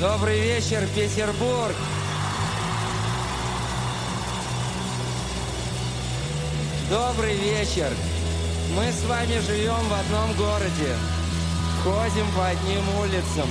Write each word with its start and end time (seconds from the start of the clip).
Добрый 0.00 0.40
вечер, 0.40 0.88
Петербург! 0.94 1.74
Добрый 6.88 7.34
вечер! 7.34 7.92
Мы 8.74 8.90
с 8.92 9.04
вами 9.04 9.38
живем 9.40 9.74
в 9.74 9.92
одном 9.92 10.32
городе, 10.38 10.96
ходим 11.84 12.26
по 12.34 12.46
одним 12.46 12.82
улицам, 12.98 13.46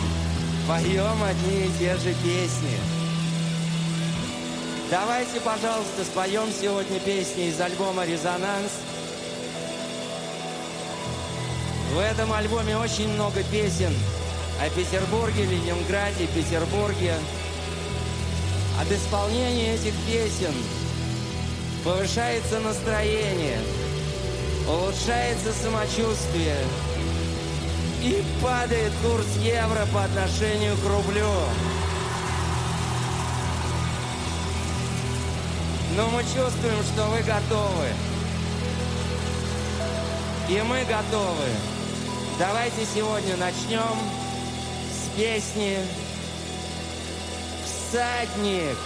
поем 0.67 1.21
одни 1.21 1.67
и 1.67 1.71
те 1.77 1.95
же 1.97 2.15
песни. 2.15 2.79
Давайте, 4.89 5.39
пожалуйста, 5.41 6.03
споем 6.03 6.49
сегодня 6.51 6.99
песни 6.99 7.49
из 7.49 7.61
альбома 7.61 8.07
«Резонанс». 8.07 8.71
В 11.93 11.99
этом 11.99 12.33
альбоме 12.33 12.75
очень 12.75 13.09
много 13.09 13.43
песен 13.51 13.93
о 14.61 14.69
Петербурге, 14.71 15.45
Ленинграде, 15.45 16.27
Петербурге. 16.27 17.13
От 18.79 18.91
исполнения 18.91 19.75
этих 19.75 19.93
песен 20.05 20.53
повышается 21.83 22.59
настроение, 22.59 23.59
улучшается 24.67 25.53
самочувствие 25.53 26.57
и 28.01 28.21
падает 28.41 28.91
курс 29.01 29.27
евро 29.41 29.85
по 29.93 30.03
отношению 30.03 30.75
к 30.77 30.85
рублю. 30.85 31.31
Но 35.95 36.09
мы 36.09 36.21
чувствуем, 36.23 36.83
что 36.93 37.05
вы 37.07 37.21
готовы. 37.21 37.87
И 40.49 40.61
мы 40.61 40.83
готовы. 40.85 41.45
Давайте 42.37 42.85
сегодня 42.93 43.35
начнем 43.37 44.18
песни 45.19 45.75
«Всадник». 47.65 48.77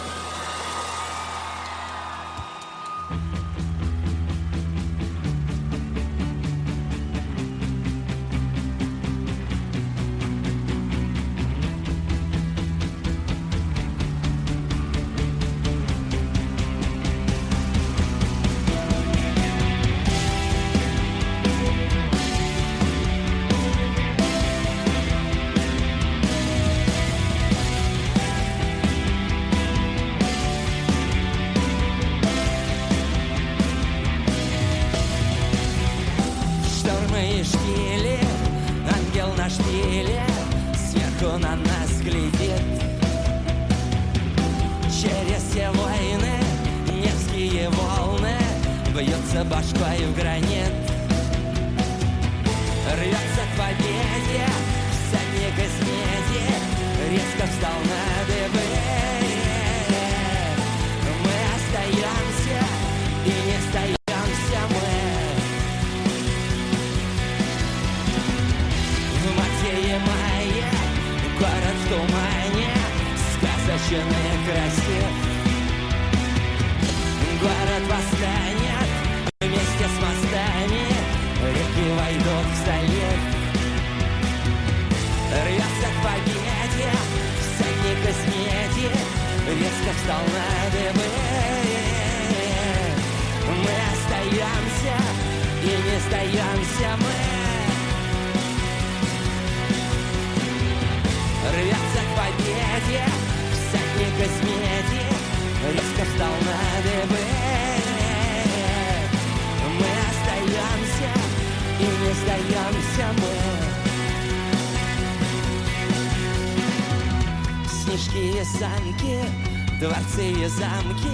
Дворцы 120.44 120.44
и 120.44 120.48
замки 120.48 121.10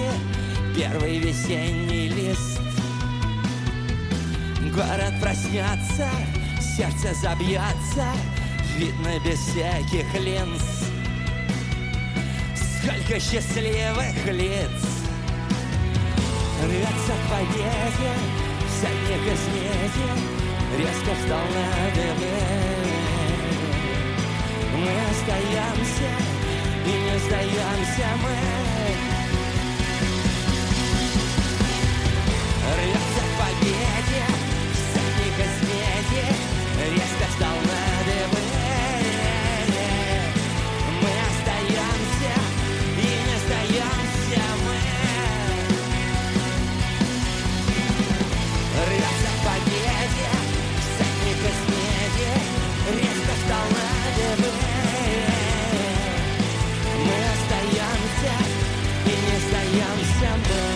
Первый 0.76 1.20
весенний 1.20 2.10
лист. 2.10 2.62
Город 4.74 5.14
проснется 5.22 6.10
Сердце 6.60 7.14
забьется 7.14 8.08
Видно 8.78 9.20
без 9.26 9.40
всяких 9.40 10.14
линз. 10.20 10.64
Сколько 12.56 13.20
счастливых 13.20 14.26
лиц 14.26 14.72
Рвется 16.64 17.14
к 17.14 17.30
победе 17.30 18.14
Всадник 18.68 19.34
из 19.34 19.44
меди 19.54 20.10
Резко 20.78 21.16
встал 21.22 21.40
на 21.40 21.96
дыбы. 21.96 22.30
Мы 24.78 24.92
остаемся 25.12 26.12
И 26.86 26.90
не 26.90 27.20
сдаемся 27.20 28.08
мы 28.24 29.19
Рвется 32.76 33.24
к 33.26 33.34
победе 33.40 34.24
Всадник 34.74 35.38
из 35.40 35.56
меди 35.68 36.26
Резко 36.94 37.26
встал 37.32 37.58
на 37.66 37.82
дыбы 38.06 38.42
Мы 41.02 41.12
остаемся 41.30 42.34
И 42.96 43.10
не 43.26 43.38
сдаемся 43.44 44.44
мы. 44.66 44.78
Рвется 48.86 49.30
к 49.34 49.40
победе 49.48 50.30
Всадник 50.86 51.42
из 51.50 51.60
меди 51.74 52.32
Резко 53.02 53.34
встал 53.42 53.66
на 53.74 53.88
дыбы 54.16 54.50
Мы 57.04 57.18
остаемся 57.34 58.34
И 59.06 59.10
не 59.10 59.38
сдаемся 59.48 60.30
мы 60.48 60.69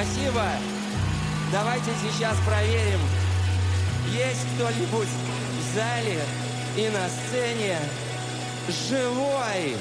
Спасибо. 0.00 0.46
Давайте 1.52 1.90
сейчас 2.02 2.34
проверим, 2.46 3.00
есть 4.10 4.46
кто-нибудь 4.54 5.08
в 5.08 5.74
зале 5.74 6.22
и 6.74 6.88
на 6.88 7.06
сцене 7.06 7.76
живой. 8.88 9.76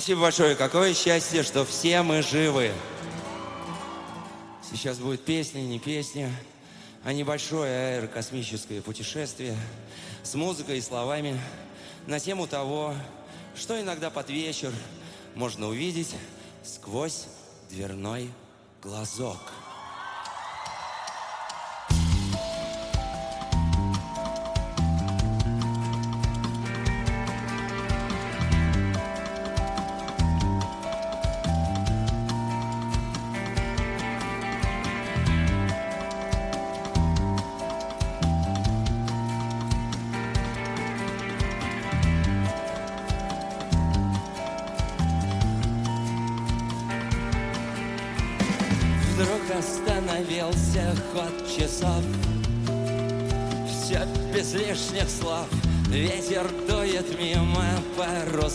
Спасибо 0.00 0.22
большое. 0.22 0.56
Какое 0.56 0.94
счастье, 0.94 1.42
что 1.42 1.66
все 1.66 2.00
мы 2.00 2.22
живы. 2.22 2.72
Сейчас 4.70 4.96
будет 4.96 5.22
песня, 5.26 5.60
не 5.60 5.78
песня, 5.78 6.32
а 7.04 7.12
небольшое 7.12 7.98
аэрокосмическое 7.98 8.80
путешествие 8.80 9.54
с 10.22 10.34
музыкой 10.34 10.78
и 10.78 10.80
словами 10.80 11.38
на 12.06 12.18
тему 12.18 12.46
того, 12.46 12.94
что 13.54 13.78
иногда 13.78 14.08
под 14.08 14.30
вечер 14.30 14.72
можно 15.34 15.68
увидеть 15.68 16.14
сквозь 16.64 17.26
дверной 17.68 18.30
глазок. 18.82 19.52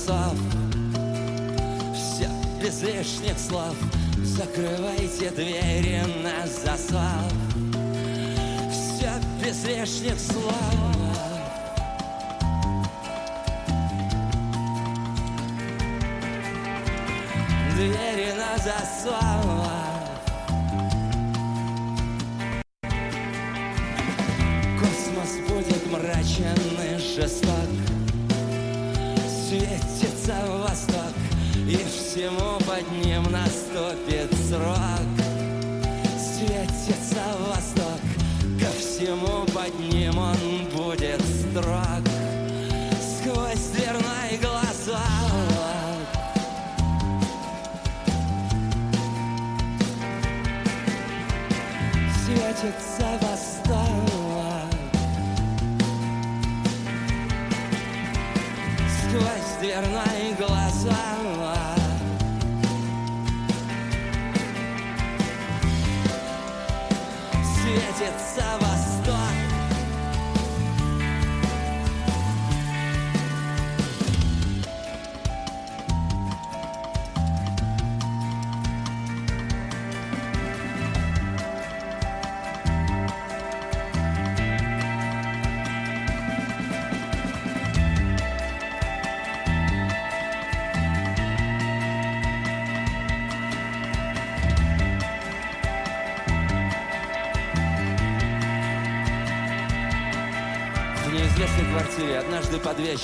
Парусов 0.05 0.37
Все 1.93 2.29
без 2.61 2.81
лишних 2.81 3.37
слов. 3.39 3.75
Закрывайте 4.23 5.29
двери 5.31 6.01
на 6.23 6.47
засов 6.47 7.31
Все 8.71 9.11
без 9.43 9.65
лишних 9.65 10.19
слов 10.19 10.94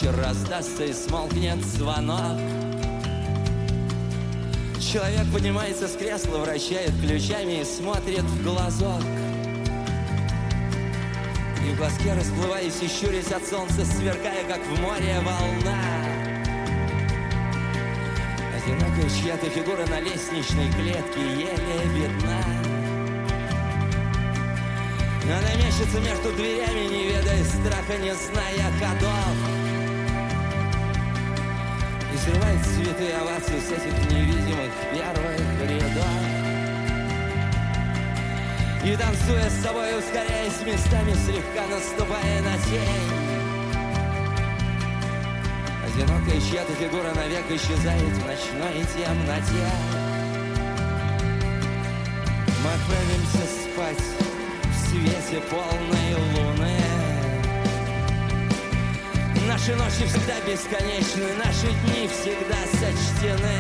вечер 0.02 0.16
раздастся 0.18 0.86
и 0.86 0.94
смолкнет 0.94 1.64
звонок. 1.64 2.38
Человек 4.80 5.32
поднимается 5.32 5.88
с 5.88 5.96
кресла, 5.96 6.40
вращает 6.40 6.92
ключами 7.02 7.62
и 7.62 7.64
смотрит 7.64 8.24
в 8.24 8.44
глазок. 8.44 9.02
И 11.66 11.74
в 11.74 11.78
глазке, 11.78 12.14
расплываясь 12.14 12.82
и 12.82 12.88
щурясь 12.88 13.32
от 13.32 13.46
солнца, 13.46 13.86
сверкая, 13.86 14.44
как 14.48 14.60
в 14.66 14.82
море 14.82 15.18
волна. 15.20 15.78
Одинокая 18.56 19.10
чья-то 19.10 19.50
фигура 19.50 19.86
на 19.88 20.00
лестничной 20.00 20.72
клетке 20.72 21.22
еле 21.22 21.86
видна. 21.94 22.44
Она 25.24 25.56
мечется 25.56 26.00
между 26.00 26.32
дверями, 26.36 26.88
не 26.90 27.08
ведая 27.08 27.44
страха, 27.44 27.98
не 27.98 28.14
зная 28.14 28.72
ходов. 28.80 29.61
Срывает 32.24 32.62
цветы 32.64 33.12
овации 33.14 33.60
с 33.60 33.72
этих 33.72 34.12
невидимых 34.12 34.72
первых 34.94 35.40
рядов. 35.68 36.42
И 38.84 38.96
танцуя 38.96 39.50
с 39.50 39.64
собой, 39.64 39.98
ускоряясь 39.98 40.62
местами, 40.64 41.14
слегка 41.26 41.66
наступая 41.68 42.42
на 42.44 42.58
тень. 42.60 43.32
Одинокая 45.84 46.40
чья-то 46.42 46.74
фигура 46.74 47.12
навек 47.16 47.50
исчезает 47.50 48.14
в 48.14 48.26
ночной 48.28 48.86
темноте. 48.96 49.68
Мы 52.64 52.70
отправимся 52.72 53.46
спать 53.64 54.06
в 54.64 54.90
свете 54.90 55.42
полной 55.50 56.14
луны. 56.16 56.51
Наши 59.62 59.76
ночи 59.76 60.08
всегда 60.08 60.40
бесконечны, 60.40 61.36
наши 61.38 61.68
дни 61.68 62.08
всегда 62.08 62.58
сочтены. 62.80 63.60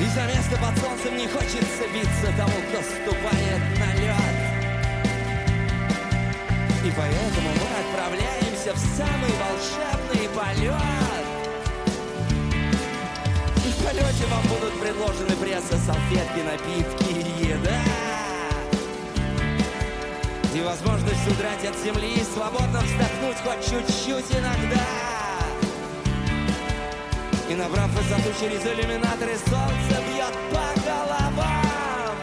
И 0.00 0.06
за 0.14 0.24
место 0.24 0.56
под 0.56 0.78
солнцем 0.78 1.18
не 1.18 1.28
хочется 1.28 1.84
биться 1.92 2.32
тому, 2.34 2.54
кто 2.70 2.80
ступает 2.80 3.60
на 3.78 3.94
лед. 4.00 4.36
И 6.82 6.92
поэтому 6.96 7.50
мы 7.60 7.68
отправляемся 7.84 8.72
в 8.72 8.78
самый 8.96 9.32
волшебный 9.36 10.28
полет. 10.34 11.26
И 13.66 13.68
в 13.68 13.84
полете 13.84 14.26
вам 14.30 14.42
будут 14.44 14.80
предложены 14.80 15.36
пресса, 15.36 15.76
салфетки, 15.84 16.40
напитки 16.40 17.12
и 17.12 17.48
еда. 17.48 18.05
И 20.56 20.60
возможность 20.62 21.28
удрать 21.28 21.66
от 21.66 21.76
земли 21.84 22.14
и 22.14 22.24
свободно 22.24 22.80
вздохнуть 22.80 23.36
хоть 23.44 23.62
чуть-чуть 23.62 24.30
иногда. 24.32 24.86
И 27.50 27.54
набрав 27.54 27.90
высоту 27.90 28.32
через 28.40 28.64
иллюминаторы, 28.64 29.36
солнце 29.36 30.02
бьет 30.08 30.32
по 30.50 30.80
головам. 30.80 32.16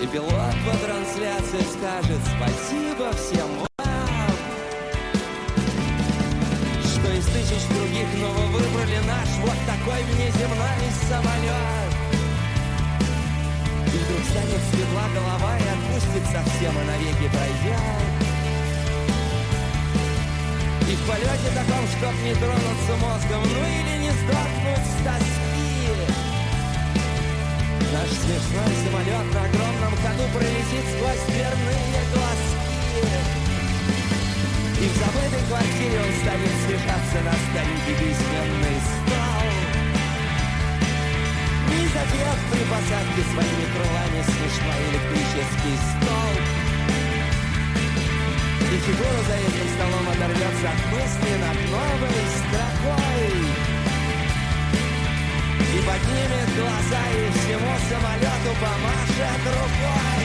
И 0.00 0.06
пилот 0.06 0.54
по 0.64 0.76
трансляции 0.86 1.66
скажет 1.76 2.20
спасибо 2.36 3.12
всем 3.14 3.48
вам, 3.58 4.30
что 6.84 7.12
из 7.14 7.26
тысяч 7.26 7.66
других, 7.66 8.06
но 8.20 8.28
вы 8.30 8.58
выбрали 8.58 8.98
наш 9.08 9.28
вот 9.40 9.56
такой 9.66 10.00
внеземной 10.04 10.88
самолет. 11.08 11.91
Станет 14.30 14.62
светла 14.70 15.06
голова 15.14 15.58
и 15.58 15.66
отпустит 15.74 16.24
совсем 16.26 16.72
и 16.72 16.84
навеки 16.84 17.28
пройдет. 17.28 18.32
И 20.88 20.94
в 20.94 21.06
полете 21.06 21.50
таком, 21.54 21.84
чтоб 21.88 22.14
не 22.22 22.34
тронуться 22.34 22.94
мозгом, 23.00 23.42
ну 23.42 23.62
или 23.64 23.94
не 24.04 24.10
сдохнуть 24.10 24.86
с 24.86 24.96
тоски. 25.04 25.52
Наш 27.92 28.10
смешной 28.10 28.72
самолет 28.84 29.26
на 29.34 29.44
огромном 29.44 29.94
ходу 30.00 30.24
пролетит 30.32 30.84
сквозь 30.92 31.24
дверные 31.28 32.02
глазки. 32.12 32.62
И 34.80 34.88
в 34.88 34.96
забытой 34.96 35.42
квартире 35.48 36.00
он 36.00 36.12
станет 36.20 36.54
смешаться 36.66 37.18
на 37.24 37.32
старенький 37.32 37.94
письменный 37.94 38.78
стол. 38.80 39.71
Задет 41.92 42.38
при 42.50 42.64
посадке 42.72 43.22
своими 43.32 43.66
крылами 43.68 44.22
смешной 44.24 44.80
электрический 44.88 45.76
стол. 45.92 46.32
И 48.72 48.76
фигура 48.78 49.22
за 49.28 49.34
этим 49.36 49.68
столом 49.74 50.08
оторвется 50.08 50.70
от 50.72 50.80
мысли 50.90 51.32
над 51.36 51.58
новой 51.70 52.22
строкой. 52.38 53.34
И 55.60 55.78
поднимет 55.84 56.48
глаза 56.56 57.02
и 57.12 57.30
всему 57.36 57.72
самолету 57.90 58.52
помашет 58.58 59.42
рукой. 59.52 60.24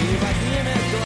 И 0.00 0.16
поднимет 0.16 0.90
глаза 0.92 1.03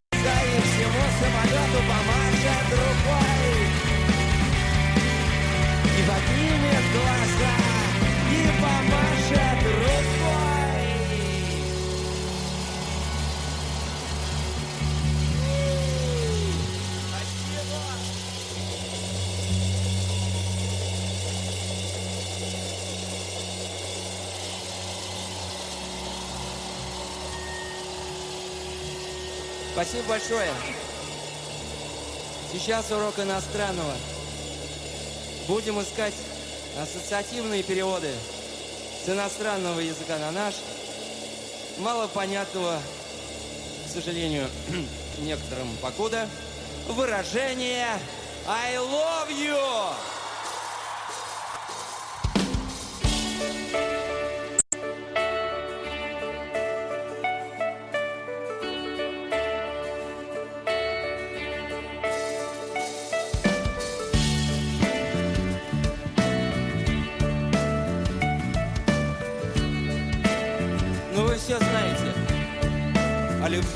Спасибо 29.89 30.09
большое. 30.11 30.51
Сейчас 32.53 32.91
урок 32.93 33.19
иностранного. 33.21 33.95
Будем 35.47 35.81
искать 35.81 36.13
ассоциативные 36.79 37.63
переводы 37.63 38.13
с 39.03 39.09
иностранного 39.09 39.81
языка 39.81 40.19
на 40.19 40.31
наш. 40.31 40.57
Мало 41.79 42.07
понятного, 42.07 42.79
к 43.87 43.91
сожалению, 43.91 44.47
некоторым 45.21 45.75
покуда, 45.81 46.29
выражение 46.89 47.89
«I 48.47 48.77
love 48.77 49.31
you». 49.31 50.18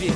Любви. 0.02 0.12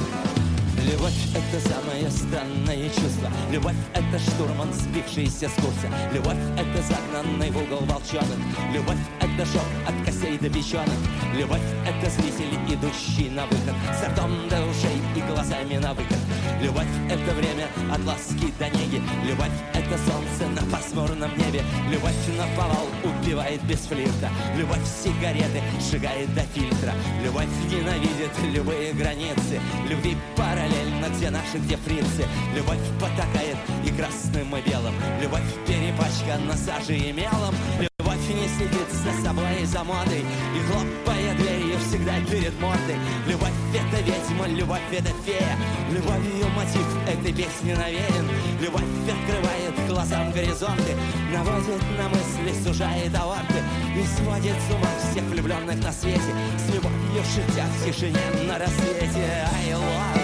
Любовь— 0.90 1.14
это 1.34 1.68
самое 1.68 2.10
странное 2.10 2.88
чувство. 2.88 3.30
Любовь— 3.50 3.74
это 3.94 4.18
штурман, 4.18 4.72
сбившийся 4.72 5.48
с 5.48 5.54
курса. 5.54 5.88
Любовь— 6.12 6.36
это 6.56 6.82
загнанный 6.82 7.50
в 7.50 7.56
угол 7.56 7.84
волчонок. 7.86 8.38
Любовь— 8.72 8.98
шок 9.44 9.66
от 9.86 10.04
костей 10.04 10.38
до 10.38 10.48
печенок. 10.48 10.88
Любовь— 11.34 11.60
это 11.86 12.10
зритель, 12.10 12.54
идущий 12.68 13.28
на 13.30 13.44
выход. 13.46 13.74
С 13.92 14.08
ртом 14.08 14.30
до 14.48 14.56
ушей 14.62 14.98
и 15.14 15.20
глазами 15.30 15.76
на 15.76 15.92
выкат. 15.92 16.18
Любовь— 16.62 16.86
это 17.10 17.34
время 17.34 17.66
от 17.92 18.02
ласки 18.04 18.52
до 18.58 18.68
неги. 18.70 19.02
Любовь— 19.24 19.52
это 19.74 19.98
солнце 19.98 20.48
на 20.54 20.62
пасмурном 20.70 21.30
небе. 21.36 21.62
Любовь 21.90 22.14
на 22.38 22.46
повал 22.56 22.86
убивает 23.04 23.62
без 23.64 23.80
флирта. 23.80 24.30
Любовь 24.56 24.86
сигареты 25.02 25.60
сжигает 25.80 26.32
до 26.34 26.42
фильтра. 26.54 26.92
Любовь 27.22 27.48
ненавидит 27.70 28.32
любые 28.54 28.92
границы. 28.94 29.60
Любви 29.88 30.16
параллельно, 30.36 31.06
где 31.16 31.30
наши, 31.30 31.58
где 31.58 31.76
фрицы. 31.76 32.24
Любовь 32.54 32.80
потакает 33.00 33.56
красным, 33.96 34.54
и 34.56 34.60
белым. 34.60 34.94
Любовь 35.20 35.42
перепачкана 35.66 36.54
сажей 36.56 37.10
и 37.10 37.12
мелом. 37.12 37.54
Любовь 37.80 38.28
не 38.28 38.48
следит 38.48 38.90
за 38.90 39.12
собой 39.24 39.62
и 39.62 39.64
за 39.64 39.82
модой. 39.84 40.20
И 40.20 40.58
хлопая 40.68 41.34
дверью 41.34 41.78
всегда 41.80 42.14
перед 42.30 42.58
мордой. 42.60 42.96
Любовь 43.26 43.56
это 43.74 44.02
ведьма, 44.02 44.46
любовь 44.48 44.80
это 44.92 45.10
фея. 45.24 45.56
Любовью 45.90 46.48
мотив 46.54 46.86
этой 47.08 47.32
песни 47.32 47.72
навеян 47.72 48.26
Любовь 48.60 48.82
открывает 49.08 49.88
глазам 49.88 50.32
горизонты. 50.32 50.96
Наводит 51.32 51.82
на 51.98 52.08
мысли, 52.08 52.62
сужает 52.62 53.14
аорты. 53.14 53.60
И 53.96 54.04
сводит 54.06 54.56
с 54.68 54.74
ума 54.74 54.90
всех 55.10 55.24
влюбленных 55.24 55.82
на 55.82 55.92
свете. 55.92 56.32
С 56.58 56.74
любовью 56.74 57.22
шутя 57.24 57.64
в 57.64 57.84
тишине 57.84 58.20
на 58.46 58.58
рассвете. 58.58 59.46
I 59.66 59.72
love 59.72 60.15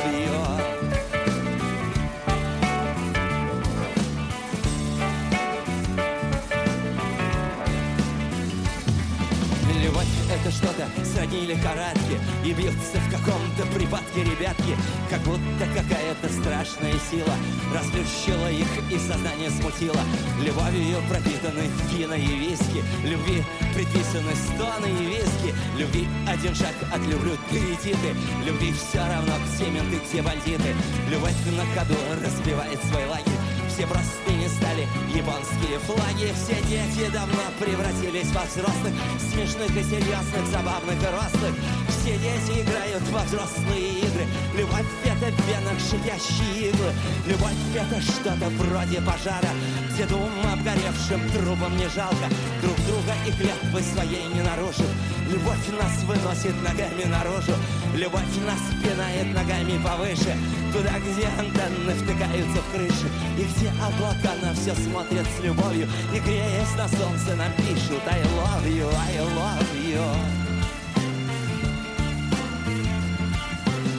это 10.42 10.50
что-то 10.50 10.88
сродни 11.04 11.46
лихорадки 11.46 12.18
И 12.44 12.52
бьются 12.52 12.98
в 12.98 13.10
каком-то 13.10 13.66
припадке 13.74 14.24
ребятки. 14.24 14.76
Как 15.08 15.20
будто 15.20 15.64
какая-то 15.74 16.28
страшная 16.28 16.94
сила 17.10 17.34
Расплющила 17.72 18.50
их 18.50 18.68
и 18.90 18.98
сознание 18.98 19.50
смутила 19.50 20.00
Любовью 20.42 20.98
пропитаны 21.08 21.70
вина 21.90 22.14
и 22.14 22.26
виски 22.26 22.82
Любви 23.04 23.42
предписаны 23.74 24.32
стоны 24.34 24.86
и 24.86 25.06
виски. 25.06 25.54
Любви 25.78 26.06
один 26.28 26.54
шаг 26.54 26.74
от 26.92 27.00
люблю 27.06 27.32
перейти 27.50 27.94
ты 28.02 28.14
Любви 28.44 28.72
все 28.72 28.98
равно 28.98 29.32
где 29.54 29.70
менты, 29.70 29.98
где 30.08 30.22
бандиты. 30.22 30.74
Любовь 31.10 31.32
на 31.56 31.64
ходу 31.74 31.96
разбивает 32.22 32.78
свой 32.84 33.06
лагерь 33.06 33.41
все 33.72 33.86
простыни 33.86 34.48
стали. 34.48 34.86
Японские 35.14 35.78
флаги 35.86 36.32
Все 36.34 36.56
дети 36.68 37.10
давно 37.10 37.42
превратились 37.58 38.30
во 38.32 38.42
взрослых. 38.44 38.92
Смешных 39.32 39.70
и 39.70 39.82
серьезных, 39.82 40.46
забавных 40.50 41.00
и 41.00 41.06
рослых 41.06 41.54
Все 41.88 42.18
дети 42.18 42.60
играют 42.60 43.02
во 43.10 43.22
взрослые 43.24 44.00
игры. 44.00 44.26
Любовь— 44.56 44.86
это 45.04 45.32
в 45.32 45.48
венах 45.48 45.78
шипящие 45.80 46.70
иглы. 46.70 46.92
Любовь— 47.26 47.60
это 47.74 48.00
что-то 48.00 48.48
вроде 48.60 49.00
пожара. 49.00 49.52
Где 49.92 50.04
двум 50.06 50.30
обгоревшим 50.52 51.20
трупам 51.30 51.76
не 51.76 51.88
жалко. 51.88 52.26
Друг 52.60 52.76
друга 52.86 53.14
и 53.26 53.32
клятвы 53.32 53.80
своей 53.82 54.26
не 54.34 54.42
нарушив 54.42 54.88
Любовь 55.32 55.66
нас 55.80 56.04
выносит 56.04 56.54
ногами 56.62 57.04
наружу. 57.04 57.54
Любовь 57.94 58.36
нас 58.44 58.60
пинает 58.82 59.34
ногами 59.34 59.82
повыше. 59.82 60.36
Туда, 60.74 60.98
где 61.00 61.26
антенны 61.26 61.94
втыкаются 61.94 62.60
в 62.60 62.70
крыши. 62.70 63.08
И 63.38 63.44
где 63.44 63.70
облака 63.80 64.34
на 64.42 64.52
все 64.52 64.74
смотрят 64.74 65.26
с 65.26 65.42
любовью. 65.42 65.88
И 66.14 66.20
греясь 66.20 66.76
на 66.76 66.86
солнце 66.86 67.34
нам 67.34 67.50
пишут 67.54 68.02
I 68.06 68.20
love 68.20 68.66
you, 68.66 68.86
I 68.94 69.20
love 69.32 69.72
you 69.82 70.04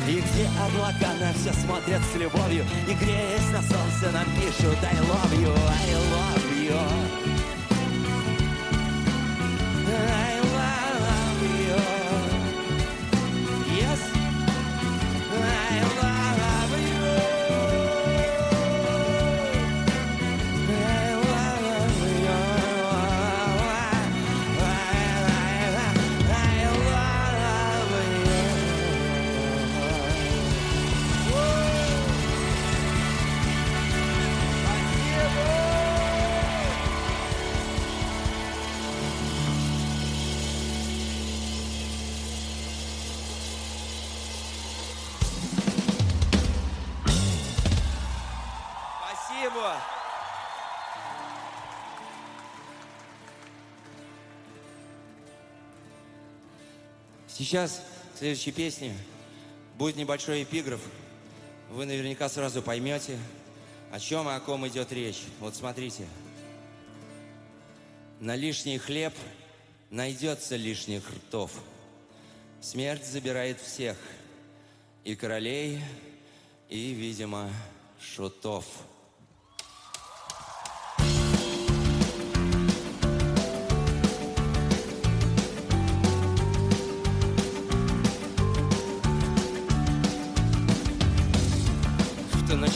И 0.08 0.22
где 0.22 0.48
облака 0.62 1.13
на 1.19 1.34
все 1.34 1.52
смотрят 1.65 2.02
с 2.13 2.15
любовью. 2.15 2.63
И 2.88 2.93
греясь 2.93 3.50
на 3.52 3.62
солнце 3.63 4.12
нам 4.13 4.26
пишут 4.36 4.78
I 4.84 5.00
love 5.02 5.34
you, 5.41 5.52
I 5.52 5.96
love 6.13 6.48
you 6.62 7.13
Сейчас, 57.36 57.82
в 58.13 58.19
следующей 58.19 58.52
песне, 58.52 58.96
будет 59.78 59.96
небольшой 59.96 60.43
эпиграф 60.43 60.82
вы 61.74 61.86
наверняка 61.86 62.30
сразу 62.30 62.62
поймете, 62.62 63.17
о 63.91 64.00
чем 64.00 64.30
и 64.30 64.34
о 64.34 64.39
ком 64.39 64.67
идет 64.67 64.91
речь. 64.91 65.24
Вот 65.39 65.56
смотрите. 65.56 66.06
На 68.19 68.36
лишний 68.36 68.78
хлеб 68.78 69.13
найдется 69.89 70.56
лишних 70.56 71.10
ртов. 71.10 71.52
Смерть 72.62 73.04
забирает 73.04 73.60
всех, 73.60 73.98
и 75.04 75.15
королей, 75.15 75.82
и, 76.69 76.93
видимо, 76.93 77.50
шутов. 78.00 78.65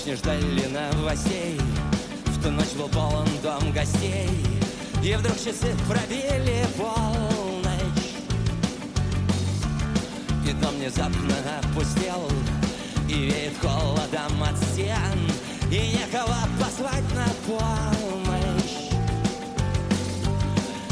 Не 0.08 0.16
ждали 0.16 0.66
новостей, 0.68 1.60
в 2.28 2.42
ту 2.42 2.50
ночь 2.50 2.72
был 2.78 2.88
полон 2.88 3.28
дом 3.44 3.74
гостей, 3.74 4.30
и 5.04 5.14
вдруг 5.16 5.36
часы 5.36 5.76
пробили 5.86 6.66
полночь. 6.78 8.14
И 10.48 10.54
дом 10.62 10.76
внезапно 10.76 11.36
опустел, 11.60 12.24
и 13.10 13.14
веет 13.14 13.54
холодом 13.62 14.44
от 14.44 14.58
стен, 14.72 15.30
и 15.70 15.98
некого 15.98 16.38
позвать 16.58 17.04
на 17.14 17.28
помощь. 17.46 18.94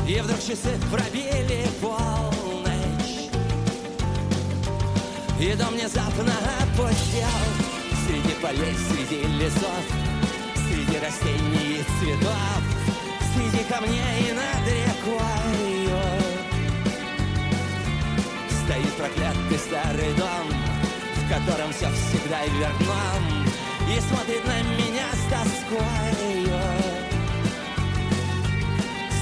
И 0.10 0.19
вдруг 0.19 0.39
часы 0.39 0.78
пробили 0.91 1.69
полночь, 1.82 3.30
и 5.39 5.54
дом 5.54 5.73
внезапно 5.73 6.34
опустел 6.60 7.64
полей, 8.41 8.76
среди 8.89 9.21
лесов 9.38 9.86
Среди 10.67 10.98
растений 11.00 11.80
и 11.80 11.84
цветов 12.00 12.62
Среди 13.34 13.63
камней 13.65 14.32
над 14.34 14.67
рекой 14.67 15.89
Стоит 18.50 18.93
проклятый 18.98 19.60
старый 19.60 20.13
дом 20.13 20.48
В 21.15 21.30
котором 21.30 21.71
все 21.74 21.89
всегда 21.91 22.45
верно 22.45 22.95
И 23.89 24.00
смотрит 24.00 24.45
на 24.45 24.62
меня 24.78 25.08
с 25.13 25.24
тоской 25.30 26.48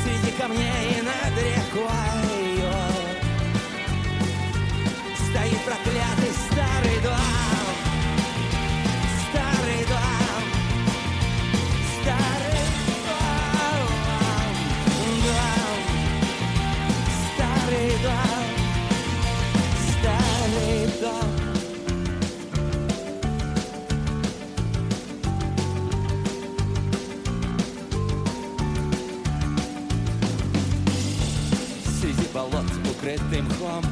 Среди 0.03 0.31
камней 0.37 1.01
над 1.01 1.37
рекой 1.37 1.93
Стоит 5.29 5.59
проклятый 5.65 6.42
Дом 21.03 21.11
Среди 31.99 32.27
болот, 32.33 32.63
укрытый 32.89 33.41
мхом 33.41 33.83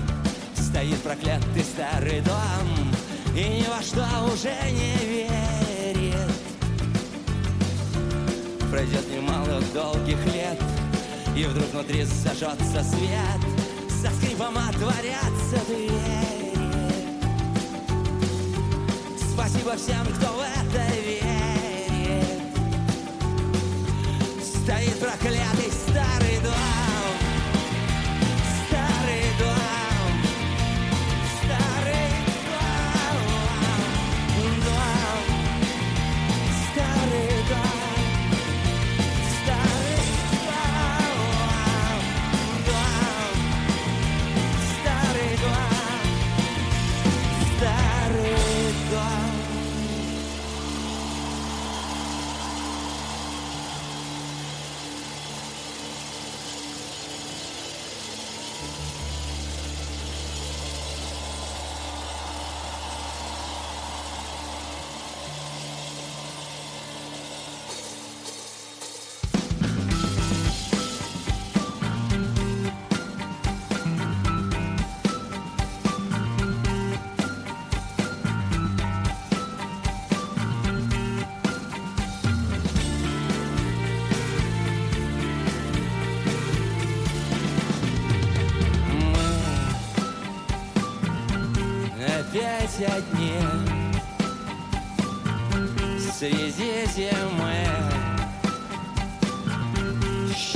Стоит 0.55 1.01
проклятый 1.01 1.63
старый 1.63 2.21
дом 2.21 2.93
И 3.35 3.59
ни 3.59 3.65
во 3.67 3.83
что 3.83 4.05
уже 4.33 4.53
не 4.71 4.95
верит. 5.05 6.15
Пройдет 8.71 9.05
немало 9.13 9.61
долгих 9.73 10.25
лет 10.27 10.57
И 11.35 11.43
вдруг 11.43 11.73
внутри 11.73 12.05
зажжется 12.05 12.85
свет 12.85 13.41
Со 13.89 14.09
скрипом 14.15 14.55
отворятся 14.57 15.59
двери 15.67 16.50
Спасибо 19.43 19.75
всем, 19.75 20.05
кто 20.05 20.27
в 20.33 20.41
это 20.41 20.85
верит. 21.01 21.25
Стоит 24.39 24.99
проклятый 24.99 25.70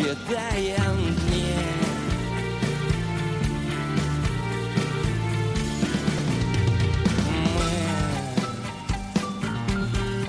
Считаем 0.06 1.16
дни 1.16 1.56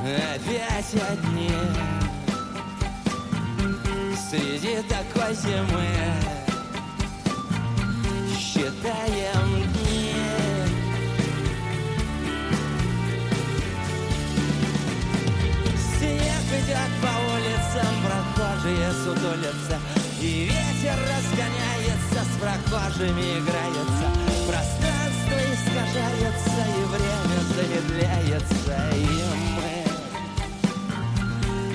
Мы 0.03 0.15
опять 0.35 0.95
одни. 0.95 1.51
Среди 4.31 4.77
такой 4.89 5.35
зимы 5.35 5.87
Считаем 8.35 9.66
прохожие 18.67 18.93
сутулятся 18.93 19.79
И 20.21 20.45
ветер 20.45 20.99
разгоняется, 20.99 22.21
с 22.25 22.37
прохожими 22.41 23.39
играется. 23.39 24.07
Пространство 24.47 25.39
искажается, 25.55 26.63
и 26.67 26.85
время 26.93 27.39
замедляется 27.55 28.77
И 28.95 28.97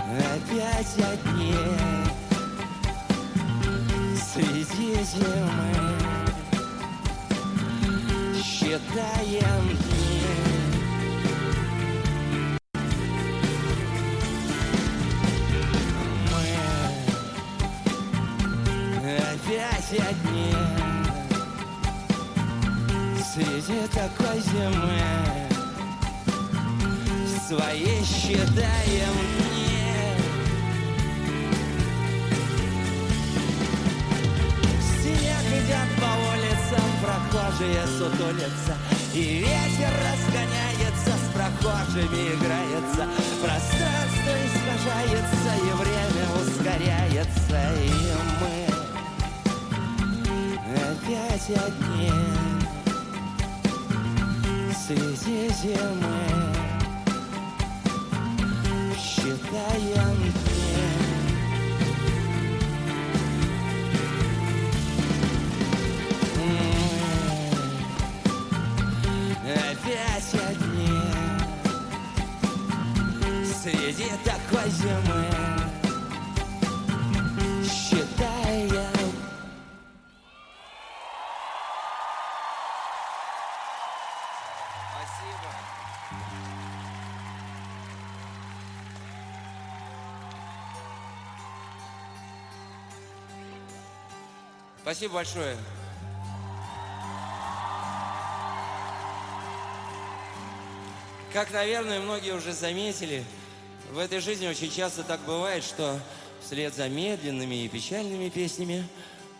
мы 0.07 0.19
опять 0.35 0.95
одни. 0.97 1.55
Среди 4.33 4.91
зимы 5.03 5.71
Считаем 8.41 9.63
дни 9.67 9.90
опять 19.91 19.99
одни 19.99 20.53
Среди 23.33 23.87
такой 23.87 24.39
зимы 24.39 24.99
Свои 27.47 28.03
считаем 28.03 29.13
дни 29.37 29.81
Снег 35.01 35.45
идет 35.59 35.89
по 35.99 36.11
улицам, 36.31 36.87
прохожие 37.01 37.87
сутулятся 37.97 38.75
И 39.13 39.39
ветер 39.39 39.93
разгоняется 40.05 41.11
с 41.11 41.33
прохожими 41.33 42.35
играется. 42.35 43.07
Пространство 43.41 44.33
искажается 44.45 45.51
и 45.57 45.71
время 45.73 46.25
ускоряется 46.41 47.73
И 47.81 47.91
мы 48.39 48.40
опять 50.75 51.49
одни. 51.49 52.11
Среди 54.73 55.49
зимы. 55.49 56.21
Считаем 58.97 60.17
дни. 60.17 60.61
Опять 69.43 70.33
одни. 70.33 71.01
Среди 73.61 74.09
такой 74.23 74.69
зимы 74.69 75.30
Спасибо 94.91 95.13
большое. 95.13 95.55
Как, 101.31 101.49
наверное, 101.53 102.01
многие 102.01 102.35
уже 102.35 102.51
заметили, 102.51 103.23
в 103.93 103.97
этой 103.99 104.19
жизни 104.19 104.49
очень 104.49 104.69
часто 104.69 105.03
так 105.03 105.21
бывает, 105.21 105.63
что 105.63 105.97
вслед 106.43 106.75
за 106.75 106.89
медленными 106.89 107.63
и 107.63 107.69
печальными 107.69 108.27
песнями 108.27 108.85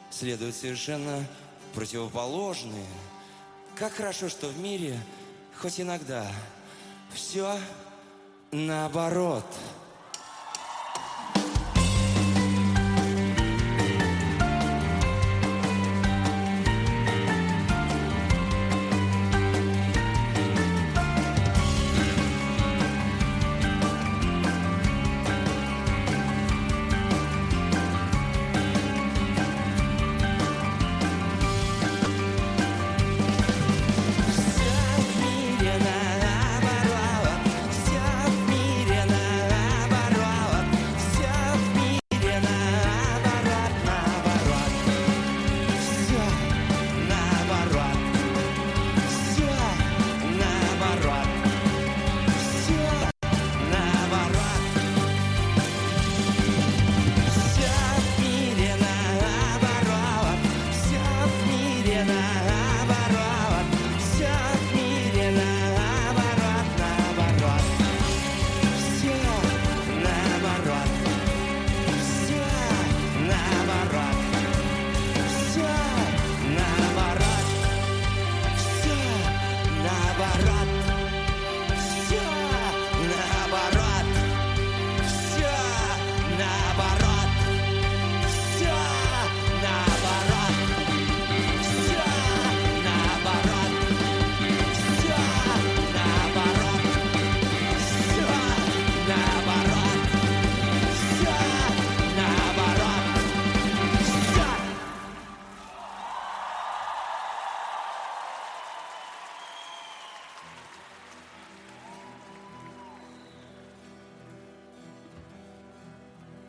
следуют 0.09 0.55
совершенно 0.55 1.27
противоположные. 1.75 2.87
Как 3.75 3.91
хорошо, 3.91 4.29
что 4.29 4.47
в 4.47 4.57
мире 4.57 4.97
хоть 5.57 5.81
иногда 5.81 6.31
все 7.13 7.59
наоборот. 8.51 9.43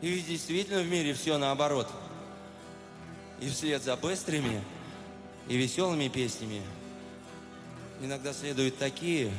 И 0.03 0.09
ведь 0.09 0.27
действительно 0.27 0.83
в 0.83 0.89
мире 0.89 1.15
все 1.15 1.39
наоборот. 1.39 1.89
И 3.41 3.49
вслед 3.49 3.83
за 3.83 3.97
быстрыми 3.97 4.63
и 5.49 5.57
веселыми 5.57 6.09
песнями 6.09 6.61
иногда 8.01 8.33
следуют 8.33 8.79
такие, 8.79 9.33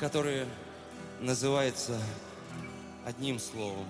которые 0.00 0.46
называются 1.20 2.00
одним 3.04 3.38
словом. 3.38 3.86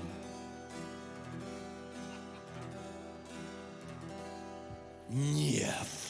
Нефть. 5.09 6.08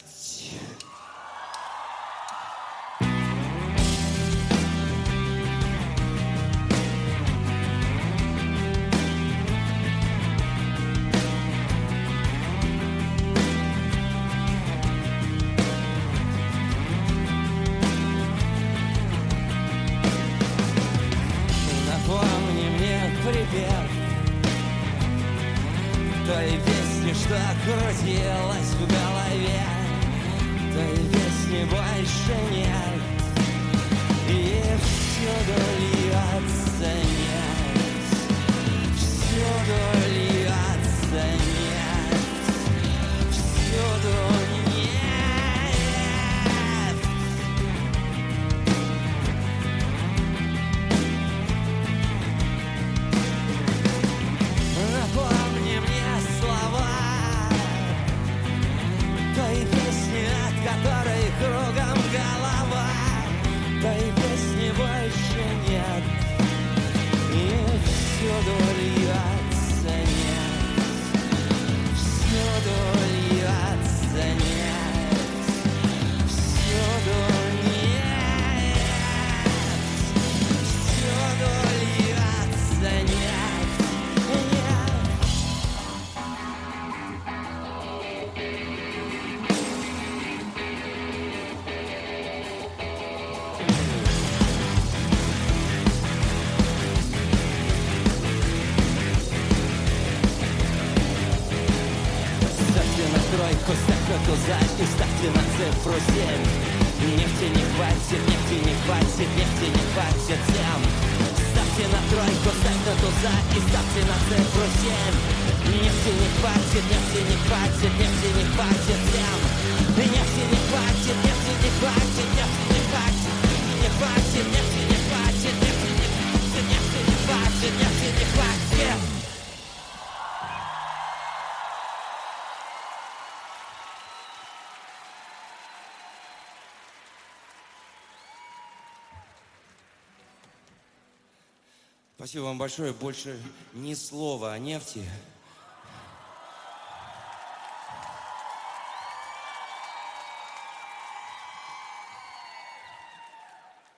Спасибо 142.39 142.47
вам 142.47 142.57
большое. 142.57 142.93
Больше 142.93 143.37
ни 143.73 143.93
слова 143.93 144.53
о 144.53 144.59
нефти. 144.59 145.03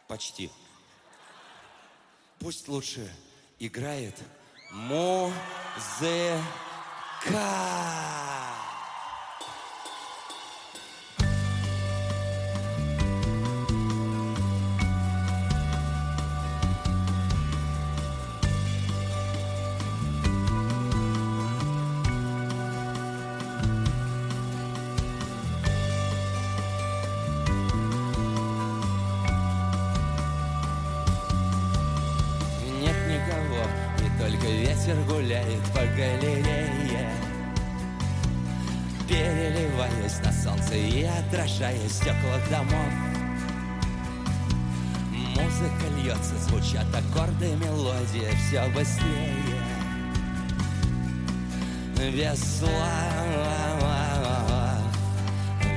Почти. 0.08 0.49
Пусть 2.39 2.67
лучше 2.67 3.08
играет 3.60 4.17
музыка. 4.71 5.32
Стекла 41.91 42.39
домов. 42.49 42.93
Музыка 45.36 45.88
льется, 45.97 46.38
звучат 46.47 46.86
аккорды, 46.95 47.56
мелодия 47.58 48.32
все 48.38 48.67
быстрее. 48.69 49.36
Без 51.97 52.60
слов, 52.60 52.71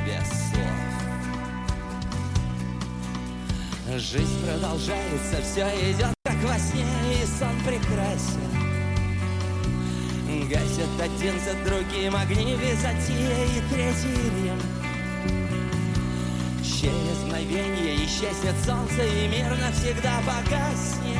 без 0.07 0.29
слов. 0.51 0.77
Жизнь 4.01 4.47
продолжается, 4.47 5.43
все 5.43 5.67
идет 5.91 6.15
как 6.25 6.37
во 6.45 6.59
сне, 6.59 6.85
и 7.13 7.27
сон 7.27 7.61
прекрасен. 7.67 8.55
Гасят 10.49 11.01
один 11.01 11.35
за 11.41 11.55
другим 11.65 12.15
огни 12.17 12.55
Византия 12.57 13.45
и 13.45 13.61
Третий 13.71 14.31
Рим. 14.43 14.84
Через 16.85 17.19
мгновение 17.25 17.97
исчезнет 18.05 18.55
солнце 18.67 19.05
И 19.05 19.27
мир 19.29 19.57
навсегда 19.57 20.21
погаснет. 20.27 21.17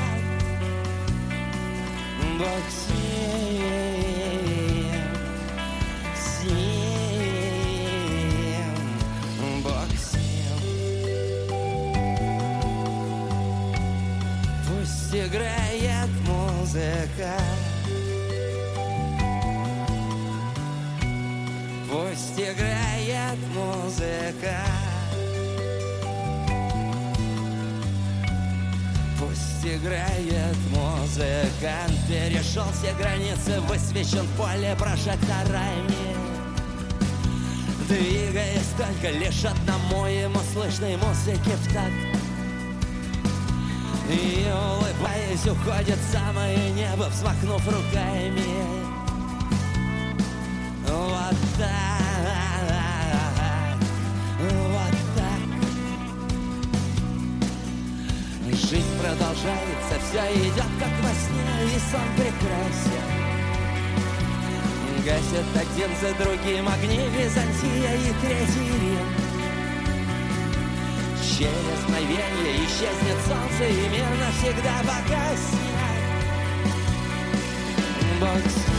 Бог 2.39 2.65
с 2.69 2.91
ним, 2.91 3.65
с 6.15 6.45
ним, 6.45 6.83
Бог 9.63 9.89
с 9.97 10.13
ним 10.13 10.59
Пусть 14.69 15.15
играет 15.15 16.11
музыка. 16.27 17.33
Пусть 21.91 22.39
играет 22.39 22.84
играет 29.65 30.57
музыкант. 30.71 31.93
Перешел 32.09 32.67
все 32.73 32.93
границы, 32.95 33.61
высвечен 33.63 34.27
поле 34.37 34.77
прожекторами. 34.79 36.15
Двигаясь 37.89 38.73
только 38.77 39.11
лишь 39.11 39.45
одному 39.45 40.07
ему 40.07 40.41
слышной 40.53 40.97
музыки 40.97 41.51
в 41.51 41.73
такт. 41.73 41.93
И 44.11 44.47
улыбаясь 44.53 45.47
уходит 45.47 45.99
самое 46.13 46.71
небо, 46.71 47.09
взмахнув 47.09 47.67
руками. 47.67 48.45
Вот 50.87 51.37
так 51.59 52.94
продолжается, 59.15 59.95
все 60.09 60.23
идет 60.35 60.73
как 60.79 60.95
во 61.03 61.13
сне, 61.15 61.51
и 61.67 61.79
сон 61.91 62.09
прекрасен. 62.17 63.07
Гасят 65.05 65.49
один 65.55 65.91
за 66.01 66.25
другим 66.25 66.69
огни 66.69 67.09
Византия 67.17 67.95
и 67.95 68.13
Третий 68.21 68.73
Рим. 68.81 69.09
Через 71.23 71.79
мгновение 71.85 72.65
исчезнет 72.65 73.19
солнце, 73.27 73.65
и 73.69 73.89
мир 73.89 74.07
навсегда 74.19 74.77
погаснет. 74.81 75.65
Бог 78.21 78.74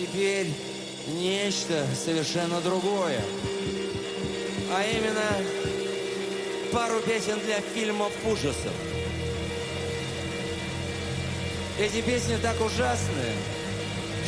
теперь 0.00 0.46
нечто 1.08 1.86
совершенно 1.94 2.60
другое. 2.60 3.20
А 4.72 4.82
именно 4.82 5.26
пару 6.72 7.00
песен 7.00 7.38
для 7.40 7.60
фильмов 7.60 8.12
ужасов. 8.24 8.72
Эти 11.78 12.00
песни 12.00 12.36
так 12.42 12.58
ужасные, 12.60 13.34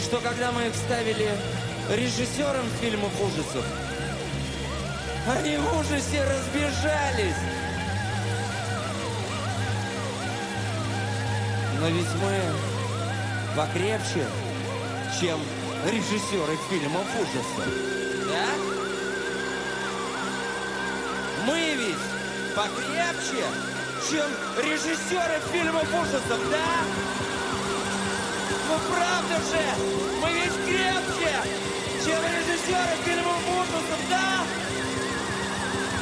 что 0.03 0.19
когда 0.19 0.53
мы 0.53 0.67
их 0.67 0.75
ставили 0.75 1.31
режиссерам 1.91 2.67
фильмов 2.81 3.13
ужасов, 3.21 3.65
они 5.27 5.57
в 5.57 5.81
ужасе 5.81 6.25
разбежались. 6.25 7.37
Но 11.81 11.89
ведь 11.89 12.15
мы 12.21 12.41
покрепче, 13.57 14.27
чем 15.21 15.39
режиссеры 15.85 16.57
фильмов 16.71 17.07
ужасов. 17.17 17.67
Да? 18.29 18.47
Мы 21.47 21.75
ведь 21.75 22.05
покрепче, 22.55 23.45
чем 24.09 24.31
режиссеры 24.65 25.41
фильмов 25.53 25.89
ужасов, 25.89 26.51
да? 26.51 26.71
Ну 28.69 28.79
правда 28.89 29.37
же, 29.51 29.65
мы 30.23 30.33
ведь 30.33 30.57
крепче, 30.65 31.35
чем 32.05 32.21
режиссеры 32.23 32.97
фильмов 33.05 33.43
ужасов, 33.49 34.01
да? 34.09 34.45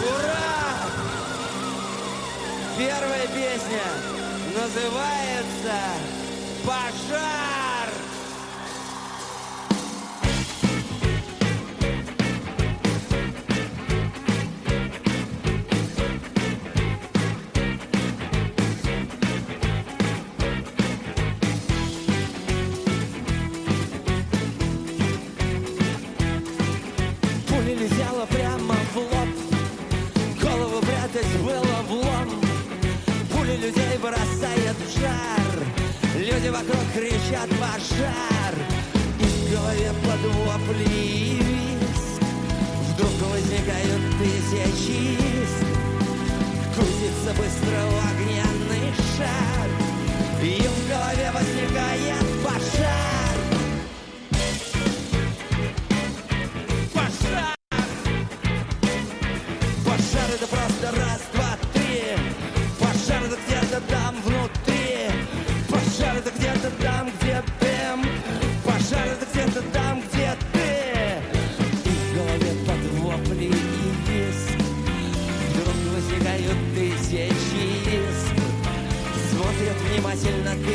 Ура! 0.07 0.91
Первая 2.77 3.27
песня 3.29 3.85
называется 4.55 5.77
«Пожар». 6.67 6.90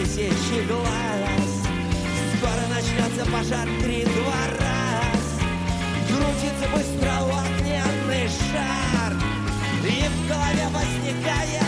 Тысячи 0.06 0.62
глаз. 0.68 1.66
Скоро 2.38 2.68
начнется 2.70 3.26
пожар 3.32 3.68
три-два 3.82 4.44
раз 4.60 5.26
Крутится 6.08 6.70
быстро 6.74 7.12
огненный 7.24 8.30
шар. 8.30 9.14
И 9.84 10.08
в 10.08 10.28
голове 10.28 10.68
возникает 10.72 11.65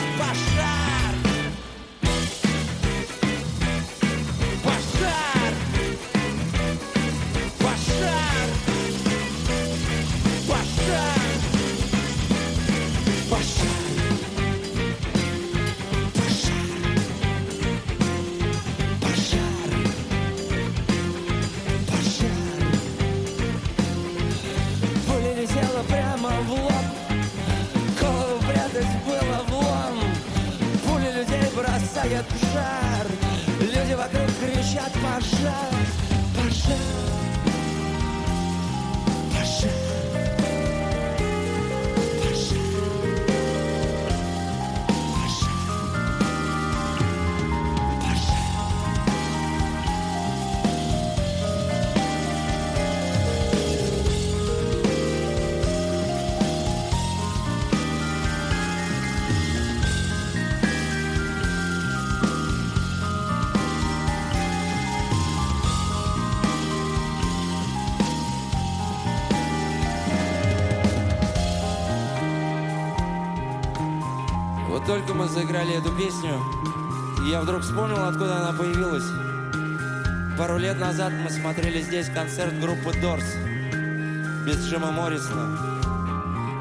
мы 75.28 75.34
заиграли 75.34 75.78
эту 75.78 75.92
песню, 75.92 76.42
и 77.26 77.30
я 77.30 77.42
вдруг 77.42 77.62
вспомнил, 77.62 78.02
откуда 78.08 78.38
она 78.38 78.58
появилась. 78.58 79.04
Пару 80.38 80.58
лет 80.58 80.80
назад 80.80 81.12
мы 81.12 81.30
смотрели 81.30 81.82
здесь 81.82 82.08
концерт 82.10 82.58
группы 82.60 82.94
Дорс. 83.02 83.26
Без 84.46 84.58
Джима 84.66 84.92
Моррисона, 84.92 85.58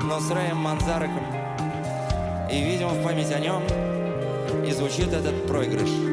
но 0.03 0.19
с 0.19 0.31
Рэем 0.31 0.57
Манзареком. 0.57 1.25
И, 2.51 2.61
видимо, 2.65 2.91
в 2.91 3.05
память 3.05 3.31
о 3.33 3.39
нем 3.39 3.63
и 4.67 4.73
звучит 4.73 5.13
этот 5.13 5.47
проигрыш. 5.47 6.06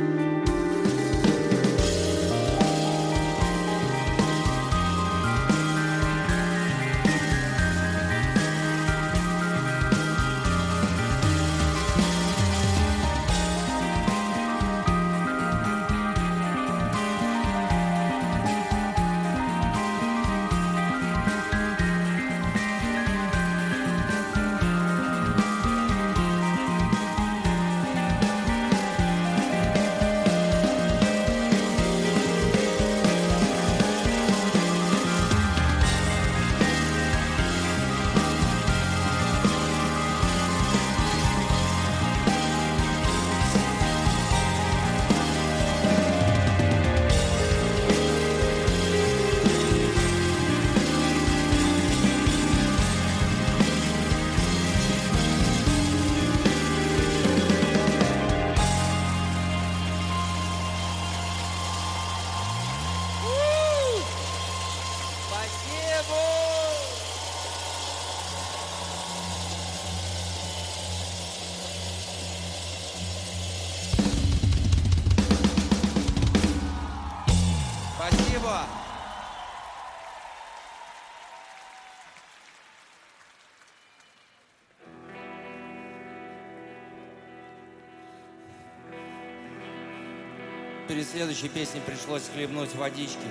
Следующей 91.14 91.47
песней 91.47 91.82
пришлось 91.86 92.28
хлебнуть 92.34 92.74
водички. 92.74 93.28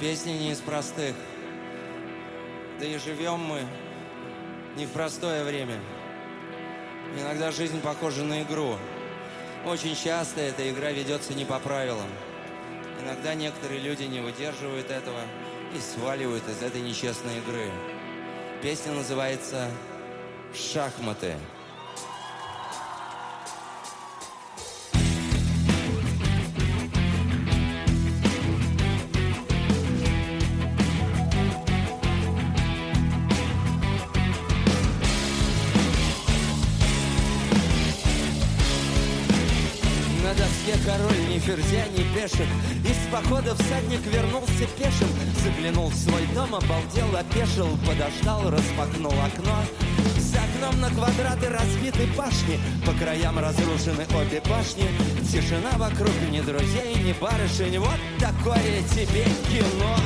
Песня 0.00 0.32
не 0.32 0.50
из 0.50 0.60
простых. 0.60 1.14
Да 2.80 2.86
и 2.86 2.96
живем 2.96 3.38
мы 3.38 3.60
не 4.76 4.86
в 4.86 4.90
простое 4.92 5.44
время. 5.44 5.78
Иногда 7.18 7.52
жизнь 7.52 7.82
похожа 7.82 8.24
на 8.24 8.42
игру. 8.42 8.78
Очень 9.66 9.94
часто 9.94 10.40
эта 10.40 10.68
игра 10.70 10.90
ведется 10.90 11.34
не 11.34 11.44
по 11.44 11.58
правилам. 11.58 12.08
Иногда 13.04 13.34
некоторые 13.34 13.80
люди 13.80 14.04
не 14.04 14.20
выдерживают 14.20 14.90
этого 14.90 15.20
и 15.76 15.80
сваливают 15.80 16.48
из 16.48 16.62
этой 16.62 16.80
нечестной 16.80 17.38
игры. 17.38 17.70
Песня 18.62 18.92
называется 18.92 19.68
«Шахматы». 20.54 21.34
Всадник 43.92 44.06
вернулся 44.14 44.66
пешим 44.78 45.08
Заглянул 45.42 45.88
в 45.88 45.94
свой 45.94 46.26
дом, 46.34 46.54
обалдел, 46.54 47.16
опешил 47.16 47.68
Подождал, 47.86 48.50
распахнул 48.50 49.12
окно. 49.12 49.56
За 50.18 50.38
окном 50.38 50.80
на 50.80 50.88
квадраты 50.90 51.48
разбиты 51.48 52.06
башни 52.16 52.58
По 52.86 52.92
краям 52.92 53.38
разрушены 53.38 54.06
обе 54.14 54.40
башни. 54.48 54.88
Тишина 55.30 55.70
вокруг, 55.76 56.12
ни 56.30 56.40
друзей, 56.40 56.94
ни 57.04 57.12
барышень. 57.12 57.78
Вот 57.78 57.98
такое 58.18 58.82
тебе 58.94 59.24
кино 59.48 59.96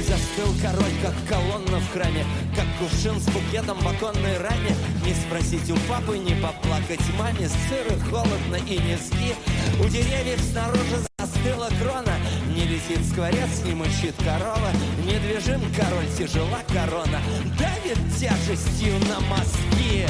Застыл 0.00 0.54
король, 0.62 0.92
как 1.02 1.14
колонна 1.28 1.78
в 1.78 1.92
храме 1.92 2.24
Как 2.56 2.64
кувшин 2.78 3.20
с 3.20 3.26
букетом 3.26 3.78
в 3.78 3.86
оконной 3.86 4.38
раме. 4.38 4.74
Не 5.04 5.14
спросить 5.14 5.70
у 5.70 5.76
папы, 5.88 6.16
не 6.16 6.34
поплакать 6.34 7.00
маме 7.18 7.48
Сыро, 7.48 7.98
холодно 8.10 8.56
и 8.66 8.78
низки. 8.78 9.34
У 9.78 9.88
деревьев 9.88 10.40
снаружи 10.40 11.04
застыла 11.18 11.68
крона 11.82 12.14
Не 12.56 12.64
летит 12.64 13.04
скворец, 13.10 13.62
не 13.64 13.74
мычит 13.74 14.14
корова. 14.24 14.70
Недвижим 15.04 15.62
король, 15.74 16.08
тяжела 16.16 16.60
корона 16.68 17.20
Давит 17.58 17.98
тяжестью 18.18 18.94
на 19.06 19.20
мозги 19.28 20.06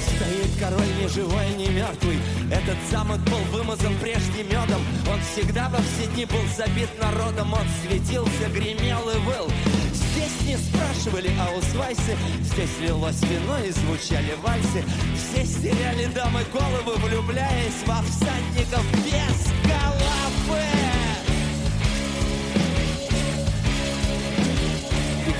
Стоит 0.00 0.50
король 0.58 0.88
ни 1.00 1.06
живой, 1.08 1.50
ни 1.56 1.68
мертвый 1.68 2.18
Этот 2.50 2.76
замок 2.90 3.20
был 3.30 3.38
вымазан 3.52 3.94
прежде 4.00 4.42
медом 4.44 4.80
Он 5.10 5.20
всегда 5.20 5.68
во 5.68 5.78
все 5.78 6.06
дни 6.14 6.24
был 6.24 6.42
забит 6.56 6.88
народом. 7.00 7.52
Он 7.52 7.66
светился, 7.82 8.48
гремел 8.52 9.08
и 9.10 9.18
выл. 9.18 9.50
Здесь 9.92 10.40
не 10.46 10.56
спрашивали 10.56 11.30
о 11.38 11.58
Усвайсе 11.58 12.16
Здесь 12.42 12.78
лилось 12.80 13.22
вино 13.22 13.58
и 13.64 13.70
звучали 13.70 14.34
вальсы. 14.42 14.84
Все 15.16 15.44
теряли 15.62 16.06
дамы 16.06 16.40
головы, 16.52 16.98
влюбляясь 16.98 17.82
Во 17.86 18.02
всадников 18.02 18.84
без 19.04 19.39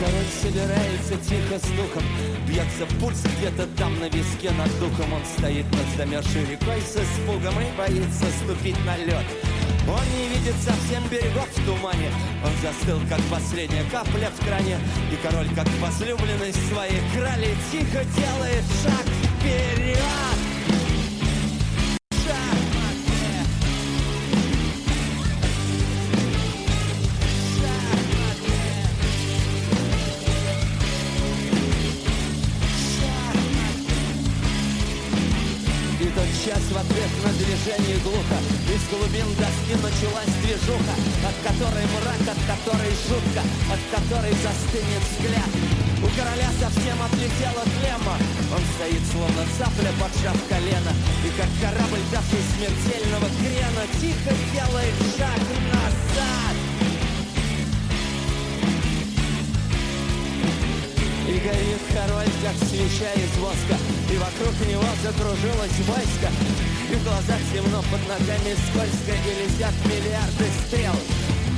король 0.00 0.30
собирается 0.42 1.14
тихо 1.28 1.58
стуком 1.58 2.02
Бьется 2.48 2.86
пульс 2.98 3.22
где-то 3.38 3.66
там 3.76 3.98
на 4.00 4.08
виске 4.08 4.50
над 4.52 4.72
духом. 4.80 5.12
Он 5.12 5.22
стоит 5.36 5.66
над 5.70 5.86
замерзшей 5.96 6.46
рекой 6.46 6.80
с 6.80 6.96
испугом 6.96 7.54
И 7.60 7.76
боится 7.76 8.26
ступить 8.42 8.78
на 8.84 8.96
лед. 8.96 9.26
Он 9.86 10.04
не 10.16 10.28
видит 10.28 10.56
совсем 10.62 11.02
берегов 11.08 11.48
в 11.54 11.66
тумане. 11.66 12.10
Он 12.44 12.52
застыл, 12.62 12.98
как 13.08 13.20
последняя 13.30 13.84
капля 13.90 14.30
в 14.30 14.44
кране. 14.44 14.78
И 15.12 15.16
король, 15.22 15.48
как 15.54 15.68
возлюбленный 15.80 16.52
своей 16.70 17.00
крали 17.14 17.54
Тихо 17.70 18.04
делает 18.16 18.64
шаг 18.82 19.06
вперед 19.38 20.39
глубин 38.90 39.26
доски 39.38 39.74
началась 39.78 40.34
движуха 40.42 40.94
От 41.22 41.36
которой 41.46 41.86
мрак, 41.94 42.22
от 42.26 42.40
которой 42.50 42.92
шутка 43.06 43.42
От 43.70 43.82
которой 43.94 44.34
застынет 44.34 45.02
взгляд. 45.06 45.50
У 46.02 46.08
короля 46.18 46.50
совсем 46.58 46.98
отлетела 46.98 47.62
тлема 47.78 48.16
Он 48.50 48.62
стоит 48.74 49.04
словно 49.12 49.42
цапля, 49.56 49.92
поджав 50.00 50.38
колено. 50.48 50.92
И 51.24 51.30
как 51.38 51.50
корабль, 51.62 52.04
давший 52.10 52.42
смертельного 52.56 53.28
крена 53.38 53.84
Тихо 54.00 54.32
делает 54.52 54.96
шаг 55.16 55.42
назад. 55.70 56.56
И 61.28 61.34
горит 61.38 61.82
король, 61.94 62.32
как 62.42 62.56
свеча 62.68 63.12
из 63.14 63.32
воска. 63.38 63.76
И 64.10 64.16
вокруг 64.18 64.54
него 64.66 64.88
закружилось 65.04 65.78
войско 65.86 66.69
И 66.90 66.94
в 66.94 67.04
глазах 67.04 67.38
темно, 67.54 67.78
под 67.86 68.02
ногами 68.10 68.50
скользко 68.66 69.14
И 69.14 69.30
летят 69.38 69.74
миллиарды 69.86 70.46
стрел. 70.66 70.94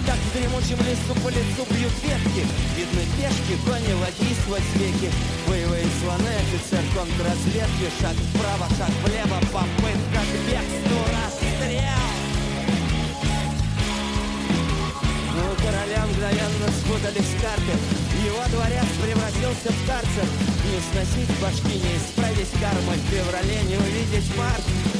Так 0.04 0.18
в 0.18 0.28
дремучем 0.36 0.76
лесу 0.84 1.14
по 1.24 1.28
лицу 1.32 1.64
бьют 1.72 1.94
ветки. 2.04 2.44
Видны 2.76 3.04
пешки, 3.16 3.56
кони, 3.64 3.96
ладьи 3.96 4.36
сквозь 4.44 4.72
веки 4.76 5.08
Боевые 5.48 5.86
слоны, 6.00 6.32
офицер 6.36 6.84
контрразведки. 6.92 7.88
Шаг 7.96 8.12
вправо, 8.12 8.68
шаг 8.76 8.92
влево, 9.08 9.40
попытка 9.48 10.20
к 10.20 10.34
бегству, 10.44 11.00
расстрел. 11.08 12.12
У 15.32 15.54
короля 15.64 16.04
мгновенно 16.12 16.68
спутались 16.76 17.32
карты. 17.40 17.72
Его 18.20 18.44
дворец 18.52 18.90
превратился 19.00 19.72
в 19.72 19.80
карцер. 19.88 20.28
Не 20.68 20.78
сносить 20.92 21.32
башки, 21.40 21.80
не 21.80 21.96
исправить 21.96 22.52
кармы. 22.60 23.00
В 23.00 23.08
феврале 23.08 23.62
не 23.64 23.76
увидеть 23.80 24.28
март 24.36 24.91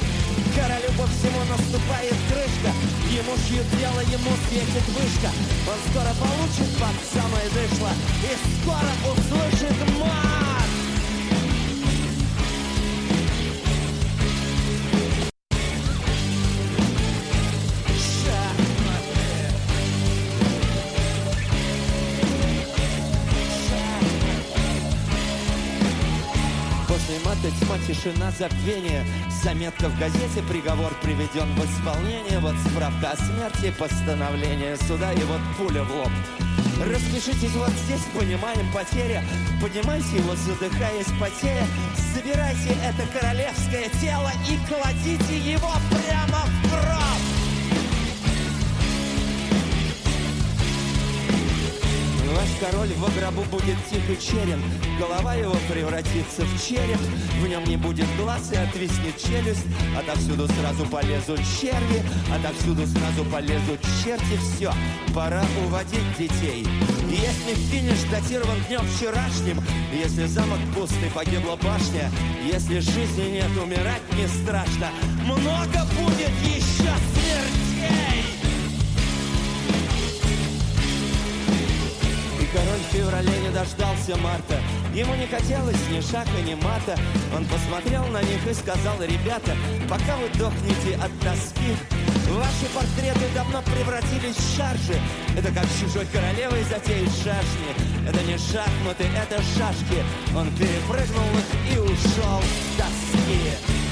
Королю 0.55 0.93
по 0.99 1.07
всему 1.07 1.41
наступает 1.49 2.15
крышка. 2.29 2.71
Ему 3.11 3.33
шьют 3.47 3.67
дело, 3.79 4.01
ему 4.01 4.31
светит 4.49 4.87
вышка. 4.89 5.31
Он 5.67 5.79
скоро 5.91 6.13
получит 6.21 6.69
под 6.79 6.97
самое 7.13 7.49
дышло. 7.51 7.91
И 8.23 8.33
скоро 8.61 9.13
услышит 9.13 9.77
мат 9.99 10.52
тишина, 28.03 28.31
забвение. 28.31 29.05
Заметка 29.43 29.89
в 29.89 29.99
газете, 29.99 30.43
приговор 30.49 30.93
приведен 31.03 31.49
в 31.55 31.65
исполнение. 31.65 32.39
Вот 32.39 32.55
справка 32.71 33.13
о 33.13 33.17
смерти, 33.17 33.75
постановление 33.79 34.77
суда. 34.77 35.13
И 35.13 35.23
вот 35.25 35.41
пуля 35.57 35.83
в 35.83 35.95
лоб. 35.95 36.11
Распишитесь 36.81 37.55
вот 37.55 37.71
здесь, 37.85 38.01
понимаем 38.13 38.73
потеря 38.73 39.23
Поднимайте 39.61 40.17
его, 40.17 40.35
задыхаясь 40.35 41.07
потея 41.21 41.65
Забирайте 42.13 42.75
это 42.83 43.07
королевское 43.17 43.89
тело 44.01 44.33
И 44.49 44.59
кладите 44.67 45.39
его 45.39 45.71
прямо 45.91 46.41
в 46.41 46.62
король 52.63 52.93
в 52.95 53.19
гробу 53.19 53.43
будет 53.51 53.77
тихо 53.91 54.17
черен, 54.21 54.63
Голова 54.99 55.35
его 55.35 55.57
превратится 55.69 56.43
в 56.43 56.65
череп, 56.65 57.01
В 57.41 57.49
нем 57.49 57.65
не 57.65 57.77
будет 57.77 58.07
глаз 58.17 58.53
и 58.53 58.57
отвиснет 58.57 59.17
челюсть, 59.19 59.67
Отовсюду 59.99 60.47
сразу 60.47 60.87
полезут 60.87 61.41
черви, 61.61 62.03
Отовсюду 62.33 62.87
сразу 62.87 63.25
полезут 63.31 63.81
черти, 64.05 64.39
Все, 64.39 64.73
пора 65.15 65.43
уводить 65.67 66.17
детей. 66.17 66.67
Если 67.11 67.55
финиш 67.71 67.99
датирован 68.11 68.59
днем 68.69 68.83
вчерашним, 68.97 69.61
Если 69.93 70.27
замок 70.27 70.61
пустый, 70.75 71.11
погибла 71.13 71.57
башня, 71.57 72.11
Если 72.45 72.79
жизни 72.79 73.33
нет, 73.33 73.51
умирать 73.61 74.03
не 74.17 74.29
страшно, 74.29 74.89
Много 75.25 75.85
будет 75.99 76.33
еще 76.45 77.22
король 82.53 82.81
в 82.81 82.93
феврале 82.93 83.33
не 83.41 83.51
дождался 83.51 84.17
марта. 84.19 84.61
Ему 84.95 85.15
не 85.15 85.27
хотелось 85.27 85.89
ни 85.91 86.01
шага, 86.01 86.41
ни 86.47 86.55
мата. 86.55 86.97
Он 87.35 87.45
посмотрел 87.47 88.07
на 88.09 88.23
них 88.23 88.47
и 88.47 88.55
сказал, 88.55 88.97
ребята, 89.01 89.57
пока 89.89 90.17
вы 90.17 90.29
дохнете 90.39 90.97
от 90.97 91.13
тоски, 91.21 91.73
ваши 92.29 92.67
портреты 92.75 93.27
давно 93.35 93.63
превратились 93.63 94.37
в 94.37 94.57
шаржи. 94.57 95.01
Это 95.37 95.49
как 95.53 95.65
чужой 95.81 96.07
королевой 96.07 96.63
затеять 96.65 97.17
шашни. 97.17 97.73
Это 98.07 98.23
не 98.25 98.37
шахматы, 98.37 99.05
это 99.17 99.41
шашки. 99.57 100.05
Он 100.37 100.49
перепрыгнул 100.57 101.31
их 101.41 101.75
и 101.75 101.79
ушел 101.79 102.43
с 102.43 102.77
тоски. 102.77 103.92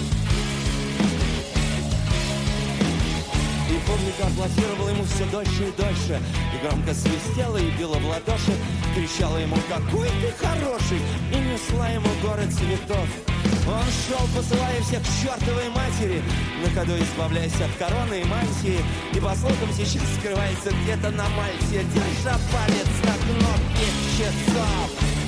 И 3.91 3.93
публика 3.93 4.26
аплодировала 4.26 4.88
ему 4.91 5.05
все 5.05 5.24
дольше 5.26 5.68
и 5.68 5.80
дольше. 5.80 6.20
И 6.55 6.66
громко 6.66 6.95
свистела 6.95 7.57
и 7.57 7.70
била 7.72 7.97
в 7.97 8.07
ладоши. 8.07 8.53
Кричала 8.95 9.38
ему 9.38 9.57
«Какой 9.68 10.09
ты 10.09 10.32
хороший!» 10.38 11.01
И 11.32 11.36
несла 11.36 11.88
ему 11.88 12.09
город 12.22 12.53
цветов. 12.53 13.09
Он 13.66 13.84
шел, 14.07 14.26
посылая 14.34 14.80
всех 14.82 15.01
к 15.03 15.22
чертовой 15.22 15.68
матери, 15.70 16.22
на 16.64 16.70
ходу 16.70 16.93
избавляясь 16.99 17.61
от 17.61 17.70
короны 17.78 18.20
и 18.20 18.24
мантии, 18.24 18.80
и 19.12 19.20
по 19.20 19.34
слухам 19.36 19.68
сейчас 19.76 20.03
скрывается 20.18 20.70
где-то 20.82 21.11
на 21.11 21.28
Мальте, 21.30 21.84
держа 21.95 22.36
палец 22.51 22.88
на 23.05 23.14
кнопке 23.14 23.86
часов. 24.16 25.20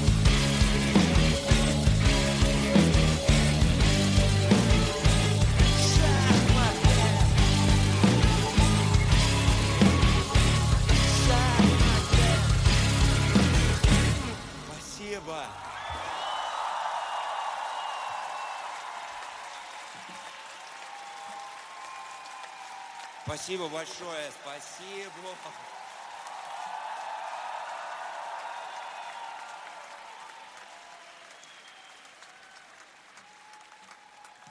Спасибо 23.35 23.67
большое, 23.69 24.31
спасибо. 24.43 25.11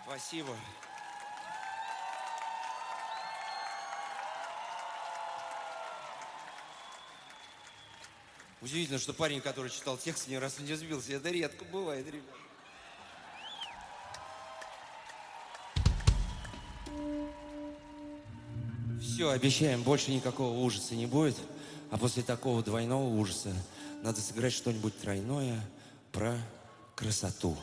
Спасибо. 0.03 0.57
Удивительно, 8.61 8.97
что 8.97 9.13
парень, 9.13 9.41
который 9.41 9.69
читал 9.69 9.95
текст, 9.99 10.27
ни 10.27 10.37
разу 10.37 10.63
не 10.63 10.73
сбился. 10.73 11.13
Это 11.13 11.29
редко 11.29 11.65
бывает, 11.65 12.07
ребят. 12.07 12.35
Все, 19.21 19.29
обещаем, 19.29 19.83
больше 19.83 20.09
никакого 20.09 20.57
ужаса 20.57 20.95
не 20.95 21.05
будет. 21.05 21.35
А 21.91 21.99
после 21.99 22.23
такого 22.23 22.63
двойного 22.63 23.03
ужаса 23.03 23.53
надо 24.01 24.19
сыграть 24.19 24.51
что-нибудь 24.51 24.97
тройное 24.99 25.61
про 26.11 26.35
красоту. 26.95 27.55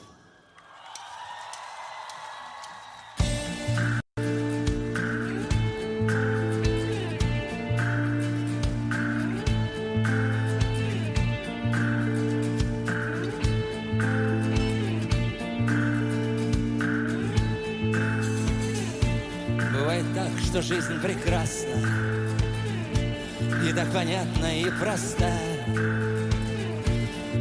Понятна 24.18 24.58
и 24.58 24.70
проста. 24.70 25.30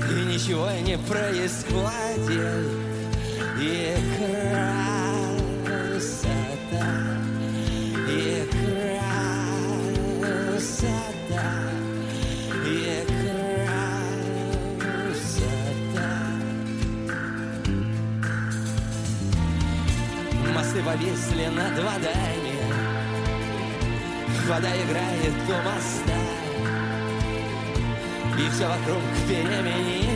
И 0.10 0.26
ничего 0.26 0.70
не 0.86 0.98
происходит. 0.98 2.66
И 3.60 3.96
красота 5.66 6.88
И 8.08 8.48
красота 10.22 11.50
И 12.66 13.04
красота. 14.80 16.16
Мосты 20.54 20.84
повисли 20.84 21.48
над 21.48 21.76
водой 21.84 22.58
Вода 24.48 24.70
играет 24.70 25.34
у 25.50 25.56
моста 25.68 26.17
И 28.48 28.50
все 28.50 28.66
вокруг 28.66 29.04
переменилось 29.28 30.08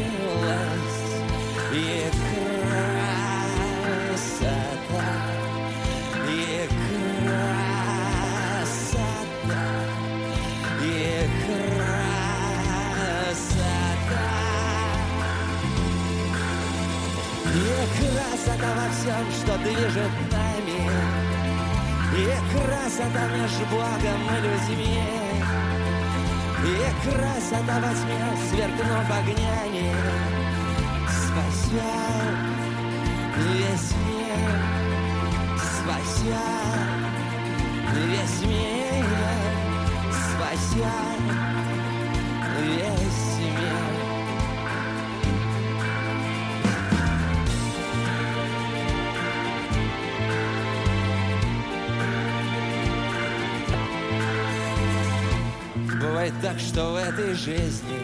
И 1.73 2.09
красота 3.83 5.11
И 6.29 6.69
красота 7.17 8.85
И 10.81 11.27
красота. 11.43 13.25
И 17.53 17.55
красота 17.97 18.69
во 18.77 18.87
всем, 18.93 19.25
что 19.31 19.53
движет 19.57 20.15
нами. 20.31 20.79
И 22.15 22.19
красота 22.53 23.23
между 23.35 23.63
Богом 23.65 24.21
и 24.29 24.39
людьми 24.41 25.20
И 26.63 26.77
красота 27.03 27.79
во 27.79 27.89
тьме, 27.89 28.21
сверкнув 28.49 29.09
огнями 29.09 29.95
Спасет 31.09 31.81
весь 33.35 33.91
мир 34.05 34.51
Спасет 35.57 36.35
весь 37.95 38.41
мир 38.47 39.05
Спасет 40.11 41.40
так, 56.41 56.59
что 56.59 56.93
в 56.93 56.95
этой 56.95 57.35
жизни 57.35 57.99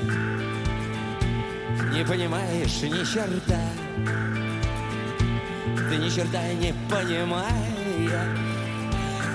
Не 1.93 2.05
понимаешь 2.05 2.81
ни 2.83 3.03
черта. 3.03 3.59
Ты 5.89 5.97
ни 5.97 6.09
черта 6.09 6.53
не 6.53 6.73
понимаешь. 6.89 7.47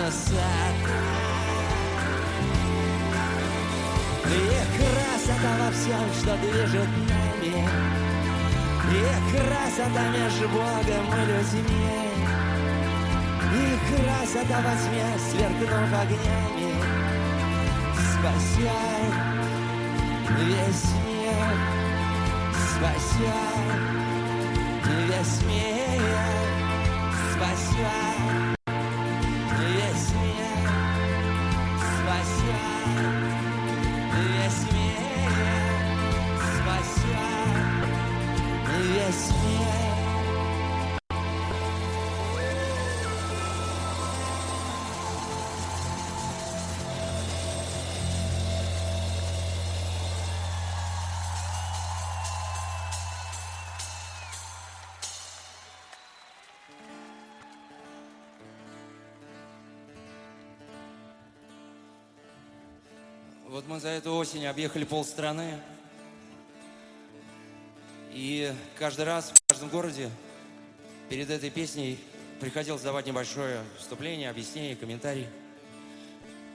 красота. 0.00 1.02
И 4.26 4.32
красота 4.76 5.50
во 5.60 5.68
всем, 5.70 6.06
что 6.20 6.32
движет 6.38 7.03
И 8.90 9.36
красота 9.36 10.04
между 10.10 10.48
Богом 10.48 11.04
и 11.12 11.26
людьми. 11.26 12.04
И 13.52 13.78
красота 13.88 14.58
во 14.62 14.74
тьме, 14.76 15.06
сверкнув 15.18 15.92
огнями 16.00 16.74
Спасет 18.24 19.14
весь 20.38 20.90
мир. 21.04 21.56
Спасет 22.52 23.80
весь 25.08 25.42
мир. 25.42 26.02
Спасет 27.32 28.43
Вот 63.54 63.68
мы 63.68 63.78
за 63.78 63.90
эту 63.90 64.12
осень 64.16 64.46
объехали 64.46 64.82
полстраны. 64.82 65.62
И 68.10 68.52
каждый 68.76 69.04
раз 69.04 69.30
в 69.30 69.46
каждом 69.46 69.68
городе 69.68 70.10
перед 71.08 71.30
этой 71.30 71.50
песней 71.50 72.00
приходилось 72.40 72.82
давать 72.82 73.06
небольшое 73.06 73.62
вступление, 73.78 74.28
объяснение, 74.28 74.74
комментарий. 74.74 75.28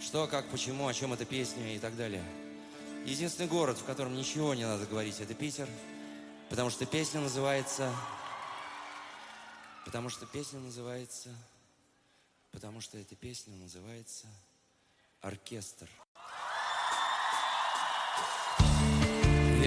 Что, 0.01 0.27
как, 0.27 0.49
почему, 0.49 0.89
о 0.89 0.93
чем 0.93 1.13
эта 1.13 1.23
песня 1.23 1.73
и 1.73 1.79
так 1.79 1.95
далее. 1.95 2.21
Единственный 3.05 3.47
город, 3.47 3.77
в 3.77 3.85
котором 3.85 4.13
ничего 4.13 4.53
не 4.53 4.65
надо 4.65 4.85
говорить, 4.85 5.21
это 5.21 5.33
Питер. 5.33 5.69
Потому 6.49 6.69
что 6.69 6.85
песня 6.85 7.21
называется... 7.21 7.95
Потому 9.85 10.09
что 10.09 10.25
песня 10.25 10.59
называется... 10.59 11.29
Потому 12.51 12.81
что 12.81 12.97
эта 12.97 13.15
песня 13.15 13.55
называется 13.55 14.27
«Оркестр». 15.21 15.87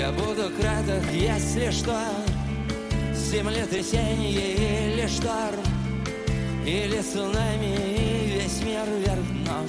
Я 0.03 0.11
буду 0.11 0.51
краток, 0.61 1.05
если 1.13 1.71
что. 1.71 1.97
Землетрясение 3.15 4.97
или 4.97 5.07
шторм 5.07 5.63
Или 6.67 7.01
цунами, 7.01 7.77
и 7.77 8.33
весь 8.35 8.61
мир 8.65 8.85
вверх 8.99 9.25
дном 9.45 9.67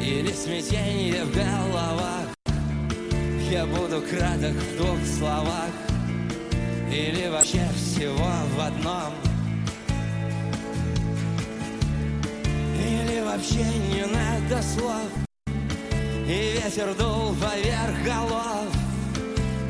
Или 0.00 0.32
смятение 0.32 1.24
в 1.24 1.34
головах. 1.34 2.28
Я 3.50 3.66
буду 3.66 4.00
краток 4.02 4.52
в 4.52 4.76
двух 4.76 5.04
словах. 5.04 5.72
Или 6.92 7.28
вообще 7.28 7.68
всего 7.74 8.30
в 8.54 8.60
одном. 8.60 9.14
Или 12.78 13.20
вообще 13.20 13.64
не 13.92 14.06
надо 14.06 14.62
слов 14.62 15.21
и 16.32 16.52
ветер 16.54 16.94
дул 16.94 17.34
поверх 17.34 18.02
голов 18.04 18.68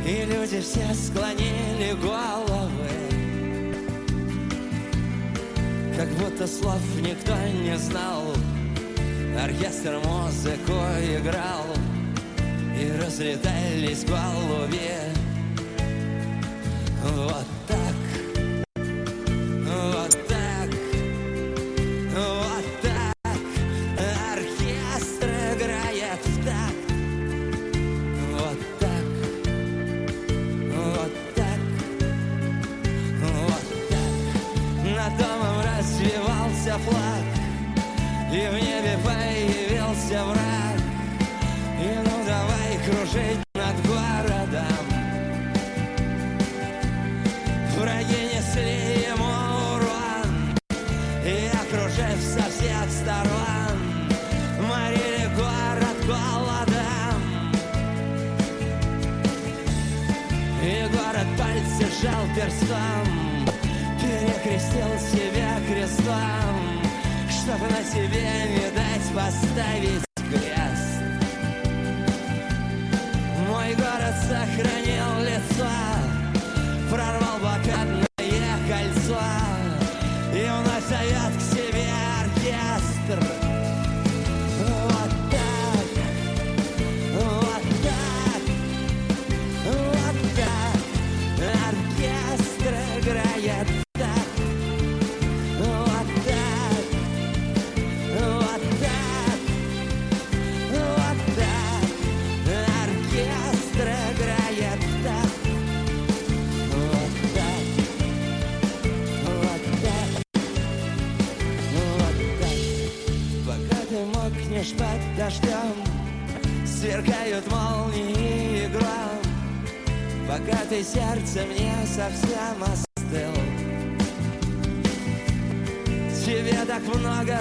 И 0.07 0.25
люди 0.25 0.61
все 0.61 0.95
склонили 0.95 1.93
головы. 2.01 2.89
Как 5.97 6.09
будто 6.11 6.47
слов 6.47 6.81
никто 7.01 7.35
не 7.65 7.77
знал 7.77 8.23
Оркестр 9.43 10.01
музыку 10.05 10.73
играл 11.01 11.67
И 12.79 12.91
разлетались 13.01 14.05
голуби 14.05 14.91
Вот 17.03 17.52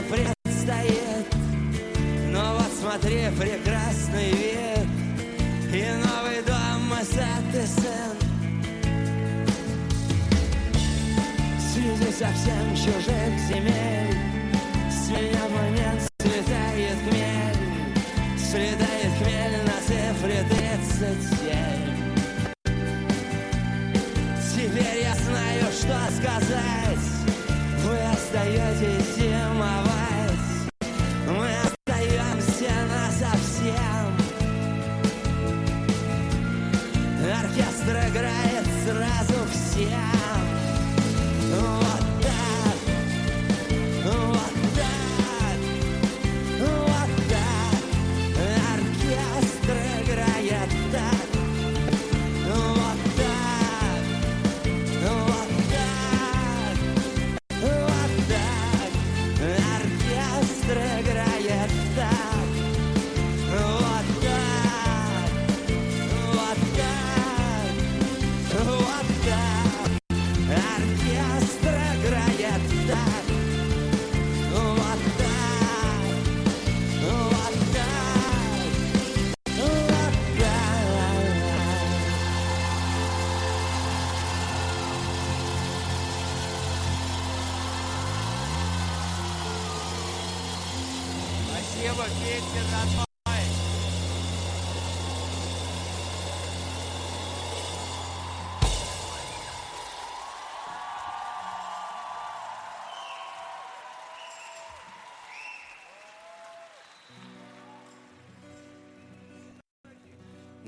presa. 0.09 0.40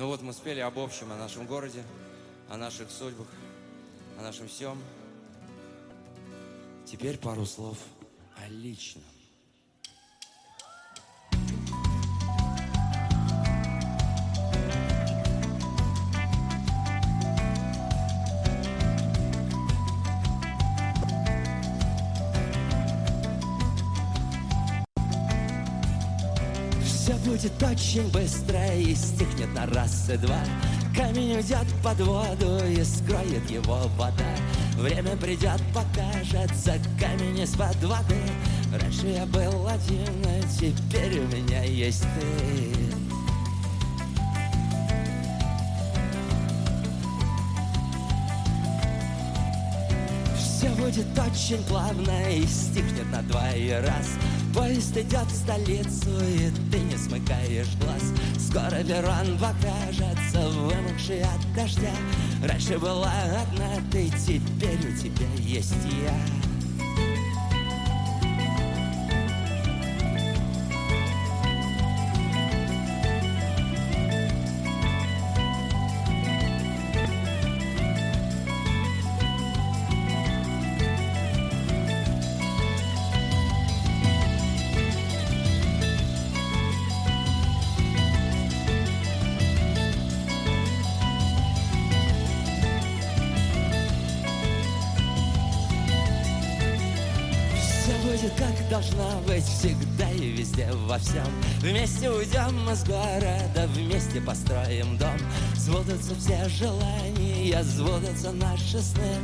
Ну 0.03 0.09
вот 0.09 0.21
мы 0.21 0.33
спели 0.33 0.59
об 0.59 0.77
общем, 0.77 1.13
о 1.13 1.15
нашем 1.15 1.47
городе, 1.47 1.81
о 2.49 2.57
наших 2.57 2.91
судьбах, 2.91 3.27
о 4.19 4.21
нашем 4.21 4.49
всем. 4.49 4.77
Теперь 6.85 7.17
пару 7.17 7.45
слов 7.45 7.77
о 8.35 8.49
личном. 8.49 9.01
Будет 27.43 27.63
очень 27.63 28.09
быстро 28.09 28.73
и 28.73 28.95
стихнет 28.95 29.53
на 29.53 29.65
раз 29.67 30.09
и 30.09 30.17
два. 30.17 30.39
Камень 30.95 31.35
уйдет 31.35 31.67
под 31.83 31.99
воду 31.99 32.59
и 32.65 32.81
скроет 32.83 33.49
его 33.49 33.79
вода. 33.97 34.23
Время 34.77 35.17
придет, 35.17 35.61
покажется 35.73 36.75
камень 36.99 37.39
из-под 37.41 37.83
воды. 37.83 38.21
Раньше 38.79 39.07
я 39.07 39.25
был 39.25 39.67
один, 39.67 40.07
а 40.25 40.41
теперь 40.57 41.19
у 41.19 41.27
меня 41.27 41.63
есть 41.63 42.03
ты. 42.03 42.93
Все 50.37 50.69
будет 50.69 51.19
очень 51.19 51.61
плавно 51.65 52.31
и 52.31 52.45
стихнет 52.45 53.11
на 53.11 53.21
два 53.23 53.51
и 53.51 53.69
раз 53.69 54.07
Поезд 54.53 54.95
идет 54.95 55.25
в 55.25 55.35
столицу, 55.35 56.09
и 56.21 56.51
ты 56.71 56.79
не 56.79 56.95
смыкаешь 56.95 57.75
глаз. 57.81 58.03
Скоро 58.37 58.81
Верон 58.83 59.37
покажется, 59.39 60.49
вымокший 60.49 61.21
от 61.21 61.55
дождя. 61.55 61.91
Раньше 62.43 62.77
была 62.77 63.11
одна 63.41 63.81
ты, 63.91 64.09
теперь 64.09 64.77
у 64.77 64.95
тебя 64.95 65.27
есть 65.39 65.73
я 66.05 66.42
всем 101.03 101.27
Вместе 101.59 102.09
уйдем 102.09 102.65
мы 102.65 102.75
с 102.75 102.83
города, 102.83 103.67
вместе 103.73 104.19
построим 104.19 104.97
дом. 104.97 105.17
Сбудутся 105.55 106.13
все 106.15 106.47
желания, 106.49 107.63
сбудутся 107.63 108.31
наши 108.31 108.79
сны. 108.79 109.15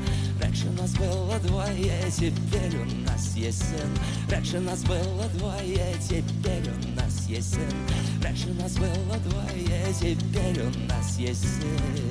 Раньше 0.41 0.69
нас 0.71 0.93
было 0.93 1.37
двое, 1.39 2.01
теперь 2.15 2.77
у 2.77 2.85
нас 3.09 3.35
есть 3.35 3.59
сын. 3.59 3.89
Раньше 4.29 4.59
нас 4.59 4.83
было 4.83 5.25
двое, 5.35 5.95
теперь 6.01 6.69
у 6.69 6.95
нас 6.95 7.27
есть 7.27 7.55
сын. 7.55 8.23
Раньше 8.23 8.47
нас 8.53 8.73
было 8.75 9.17
двое, 9.25 9.93
теперь 9.99 10.61
у 10.61 10.87
нас 10.87 11.17
есть 11.17 11.41
сын 11.41 12.08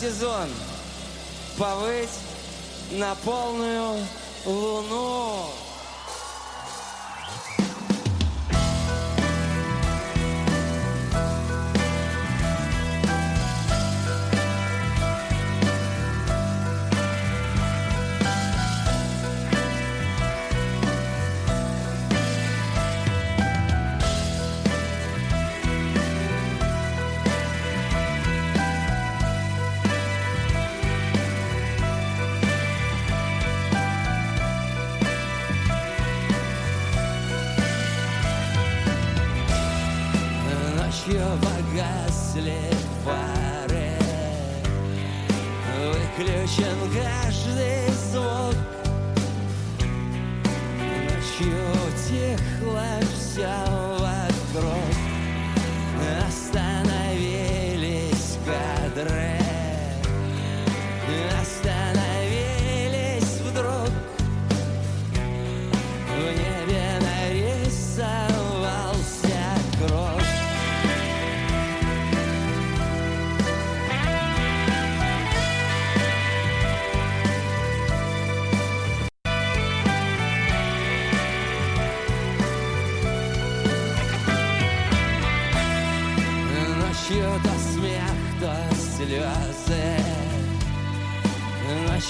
сезон 0.00 0.55
Включен 46.16 46.78
каждый 46.94 47.92
звук 48.10 48.56
Ночью 50.80 51.58
тихла 52.08 52.88
вся 53.14 53.65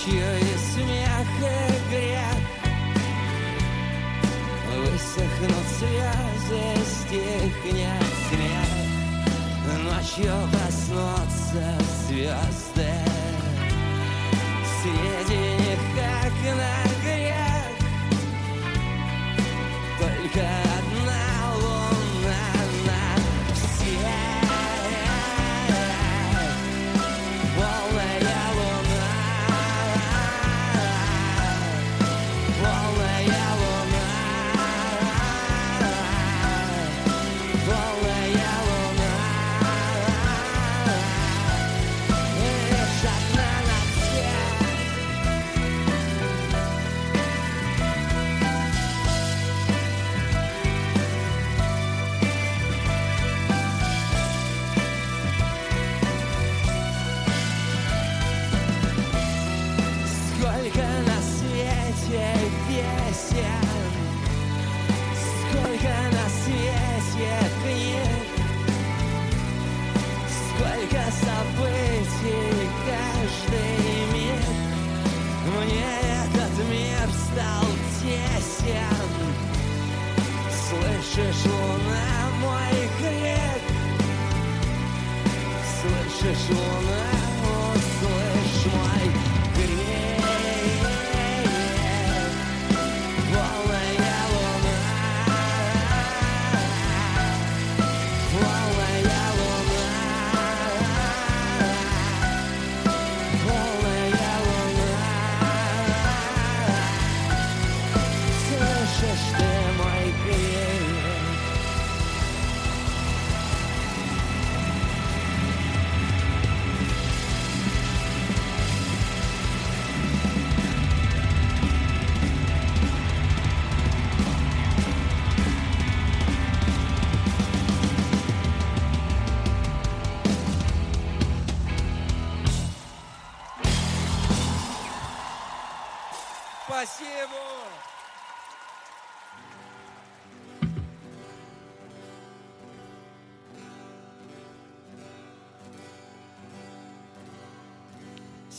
еще 0.06 0.38
и 0.38 0.56
смех 0.72 1.26
и 1.40 1.90
грех. 1.90 2.40
Высохнут 4.76 5.66
слезы, 5.78 6.62
стихнет 6.84 8.10
смех. 8.28 8.70
Ночью 9.82 10.34
проснутся 10.52 11.66
звезды. 12.06 12.94
Среди 14.80 15.38
них, 15.38 15.80
как 15.96 16.34
на 16.54 16.76
грех, 17.02 17.66
только 19.98 20.75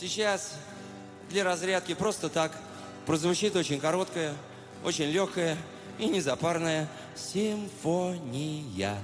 Сейчас 0.08 0.54
для 1.28 1.44
разрядки 1.44 1.92
просто 1.92 2.30
так 2.30 2.50
прозвучит 3.04 3.54
очень 3.56 3.78
короткая, 3.78 4.32
очень 4.82 5.04
легкая 5.04 5.58
и 5.98 6.06
незапарная 6.06 6.88
симфония. 7.14 8.96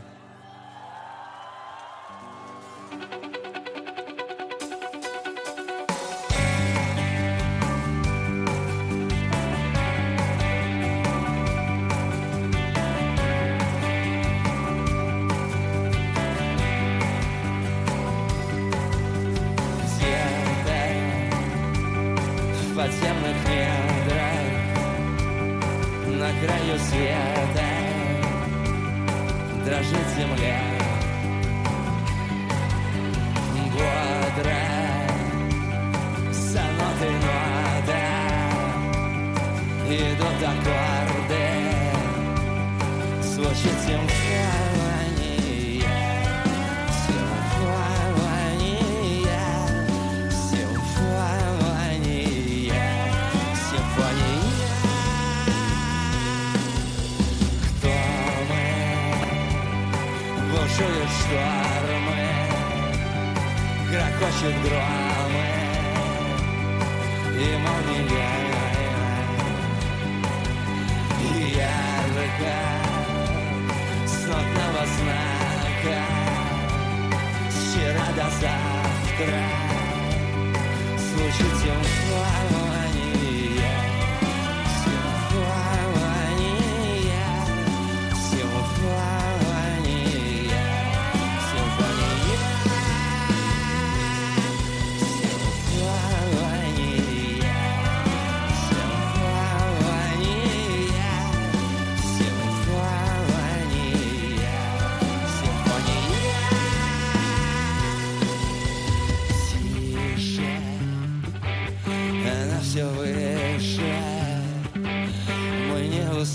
Бушуют 60.77 61.09
штормы 61.09 62.27
Грохочут 63.91 64.57
громы 64.65 65.47
И 67.39 67.57
молния 67.59 68.35
Ярко 71.55 72.57
С 74.05 74.27
нотного 74.27 74.85
знака 74.97 76.01
С 77.51 77.53
вчера 77.71 78.07
до 78.17 78.27
завтра 78.41 79.43
Звучит 80.99 81.53
симфония 81.61 82.64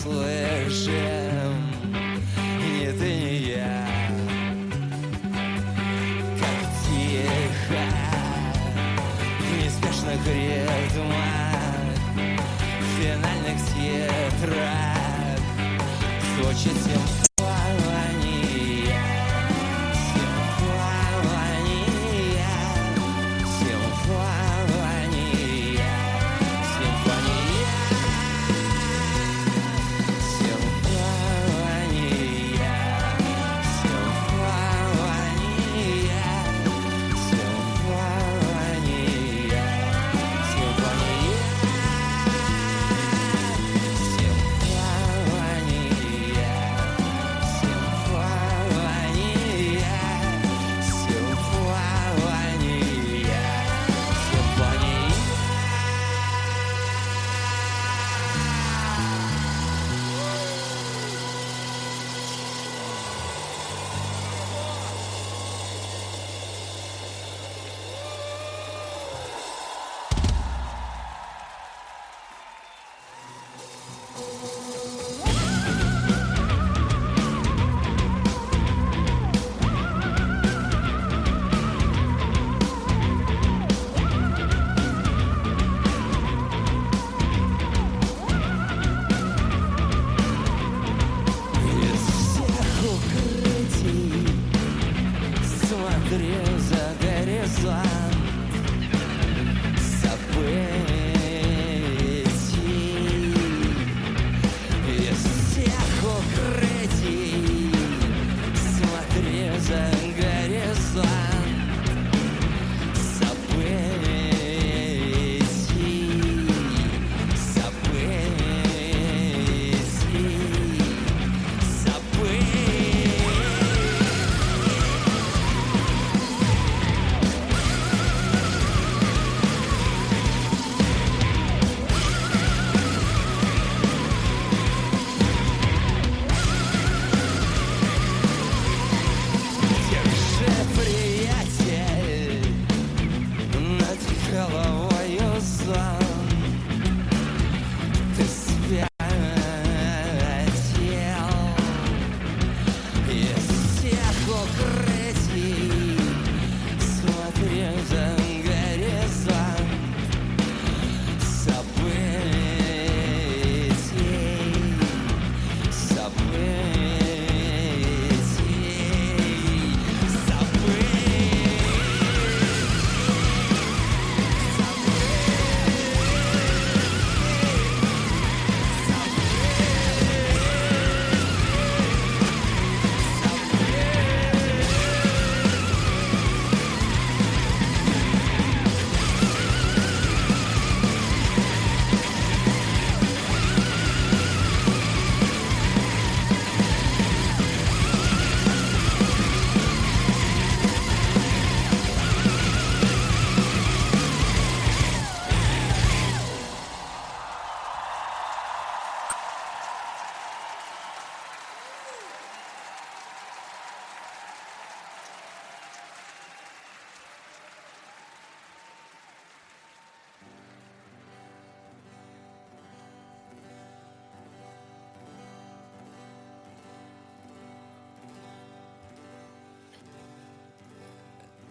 не 0.09 0.65
услышим 0.69 1.53
Ни 2.61 2.91
ты, 2.97 3.13
ни 3.13 3.35
я. 3.51 3.87
Как 6.39 6.59
тихо. 6.83 7.83
В 9.39 9.63
неспешных 9.63 10.21
ритмах. 10.27 11.59
Финальных 12.97 13.57
титрах 13.67 14.97
Звучит 16.37 16.73
Симфония 16.73 17.18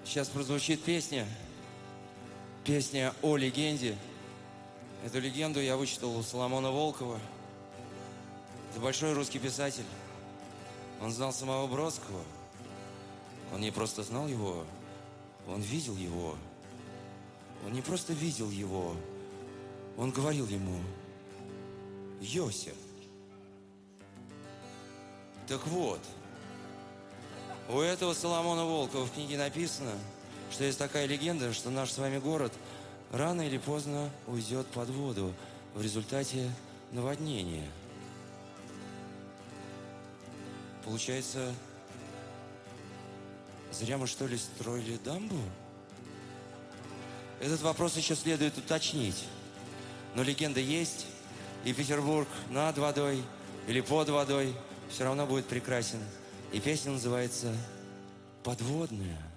Сейчас 0.09 0.29
прозвучит 0.29 0.83
песня. 0.83 1.27
Песня 2.65 3.15
о 3.21 3.37
легенде. 3.37 3.95
Эту 5.05 5.21
легенду 5.21 5.61
я 5.61 5.77
вычитал 5.77 6.17
у 6.17 6.23
Соломона 6.23 6.71
Волкова. 6.71 7.21
Это 8.71 8.81
большой 8.81 9.13
русский 9.13 9.39
писатель. 9.39 9.85
Он 11.03 11.13
знал 11.13 11.31
самого 11.35 11.67
Бродского. 11.67 12.23
Он 13.53 13.61
не 13.61 13.71
просто 13.71 14.03
знал 14.03 14.27
его, 14.29 14.65
он 15.47 15.61
видел 15.61 15.95
его. 15.95 16.37
Он 17.67 17.75
не 17.75 17.83
просто 17.83 18.15
видел 18.15 18.51
его, 18.51 18.97
он 19.99 20.11
говорил 20.11 20.47
ему, 20.47 20.81
Йося. 22.23 22.73
Так 25.47 25.67
вот, 25.67 26.01
у 27.69 27.81
этого 27.81 28.15
Соломона 28.15 28.65
Волкова 28.65 29.05
в 29.05 29.13
книге 29.13 29.37
написано, 29.37 29.93
что 30.51 30.65
есть 30.65 30.79
такая 30.79 31.07
легенда, 31.07 31.53
что 31.53 31.71
наш 31.71 31.91
с 31.91 31.99
вами 31.99 32.19
город 32.19 32.53
рано 33.13 33.43
или 33.43 33.59
поздно 33.59 34.11
уйдет 34.27 34.67
под 34.69 34.89
воду 34.91 35.35
в 35.75 35.83
результате 35.83 36.51
наводнения. 36.93 37.69
Получается, 40.85 41.55
зря 43.73 43.99
мы 43.99 44.07
что 44.07 44.27
ли 44.27 44.39
строили 44.39 44.97
дамбу? 45.05 45.39
Этот 47.41 47.61
вопрос 47.61 47.97
еще 47.97 48.17
следует 48.17 48.57
уточнить. 48.57 49.25
Но 50.15 50.23
легенда 50.23 50.61
есть, 50.61 51.07
и 51.65 51.73
Петербург 51.75 52.27
над 52.49 52.79
водой 52.79 53.23
или 53.67 53.83
под 53.83 54.09
водой 54.09 54.55
все 54.91 55.05
равно 55.05 55.27
будет 55.27 55.47
прекрасен. 55.47 56.01
И 56.53 56.61
песня 56.61 56.93
называется 56.93 57.55
«Подводная». 58.43 59.28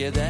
Мы 0.00 0.06
покидаем 0.06 0.29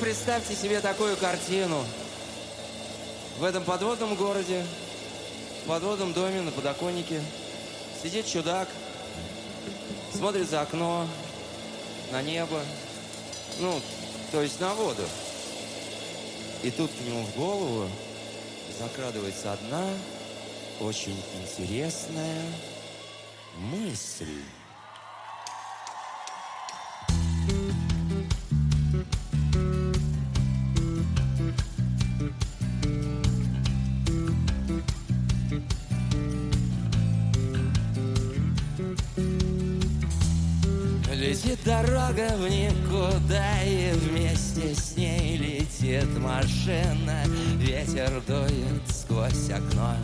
представьте 0.00 0.54
себе 0.54 0.80
такую 0.80 1.16
картину. 1.16 1.84
В 3.38 3.44
этом 3.44 3.64
подводном 3.64 4.14
городе, 4.14 4.64
в 5.62 5.68
подводном 5.68 6.12
доме 6.12 6.40
на 6.40 6.50
подоконнике 6.50 7.20
сидит 8.02 8.26
чудак, 8.26 8.68
смотрит 10.14 10.48
за 10.48 10.62
окно, 10.62 11.06
на 12.12 12.22
небо, 12.22 12.60
ну, 13.60 13.80
то 14.32 14.42
есть 14.42 14.58
на 14.60 14.74
воду. 14.74 15.04
И 16.62 16.70
тут 16.70 16.90
к 16.90 17.00
нему 17.02 17.24
в 17.24 17.36
голову 17.36 17.88
закрадывается 18.78 19.52
одна 19.52 19.84
очень 20.80 21.22
интересная 21.42 22.42
мысль. 23.56 24.42
Дорога 42.10 42.36
в 42.36 42.48
никуда, 42.48 43.62
и 43.62 43.92
вместе 43.92 44.74
с 44.74 44.96
ней 44.96 45.36
летит 45.36 46.08
машина. 46.18 47.24
Ветер 47.56 48.22
дует 48.26 48.82
сквозь 48.88 49.50
окно. 49.50 49.94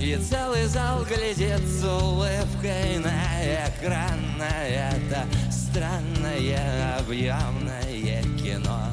И 0.00 0.16
целый 0.16 0.66
зал 0.66 1.04
глядит 1.04 1.60
с 1.66 1.82
улыбкой 1.82 2.98
на 2.98 3.66
экран 3.66 4.38
На 4.38 4.64
это 4.64 5.24
странное 5.50 6.98
объемное 6.98 8.22
кино 8.38 8.92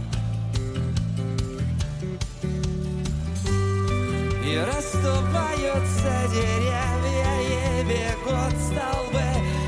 И 4.43 4.57
расступаются 4.57 6.33
деревья 6.33 7.62
И 7.83 7.85
бегут 7.85 8.57
столбы 8.61 9.21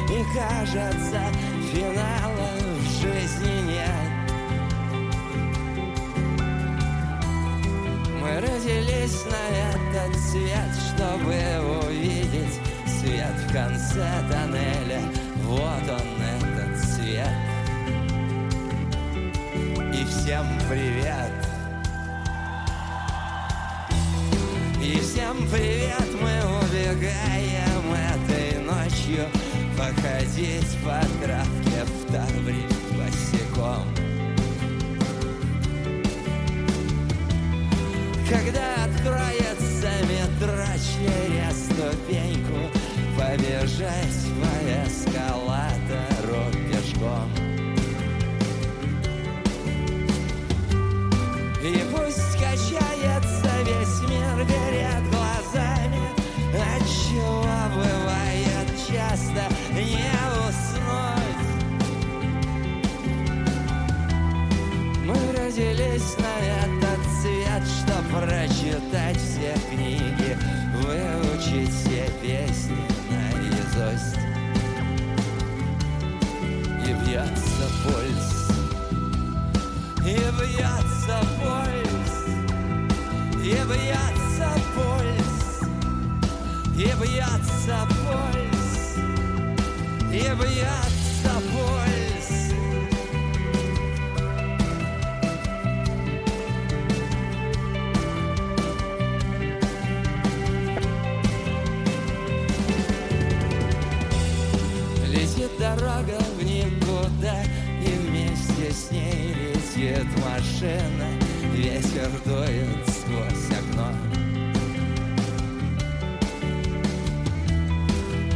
И 0.10 0.24
кажется, 0.34 1.22
финала 1.72 2.52
в 2.78 2.86
жизни 3.02 3.72
нет 3.72 4.16
Мы 8.22 8.40
родились 8.40 9.26
на 9.26 9.44
этот 9.60 10.20
свет, 10.20 10.72
чтобы 10.94 11.36
увидеть 11.84 12.60
свет 12.88 13.36
в 13.48 13.54
конце 13.54 14.10
тоннеля. 14.32 15.02
Вот 15.44 15.90
он, 15.90 16.22
этот 16.24 16.84
свет. 16.84 17.30
И 19.94 20.06
всем 20.06 20.48
привет. 20.68 21.32
И 24.82 25.00
всем 25.00 25.48
привет, 25.50 26.10
мы 26.20 26.34
убегаем 26.64 27.65
ночью 28.86 29.26
Походить 29.78 30.78
по 30.84 31.02
травке 31.22 31.84
в 31.84 32.12
Таврии 32.12 32.66
босиком. 32.98 33.84
Когда 38.30 38.86
откроется 38.86 39.92
метро 40.04 40.66
через 40.96 41.66
ступеньку 41.66 42.72
Побежать 43.18 44.26
по 44.42 44.54
эскалатору 44.88 45.45
родились 65.96 66.18
на 66.18 66.40
этот 66.40 67.00
свет, 67.22 67.64
чтоб 67.80 68.20
прочитать 68.20 69.18
все 69.18 69.56
книги 69.70 70.38
Выучить 70.76 71.74
все 71.74 72.10
песни 72.22 72.78
наизусть 73.10 74.18
И 76.86 76.94
бьется 76.94 77.68
пульс 77.84 78.46
и 80.06 80.14
бьется 80.14 81.20
пульс, 81.42 82.16
и 83.44 83.56
бьется 83.56 84.50
пульс, 84.76 85.68
и 86.76 86.94
бьется 87.02 87.88
пульс, 87.90 88.98
и 90.12 90.30
бьется 90.36 91.42
пульс. 91.52 91.95
С 108.76 108.92
ней 108.92 109.34
летит 109.34 110.06
машина. 110.18 111.08
Ветер 111.54 112.10
дует 112.26 112.90
сквозь 112.90 113.58
окно. 113.58 113.90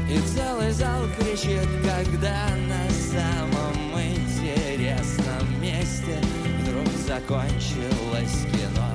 И 0.09 0.19
целый 0.33 0.71
зал 0.71 1.03
кричит, 1.17 1.67
когда 1.83 2.47
на 2.67 2.89
самом 2.89 3.99
интересном 3.99 5.61
месте 5.61 6.17
вдруг 6.61 6.87
закончилось 7.05 8.47
кино. 8.53 8.91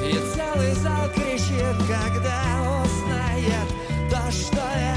И 0.00 0.14
целый 0.36 0.74
зал 0.74 1.08
кричит, 1.12 1.76
когда 1.88 2.84
узнает 2.84 3.68
то, 4.10 4.30
что 4.30 4.54
ночью 4.64 4.93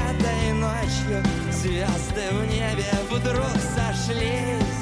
звезды 1.68 2.22
в 2.32 2.46
небе 2.46 2.90
вдруг 3.10 3.52
сошлись. 3.76 4.80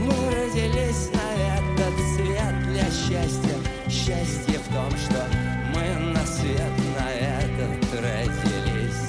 Мы 0.00 0.16
родились 0.34 1.08
на 1.14 1.26
этот 1.56 1.94
свет 2.14 2.54
для 2.66 2.86
счастья. 2.86 3.56
Счастье 3.88 4.58
в 4.58 4.68
том, 4.74 4.90
что 4.98 5.24
мы 5.72 5.84
на 6.12 6.26
свет 6.26 6.74
на 6.98 7.08
этот 7.10 7.94
родились. 7.94 9.04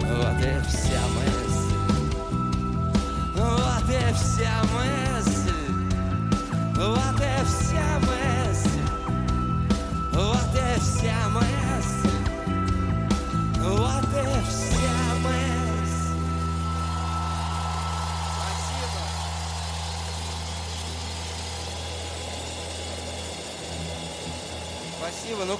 Вот 0.00 0.38
и 0.40 0.54
вся 0.68 1.02
мысль. 1.16 1.76
Вот 3.36 3.88
и 3.88 4.14
вся 4.14 4.62
мысль. 4.74 4.91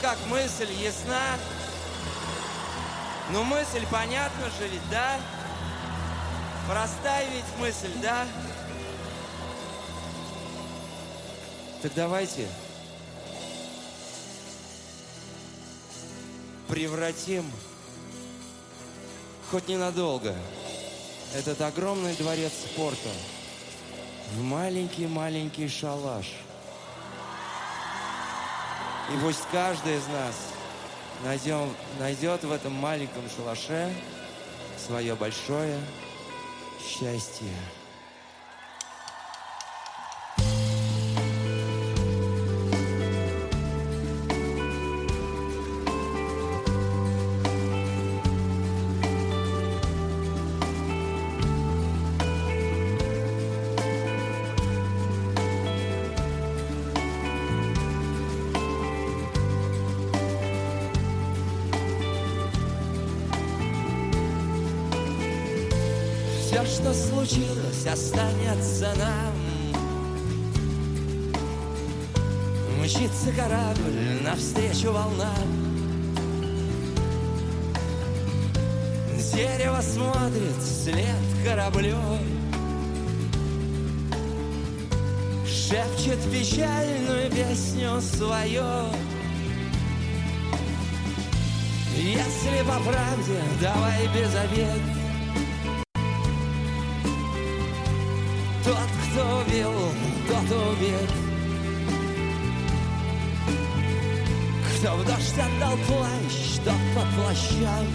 Как, 0.03 0.19
мысль 0.27 0.73
ясна? 0.83 1.39
Ну 3.31 3.45
мысль 3.45 3.87
понятна 3.89 4.47
же 4.59 4.67
ведь, 4.67 4.91
да? 4.91 5.19
Простая 6.69 7.29
ведь 7.31 7.45
мысль, 7.61 7.93
да? 8.03 8.27
Так 11.83 11.93
давайте 11.95 12.49
превратим 16.69 17.45
хоть 19.51 19.69
ненадолго 19.69 20.35
этот 21.35 21.61
огромный 21.61 22.15
дворец 22.17 22.53
спорта 22.53 23.11
в 24.35 24.43
маленький-маленький 24.43 25.69
шалаш. 25.69 26.27
И 29.11 29.19
пусть 29.21 29.43
каждый 29.51 29.97
из 29.97 30.07
нас 30.09 30.53
найдем, 31.25 31.75
найдет 31.99 32.45
в 32.45 32.53
этом 32.53 32.73
маленьком 32.73 33.23
шалаше 33.37 33.93
свое 34.79 35.15
большое 35.15 35.79
счастье. 36.81 37.53
Что 66.83 66.95
случилось, 66.95 67.87
останется 67.87 68.93
нам. 68.99 69.33
Мчится 72.81 73.31
корабль 73.37 74.21
навстречу 74.25 74.91
волнам. 74.93 75.31
Дерево 79.33 79.81
смотрит 79.81 80.57
вслед 80.61 81.07
кораблю. 81.45 81.99
Шепчет 85.47 86.21
печальную 86.31 87.31
песню 87.31 88.01
свою 88.01 88.65
Если 91.97 92.63
по 92.67 92.79
правде, 92.83 93.41
давай 93.61 94.07
без 94.09 94.35
обед 94.35 95.02
убил, 99.53 99.73
тот 100.29 100.47
Кто 104.79 104.97
в 104.97 105.05
дождь 105.05 105.39
отдал 105.39 105.77
плащ, 105.87 106.59
тот 106.65 106.75
под 106.95 107.09
плащом 107.17 107.87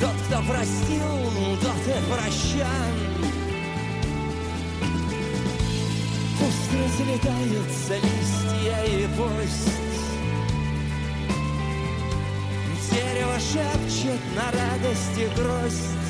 Тот, 0.00 0.14
кто 0.26 0.42
простил, 0.42 1.30
тот 1.62 1.86
и 1.86 1.98
прощан 2.10 2.94
Пусть 6.38 6.72
разлетаются 6.72 7.94
листья 7.96 8.84
и 8.84 9.08
пусть 9.16 9.84
Дерево 12.90 13.38
шепчет 13.40 14.20
на 14.36 14.52
радости 14.52 15.28
грусть 15.36 16.03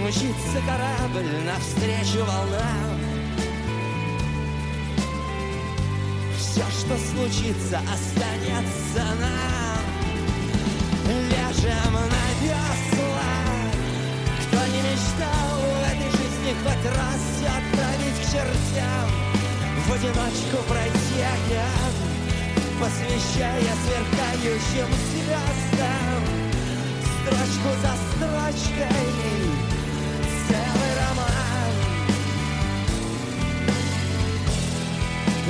Мчится 0.00 0.60
корабль 0.66 1.28
навстречу 1.44 2.24
волнам. 2.24 2.98
Все, 6.38 6.62
что 6.62 6.96
случится, 6.96 7.78
останется 7.80 9.04
нам. 9.20 9.84
Ляжем 11.06 11.92
на 11.92 12.24
весла. 12.40 13.30
Кто 14.46 14.66
не 14.72 14.80
мечтал 14.80 15.58
в 15.58 15.82
этой 15.92 16.10
жизни 16.10 16.54
хоть 16.62 16.86
раз 16.96 17.24
отправить 17.44 18.18
к 18.20 18.32
чертям? 18.32 19.30
В 19.86 19.92
одиночку 19.92 20.56
пройти 20.68 21.20
океан 21.20 21.94
Посвящая 22.80 23.74
сверкающим 23.84 24.88
звездам 25.10 26.22
Строчку 27.22 27.70
за 27.82 27.92
строчкой 28.14 29.69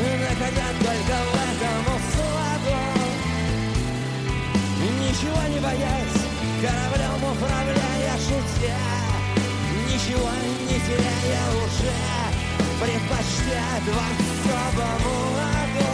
Находя 0.01 0.69
только 0.79 1.17
в 1.29 1.35
этом 1.37 1.83
усладу 1.95 2.79
Ничего 4.81 5.43
не 5.49 5.61
боясь, 5.61 6.21
кораблем 6.63 7.23
управляя 7.31 8.15
шутя. 8.17 8.81
Ничего 9.87 10.31
не 10.69 10.79
теряя 10.81 11.45
уже, 11.51 11.99
предпочтя 12.81 13.67
дворцовому 13.85 15.17
аду 15.61 15.91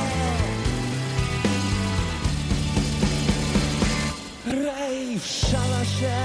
Рай 4.66 5.18
в 5.18 5.26
шалаше. 5.26 6.16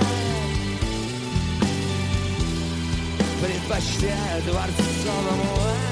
Предпочтя 3.42 4.20
дворцовому 4.46 5.50
аду. 5.56 5.91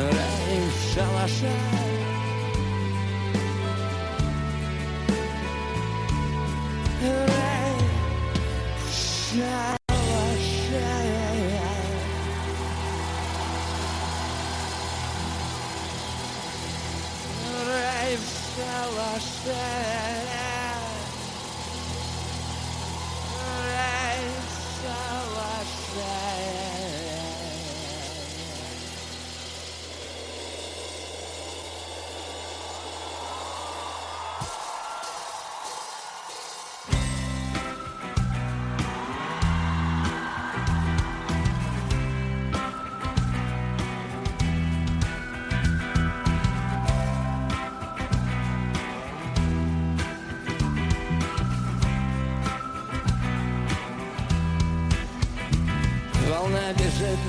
Рай 0.00 0.60
в 0.68 0.94
шалаше, 0.94 1.99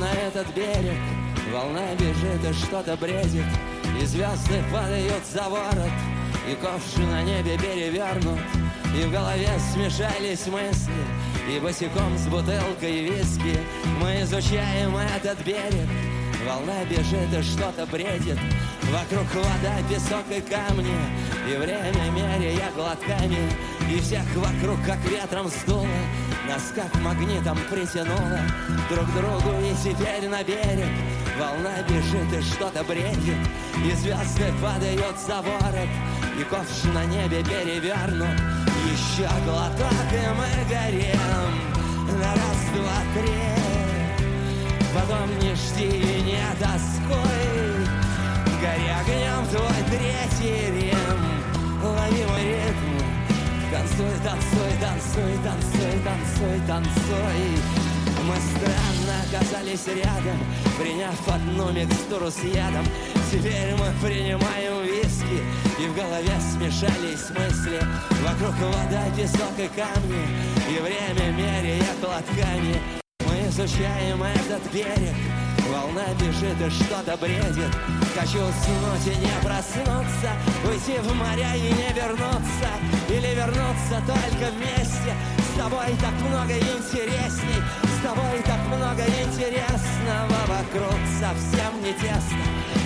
на 0.02 0.12
этот 0.14 0.48
берег, 0.56 0.98
волна 1.54 1.94
бежит 1.94 2.44
и 2.44 2.54
что-то 2.54 2.98
бредит, 2.98 3.46
И 4.00 4.06
звезды 4.06 4.64
падают 4.74 5.24
за 5.32 5.44
ворот, 5.44 5.96
и 6.50 6.56
ковши 6.56 7.02
на 7.02 7.22
небе 7.22 7.58
перевернут, 7.58 8.40
И 8.98 9.04
в 9.04 9.12
голове 9.12 9.50
смешались 9.72 10.48
мысли, 10.48 11.04
и 11.48 11.60
босиком 11.60 12.18
с 12.18 12.26
бутылкой 12.28 13.04
виски 13.04 13.60
Мы 14.02 14.22
изучаем 14.24 14.98
этот 14.98 15.40
берег, 15.46 15.90
волна 16.48 16.84
бежит 16.90 17.32
и 17.38 17.44
что-то 17.44 17.86
бредит, 17.86 18.40
Вокруг 18.92 19.28
вода, 19.36 19.76
песок 19.88 20.26
и 20.32 20.42
камни, 20.42 20.98
и 21.48 21.56
время 21.58 22.10
меряя 22.12 22.72
глотками, 22.76 23.52
И 23.94 24.00
всех 24.00 24.26
вокруг 24.36 24.84
как 24.84 25.00
ветром 25.06 25.48
сдуло, 25.48 25.86
нас 26.48 26.72
как 26.76 26.94
магнитом 27.02 27.58
притянуло 27.70 28.40
Друг 28.90 29.06
к 29.06 29.14
другу 29.14 29.58
и 29.62 29.74
теперь 29.76 30.28
на 30.30 30.44
берег. 30.44 30.92
Волна 31.40 31.82
бежит 31.88 32.34
и 32.34 32.42
что-то 32.42 32.84
бредит 32.84 33.38
И 33.86 33.92
звезды 33.94 34.54
падают 34.62 35.18
за 35.20 35.42
ворот 35.42 35.90
И 36.40 36.44
ковш 36.44 36.84
на 36.94 37.06
небе 37.06 37.44
перевернут. 37.44 38.40
Еще 38.92 39.30
глоток 39.46 40.08
и 40.12 40.28
мы 40.38 40.50
горем 40.70 42.20
На 42.20 42.32
раз, 42.32 42.62
два, 42.76 43.00
три. 43.16 43.72
Потом 44.94 45.40
не 45.40 45.56
жди 45.56 45.88
и 45.88 46.22
не 46.22 46.44
тоскуй 46.60 47.72
Гори 48.62 48.90
огнем 49.00 49.48
твой 49.50 49.82
третий 49.90 50.90
рем. 50.90 51.22
Лови 51.84 52.26
мой 52.26 52.44
ритм 52.44 53.01
Танцуй, 53.72 54.12
танцуй, 54.22 54.72
танцуй, 54.82 55.34
танцуй, 55.46 56.02
танцуй, 56.04 56.68
танцуй. 56.68 57.92
Мы 58.28 58.36
странно 58.36 59.24
оказались 59.26 59.88
рядом 59.88 60.38
Приняв 60.78 61.28
одну 61.28 61.72
микстуру 61.72 62.30
с 62.30 62.44
ядом. 62.44 62.86
Теперь 63.32 63.74
мы 63.76 63.88
принимаем 64.06 64.84
виски 64.84 65.42
И 65.80 65.88
в 65.88 65.96
голове 65.96 66.34
смешались 66.52 67.30
мысли. 67.30 67.80
Вокруг 68.22 68.56
вода, 68.60 69.06
песок 69.16 69.58
и 69.58 69.70
камни 69.70 70.28
И 70.70 70.82
время 70.82 71.32
меряя 71.32 71.96
глотками 72.02 72.76
Мы 73.22 73.48
изучаем 73.48 74.22
этот 74.22 74.70
берег 74.74 75.16
Волна 75.72 76.04
бежит 76.20 76.60
и 76.60 76.70
что-то 76.70 77.16
бредит. 77.16 77.72
Хочу 78.14 78.40
уснуть 78.40 79.08
и 79.08 79.16
не 79.16 79.32
проснуться 79.42 80.32
Уйти 80.68 81.00
в 81.00 81.16
моря 81.16 81.56
и 81.56 81.72
не 81.72 81.94
вернуться. 81.96 82.70
Или 83.08 83.34
вернуться 83.34 84.04
только 84.06 84.52
вместе. 84.52 85.16
С 85.40 85.58
тобой 85.58 85.96
так 86.02 86.14
много 86.28 86.54
интересней 86.54 87.64
С 87.84 88.04
тобой 88.04 88.42
так 88.44 88.60
много 88.68 89.04
интересного 89.04 90.42
Вокруг. 90.46 91.00
Совсем 91.20 91.72
не 91.82 91.94
тесно. 91.94 92.44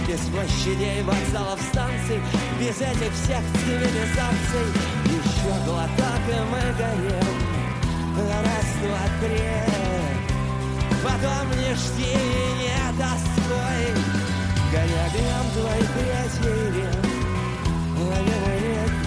Без 0.07 0.19
площадей, 0.29 1.01
вокзалов, 1.01 1.59
станций 1.71 2.21
Без 2.59 2.77
этих 2.81 3.11
всех 3.13 3.41
цивилизаций. 3.65 4.67
Еще 5.05 5.53
глоток 5.65 6.21
и 6.29 6.39
мы 6.51 6.61
горем 6.77 7.35
Раз, 8.15 8.67
два, 8.79 9.27
три 9.27 10.14
Потом 11.05 11.47
не 11.51 11.75
жди 11.75 12.09
и 12.09 12.63
не 12.63 12.81
тоской 12.97 13.93
Гони 14.71 14.97
огнем 15.05 15.45
твой 15.53 15.81
третий 15.93 16.71
рем 16.75 17.05
Лови 17.99 18.37
ритм 18.57 19.05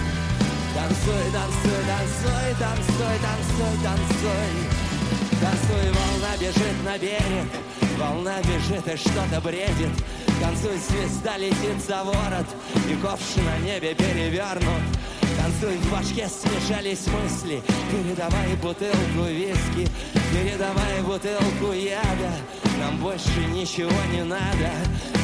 Танцуй, 0.73 1.25
танцуй, 1.33 1.81
танцуй, 1.91 2.49
танцуй, 2.57 3.15
танцуй, 3.25 3.75
танцуй. 3.83 4.51
Танцуй, 5.41 5.91
волна 5.91 6.37
бежит 6.39 6.83
на 6.85 6.97
берег 6.97 7.49
Волна 7.97 8.37
бежит 8.43 8.87
и 8.87 8.95
что-то 8.95 9.41
бредит. 9.41 9.91
Танцуй, 10.41 10.77
звезда 10.77 11.37
летит 11.37 11.85
за 11.85 12.05
ворот 12.05 12.47
И 12.89 12.95
ковш 12.95 13.35
на 13.43 13.57
небе 13.65 13.93
перевернут 13.93 14.83
Танцуй, 15.49 15.77
в 15.77 15.91
башке 15.91 16.27
смешались 16.27 17.07
мысли. 17.07 17.61
Передавай 17.91 18.55
бутылку 18.61 19.25
виски 19.29 19.89
Передавай 20.31 21.01
бутылку 21.01 21.73
яда. 21.73 22.31
Нам 22.79 22.97
больше 22.97 23.39
ничего 23.51 23.91
не 24.13 24.23
надо 24.23 24.71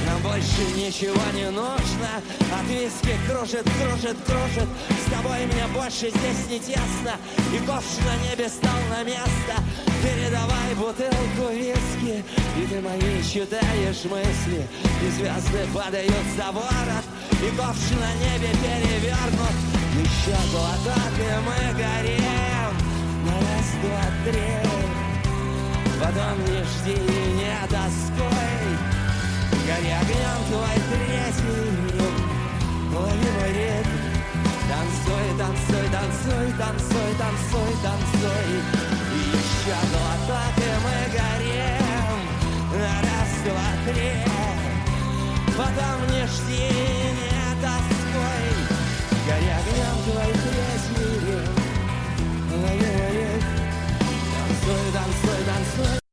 Нам 0.08 0.22
больше 0.24 0.64
ничего 0.76 1.22
не 1.34 1.52
нужно. 1.52 2.10
От 2.52 2.68
виски 2.70 3.16
кружит, 3.28 3.68
кружит, 3.78 4.18
кружит. 4.26 4.70
С 5.06 5.12
тобой 5.12 5.46
мне 5.46 5.68
больше 5.76 6.10
здесь 6.10 6.50
не 6.50 6.60
тесно. 6.60 7.20
И 7.54 7.60
ковш 7.66 7.98
на 8.06 8.16
небе 8.28 8.50
стал 8.50 8.80
на 8.90 9.04
место. 9.04 9.54
Передавай 10.02 10.74
бутылку 10.76 11.54
виски 11.54 12.24
И 12.58 12.68
ты 12.68 12.82
мои 12.82 13.22
читаешь 13.22 14.06
мысли. 14.06 14.68
И 15.04 15.10
звезды 15.12 15.68
падают 15.74 16.26
за 16.36 16.52
ворот 16.52 17.06
И 17.32 17.56
ковш 17.58 17.92
на 18.00 18.14
небе 18.16 18.50
перевернут 18.64 19.85
Еще 20.06 20.38
глоток 20.52 21.14
и 21.18 21.34
мы 21.46 21.74
горим 21.74 22.74
На 23.26 23.34
раз, 23.34 23.70
два, 23.82 24.06
три. 24.24 24.54
Потом 26.00 26.38
не 26.46 26.62
жди 26.64 27.02
не 27.34 27.58
тоской. 27.68 28.62
Гори 29.66 29.92
огнем 30.00 30.40
твой 30.48 30.78
третий 30.92 31.98
Лови 32.94 33.30
мой 33.34 33.50
ритм. 33.50 33.96
Танцуй, 34.70 35.28
танцуй, 35.40 35.88
танцуй, 35.90 36.54
танцуй, 36.60 37.12
танцуй, 37.18 37.72
танцуй. 37.82 38.50
Еще 39.34 39.78
глоток, 39.90 40.56
и 40.58 40.70
мы 40.86 40.98
горим 41.18 42.20
На 42.78 42.96
раз, 43.02 43.32
два, 43.44 43.70
три. 43.92 44.12
Потом 45.58 45.98
не 46.12 46.28
жди 46.28 46.70
не 47.16 47.45
танцуй, 54.66 54.92
танцуй, 54.94 55.46
танцуй, 55.46 56.05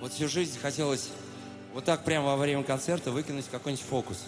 Вот 0.00 0.12
всю 0.12 0.28
жизнь 0.28 0.58
хотелось 0.60 1.08
вот 1.74 1.84
так 1.84 2.04
прямо 2.04 2.28
во 2.28 2.36
время 2.36 2.62
концерта 2.62 3.10
выкинуть 3.10 3.46
какой-нибудь 3.50 3.84
фокус. 3.84 4.24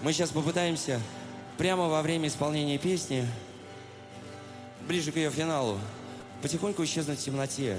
Мы 0.00 0.12
сейчас 0.12 0.30
попытаемся 0.30 1.00
прямо 1.56 1.88
во 1.88 2.02
время 2.02 2.28
исполнения 2.28 2.78
песни 2.78 3.26
ближе 4.88 5.12
к 5.12 5.16
ее 5.16 5.30
финалу, 5.30 5.78
потихоньку 6.42 6.82
исчезнуть 6.82 7.20
в 7.20 7.24
темноте. 7.24 7.78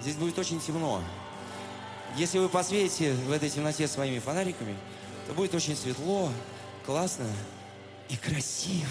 Здесь 0.00 0.16
будет 0.16 0.38
очень 0.38 0.60
темно. 0.60 1.00
Если 2.16 2.38
вы 2.38 2.48
посветите 2.48 3.12
в 3.12 3.30
этой 3.30 3.50
темноте 3.50 3.86
своими 3.86 4.18
фонариками, 4.18 4.76
то 5.28 5.34
будет 5.34 5.54
очень 5.54 5.76
светло, 5.76 6.30
классно 6.84 7.26
и 8.08 8.16
красиво. 8.16 8.88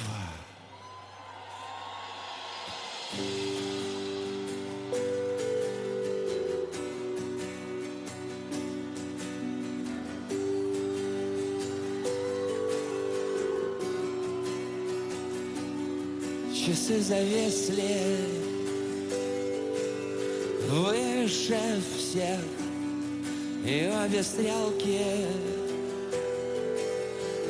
Часы 16.87 17.01
завесли. 17.01 18.17
Выше 20.69 21.59
всех 21.97 22.39
И 23.65 23.91
обе 23.91 24.23
стрелки. 24.23 25.27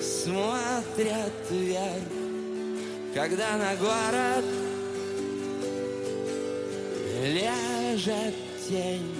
Смотрят 0.02 1.34
вверх 1.52 2.04
Когда 3.14 3.58
на 3.58 3.76
город 3.76 4.46
ляжет 7.24 8.34
тень. 8.68 9.14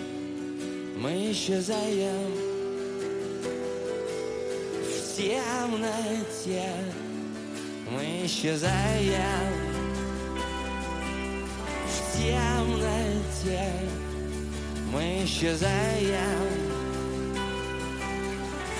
Мы 0.98 1.32
исчезаем 1.32 2.34
в 4.84 5.16
темноте. 5.16 6.72
Мы 7.92 8.26
исчезаем 8.26 9.67
темноте 12.18 13.72
мы 14.92 15.24
исчезаем. 15.24 16.48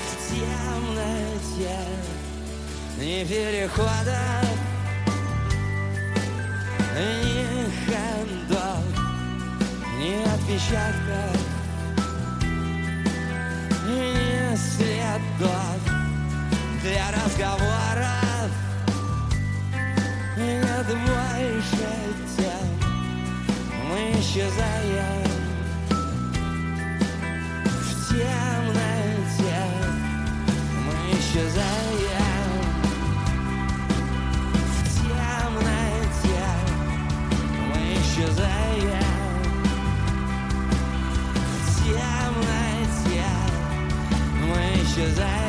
В 0.04 0.30
темноте 0.30 1.78
ни 2.98 3.24
переходов, 3.24 4.48
ни 6.96 7.46
ходов, 7.86 8.84
ни 10.00 10.14
отпечатков, 10.34 11.38
ни 13.86 14.56
следов 14.58 15.80
для 16.82 17.12
разговоров 17.12 17.77
мы 24.38 24.44
исчезаем 24.44 25.24
в 27.66 28.08
темноте. 28.08 29.60
Мы 30.86 30.96
исчезаем 31.18 32.62
в 34.64 34.86
темноте. 34.94 36.46
Мы 37.68 37.82
исчезаем 37.96 39.04
в 41.64 41.84
темноте. 41.84 43.30
Мы 44.44 44.62
исчезаем 44.84 45.47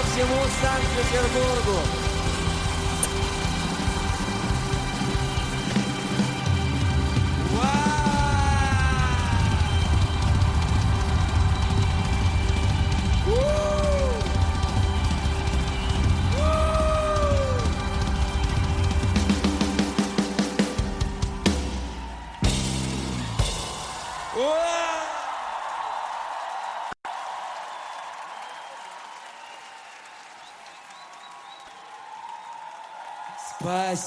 Спасибо 0.00 0.26
всему 0.26 0.40
Санкт-Петербургу. 0.62 2.09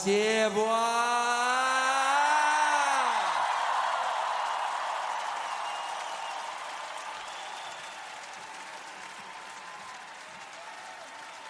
Спасибо! 0.03 0.59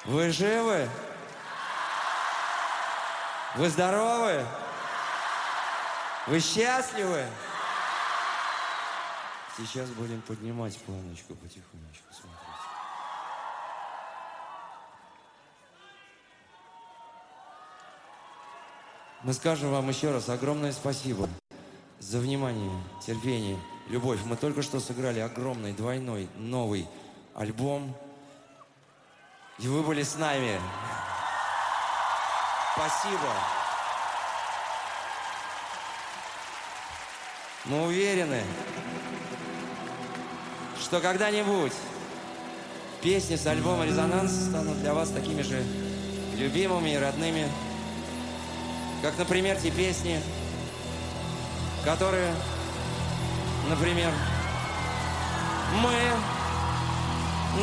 Вы 0.05 0.29
живы? 0.29 0.87
Вы 3.55 3.69
здоровы? 3.69 4.45
Вы 6.27 6.39
счастливы? 6.39 7.25
Сейчас 9.57 9.89
будем 9.89 10.21
поднимать 10.21 10.77
планочку 10.83 11.33
потихонечку, 11.33 12.05
смотрите. 12.11 12.42
Мы 19.23 19.31
скажем 19.31 19.71
вам 19.71 19.87
еще 19.87 20.11
раз 20.11 20.27
огромное 20.27 20.73
спасибо 20.73 21.29
за 21.97 22.19
внимание, 22.19 22.69
терпение, 23.07 23.57
любовь. 23.87 24.19
Мы 24.25 24.35
только 24.35 24.61
что 24.61 24.81
сыграли 24.81 25.21
огромный, 25.21 25.71
двойной, 25.71 26.27
новый 26.35 26.89
альбом. 27.33 27.95
И 29.59 29.67
вы 29.69 29.81
были 29.81 30.03
с 30.03 30.17
нами. 30.17 30.59
Спасибо. 32.75 33.31
Мы 37.63 37.85
уверены, 37.85 38.43
что 40.81 40.99
когда-нибудь 40.99 41.71
песни 43.01 43.37
с 43.37 43.47
альбома 43.47 43.85
«Резонанс» 43.85 44.33
станут 44.49 44.81
для 44.81 44.93
вас 44.93 45.11
такими 45.11 45.43
же 45.43 45.63
любимыми 46.35 46.89
и 46.89 46.97
родными, 46.97 47.47
как, 49.03 49.17
например, 49.17 49.57
те 49.57 49.69
песни, 49.69 50.17
которые, 51.83 52.33
например, 53.69 54.09
мы, 55.81 55.93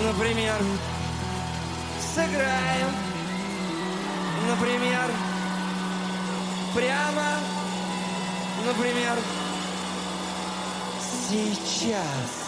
например, 0.05 0.57
сыграем, 2.15 2.91
например, 4.51 5.11
прямо, 6.75 7.39
например, 8.67 9.17
сейчас. 11.31 12.40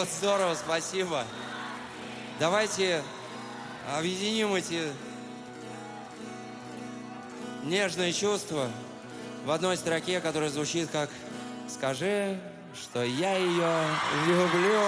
Вот 0.00 0.08
здорово, 0.08 0.54
спасибо. 0.54 1.26
Давайте 2.38 3.02
объединим 3.98 4.54
эти 4.54 4.84
нежные 7.64 8.14
чувства 8.14 8.70
в 9.44 9.50
одной 9.50 9.76
строке, 9.76 10.22
которая 10.22 10.48
звучит 10.48 10.88
как 10.90 11.10
«Скажи, 11.68 12.40
что 12.74 13.02
я 13.02 13.36
ее 13.36 13.76
люблю». 14.26 14.80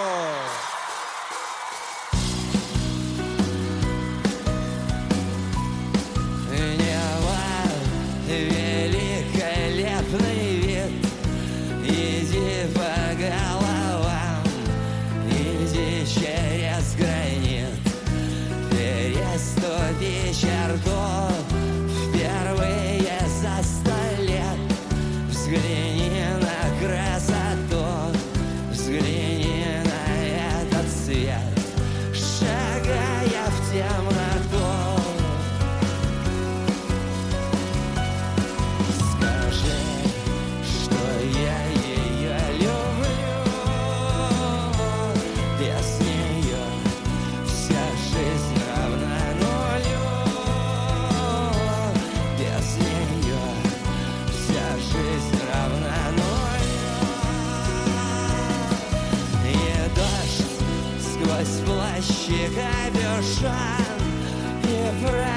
shrine 63.23 64.63
here 64.65 64.93
forever. 65.01 65.32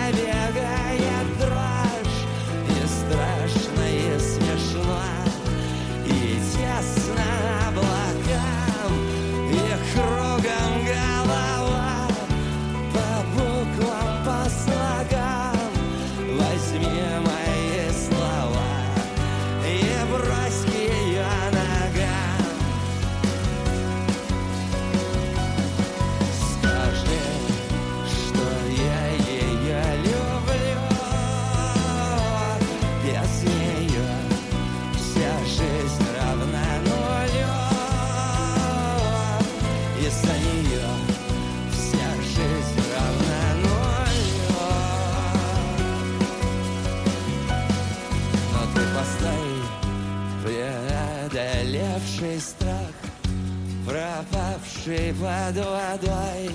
Под 54.86 55.56
водой, 55.56 56.52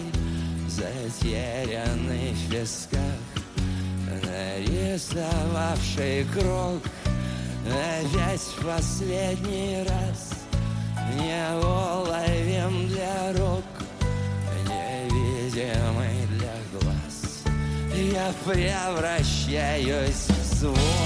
затерянный 0.68 2.32
в 2.32 2.48
песках, 2.48 3.00
нарисовавший 4.24 6.24
круг, 6.32 6.80
опять 7.66 8.40
в 8.40 8.64
последний 8.64 9.82
раз 9.82 10.30
не 11.16 11.56
уловим 11.56 12.86
для 12.86 13.32
рук, 13.32 13.64
невидимый 14.64 16.28
для 16.28 16.54
глаз. 16.78 17.42
Я 17.92 18.32
превращаюсь 18.44 20.28
в 20.28 20.54
звук. 20.54 20.99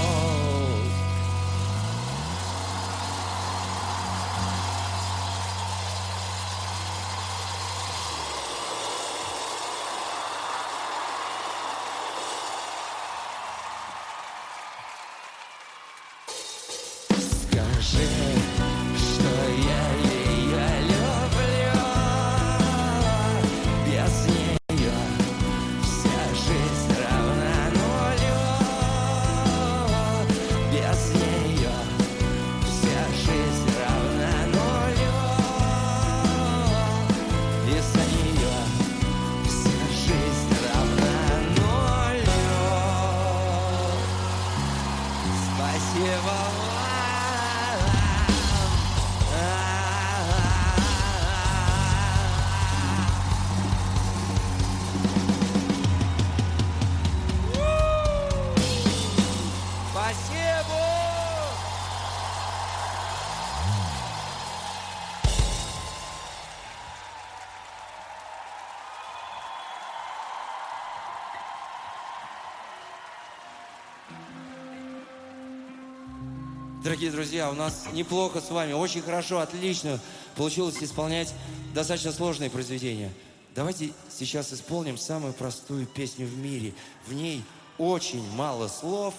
Дорогие 77.05 77.23
друзья, 77.23 77.51
у 77.51 77.53
нас 77.53 77.83
неплохо 77.93 78.41
с 78.41 78.49
вами, 78.49 78.73
очень 78.73 79.03
хорошо, 79.03 79.37
отлично 79.37 79.99
получилось 80.35 80.77
исполнять 80.81 81.31
достаточно 81.71 82.11
сложные 82.11 82.49
произведения. 82.49 83.11
Давайте 83.53 83.91
сейчас 84.09 84.51
исполним 84.51 84.97
самую 84.97 85.33
простую 85.33 85.85
песню 85.85 86.25
в 86.25 86.35
мире. 86.35 86.73
В 87.05 87.13
ней 87.13 87.43
очень 87.77 88.27
мало 88.31 88.67
слов 88.69 89.13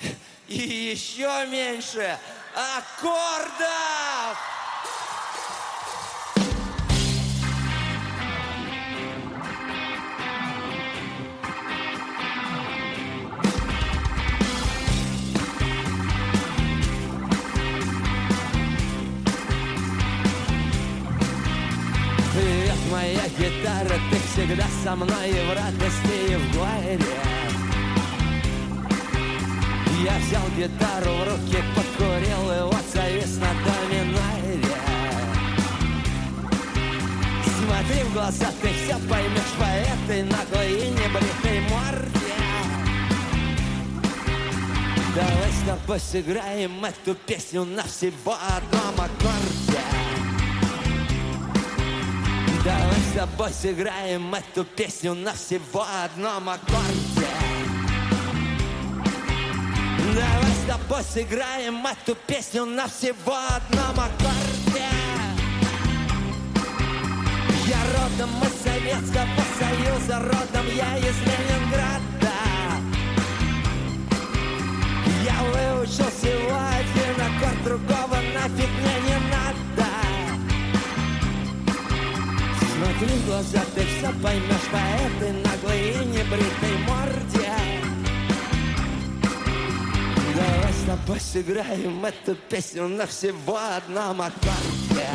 и 0.48 0.56
еще 0.56 1.46
меньше 1.50 2.18
аккордов! 2.54 4.15
Гитара, 23.76 24.00
ты 24.10 24.18
всегда 24.32 24.66
со 24.84 24.96
мной 24.96 25.28
и 25.28 25.46
в 25.46 25.54
радости, 25.54 26.32
и 26.32 26.36
в 26.36 26.56
горе. 26.56 26.98
Я 30.04 30.18
взял 30.18 30.42
гитару 30.56 31.10
в 31.10 31.28
руки, 31.28 31.62
подкурил 31.74 32.52
и 32.52 32.62
вот 32.62 32.84
завис 32.92 33.38
на 33.38 33.48
доминаре. 33.64 34.60
Смотри 37.58 38.02
в 38.04 38.12
глаза, 38.12 38.46
ты 38.62 38.68
все 38.68 38.96
поймешь 39.08 39.54
по 39.58 39.64
этой 39.64 40.22
наглой 40.22 40.72
и 40.72 40.90
небритой 40.90 41.60
морде. 41.70 42.10
Давай 45.14 45.50
с 45.50 45.66
тобой 45.66 46.00
сыграем 46.00 46.84
эту 46.84 47.14
песню 47.14 47.64
на 47.64 47.82
всего 47.82 48.36
одном 48.56 48.94
аккорде. 49.00 49.80
Давай 52.64 52.95
тобой 53.16 53.50
сыграем 53.50 54.34
эту 54.34 54.62
песню 54.62 55.14
на 55.14 55.32
всего 55.32 55.86
одном 56.04 56.50
аккорде. 56.50 57.26
Давай 60.14 60.52
с 60.52 60.68
тобой 60.68 61.02
сыграем 61.02 61.86
эту 61.86 62.14
песню 62.26 62.66
на 62.66 62.86
всего 62.88 63.38
одном 63.48 63.98
аккорде. 63.98 64.84
Я 67.66 67.78
родом 67.94 68.30
из 68.42 68.62
Советского 68.62 69.44
Союза, 69.58 70.20
родом 70.20 70.66
я 70.76 70.98
из 70.98 71.16
Ленинграда. 71.24 72.36
Я 75.24 75.42
выучил 75.42 76.10
всего 76.10 76.54
один 76.54 77.16
аккорд, 77.22 77.64
другого 77.64 78.16
нафиг 78.34 78.68
мне 78.68 79.00
не 79.08 79.30
надо 79.30 79.95
Смотри 82.76 83.06
в 83.06 83.26
глаза, 83.26 83.64
ты 83.74 83.86
все 83.86 84.12
поймешь 84.22 84.68
по 84.70 84.76
этой 84.76 85.32
наглой 85.32 85.92
и 85.92 86.04
небритой 86.04 86.76
морде. 86.86 87.50
Давай 90.34 90.72
с 90.72 90.86
тобой 90.86 91.20
сыграем 91.20 92.04
эту 92.04 92.34
песню 92.34 92.86
на 92.88 93.06
всего 93.06 93.56
одном 93.56 94.20
аккорде. 94.20 95.08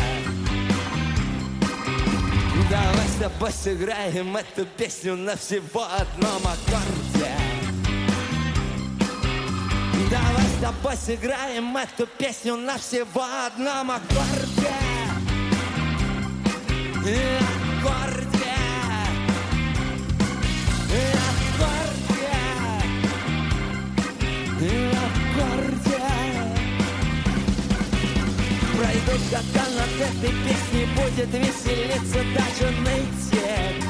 Давай 2.68 3.08
с 3.08 3.22
тобой 3.22 3.52
сыграем 3.52 4.36
эту 4.36 4.66
песню 4.66 5.16
на 5.16 5.36
всего 5.36 5.84
одном 5.84 6.42
аккорде. 6.48 7.32
Давай 10.10 10.46
с 10.46 10.62
тобой 10.62 10.98
сыграем 10.98 11.78
эту 11.78 12.08
песню 12.08 12.56
на 12.56 12.80
всего 12.80 13.24
одном 13.46 13.92
аккорде. 13.92 14.72
Аккорде 17.02 17.51
Года 29.12 29.70
над 29.78 30.10
этой 30.10 30.30
песней 30.30 30.86
Будет 30.96 31.34
веселиться 31.34 32.20
даже 32.36 32.72
нытик 32.82 33.84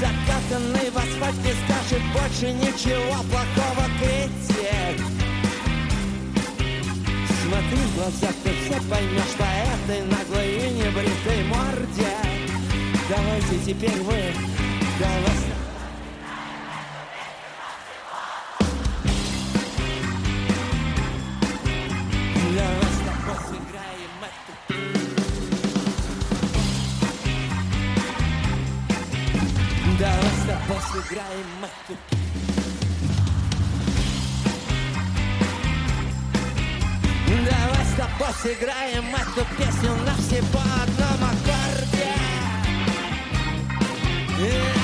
Закатанный 0.00 0.90
в 0.90 0.96
асфальте 0.96 1.54
Скажет 1.64 2.02
больше 2.12 2.52
ничего 2.52 3.22
плохого 3.30 3.86
критик 4.00 5.05
Смотри 7.56 7.78
в 7.78 7.94
глаза, 7.96 8.28
ты 8.44 8.50
все 8.50 8.78
поймешь 8.90 9.34
По 9.38 9.44
этой 9.44 10.04
наглой 10.04 10.56
и 10.56 10.70
небритой 10.74 11.42
морде. 11.44 12.12
Давайте 13.08 13.58
теперь 13.64 13.98
вы 14.02 14.34
Давай 15.00 15.32
с 15.32 15.46
Давай 29.98 30.20
с 30.20 30.46
тобой 30.46 30.82
сыграем 30.92 31.64
эту 31.64 32.25
тобой 38.06 38.34
сыграем 38.42 39.14
эту 39.14 39.44
песню 39.56 39.90
на 40.04 40.14
всего 40.16 40.60
одном 40.82 41.28
аккорде. 41.28 42.12
Аккорде 44.38 44.75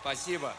Спасибо. 0.00 0.54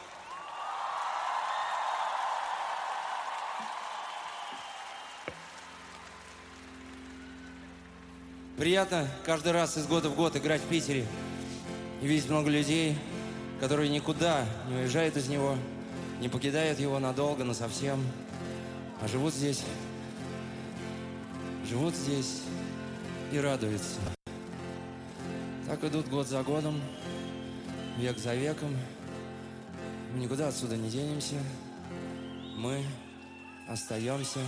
Приятно 8.55 9.07
каждый 9.25 9.51
раз 9.51 9.77
из 9.77 9.87
года 9.87 10.09
в 10.09 10.15
год 10.15 10.35
играть 10.35 10.61
в 10.61 10.67
Питере 10.67 11.07
и 12.03 12.05
видеть 12.05 12.29
много 12.29 12.51
людей, 12.51 12.95
которые 13.59 13.89
никуда 13.89 14.45
не 14.67 14.75
уезжают 14.75 15.17
из 15.17 15.27
него, 15.27 15.57
не 16.19 16.29
покидают 16.29 16.79
его 16.79 16.99
надолго, 16.99 17.43
но 17.43 17.55
совсем, 17.55 18.05
а 19.01 19.07
живут 19.07 19.33
здесь, 19.33 19.63
живут 21.67 21.95
здесь 21.95 22.43
и 23.31 23.39
радуются. 23.39 23.99
Так 25.65 25.83
идут 25.83 26.07
год 26.09 26.27
за 26.27 26.43
годом, 26.43 26.79
век 27.97 28.19
за 28.19 28.35
веком. 28.35 28.77
Мы 30.13 30.19
никуда 30.19 30.49
отсюда 30.49 30.75
не 30.75 30.89
денемся. 30.89 31.35
Мы 32.57 32.83
остаемся 33.67 34.39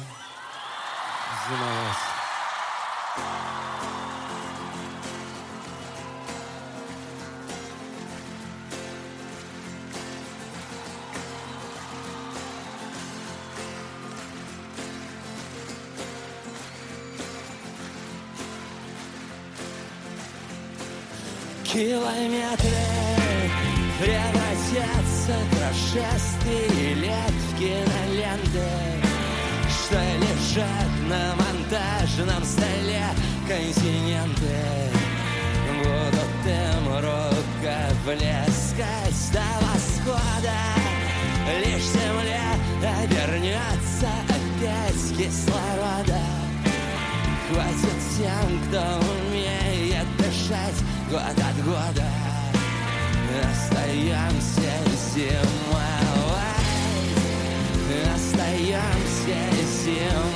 зимовать. 1.48 1.98
Километры 21.64 22.69
превратятся 23.99 25.52
прошествий 25.94 26.95
лет 26.95 27.32
в 27.32 27.57
киноленты, 27.57 28.68
что 29.70 29.99
лежат 30.18 30.91
на 31.07 31.36
монтажном 31.36 32.44
столе 32.44 33.06
континенты. 33.48 34.57
Будут 35.78 36.45
им 36.45 36.84
рукоплескать 36.95 38.41
до 39.32 39.48
восхода, 39.61 40.61
лишь 41.60 41.86
земля 41.86 42.49
обернется 43.03 44.10
опять 44.30 45.06
кислорода. 45.18 46.24
хватит 47.49 47.99
тем, 48.18 48.49
кто 48.68 48.82
умеет 49.30 50.07
дышать 50.18 50.80
год 51.10 51.38
от 51.38 51.57
года. 51.65 52.07
Остаемся 53.41 54.74
зимовать, 55.15 55.62
остаемся 58.74 59.38
зимовать, 59.84 60.34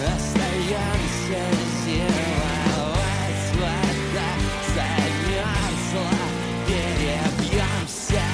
остаемся 0.00 1.42
зимовать. 1.84 3.46
Вода 3.54 4.30
замерзла, 4.74 6.18
перебьемся. 6.66 8.26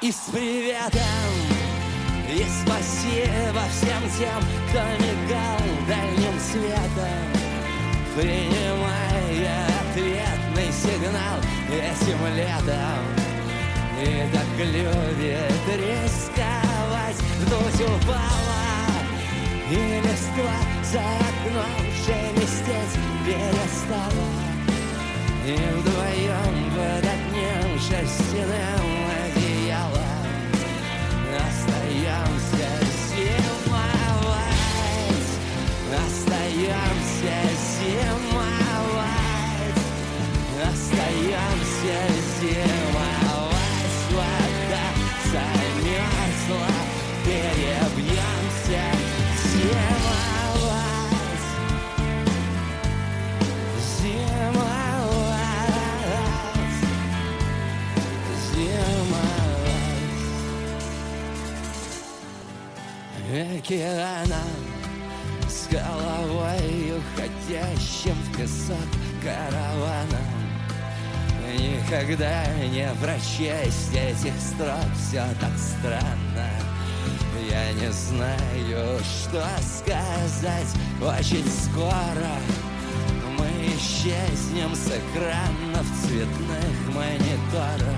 И 0.00 0.12
с 0.12 0.30
приветом, 0.32 1.30
и 2.28 2.46
спасибо 2.62 3.62
всем 3.72 4.02
тем, 4.16 4.40
кто 4.68 4.80
мигал 5.04 5.62
дальним 5.86 6.38
светом, 6.40 7.26
принимая 8.16 9.66
ответный 9.90 10.72
сигнал 10.72 11.38
этим 11.70 12.20
летом. 12.36 13.17
И 14.00 14.04
так 14.32 14.46
любит 14.58 15.66
рисковать, 15.66 17.20
вдуть 17.40 17.80
упала, 17.80 18.62
и 19.70 20.00
листва 20.00 20.58
за 20.84 21.00
окном 21.00 21.84
шелестеть 22.06 22.96
перестала. 23.26 24.28
И 25.44 25.48
вдвоем 25.50 26.56
под 26.74 27.04
одним 27.04 27.68
шерстяным 27.80 28.86
одеялом 29.24 30.28
Остаемся 31.34 32.70
зимовать 33.16 34.42
Остаемся 36.06 37.36
зимовать 37.80 38.78
Остаемся 40.62 41.98
зимовать 42.40 42.77
Океаном 63.58 64.38
с 65.48 65.66
головой 65.66 66.94
уходящим 66.96 68.14
в 68.14 68.36
песок 68.36 68.76
караваном 69.20 70.38
Никогда 71.58 72.46
не 72.70 72.88
прочесть 73.00 73.92
этих 73.92 74.34
строк, 74.40 74.86
все 74.96 75.24
так 75.40 75.50
странно. 75.58 76.50
Я 77.50 77.72
не 77.72 77.90
знаю, 77.90 79.00
что 79.02 79.44
сказать. 79.60 80.68
Очень 81.02 81.48
скоро 81.48 82.30
мы 83.38 83.48
исчезнем 83.74 84.72
с 84.74 84.86
экранов 84.86 85.86
цветных 86.04 86.94
мониторов. 86.94 87.96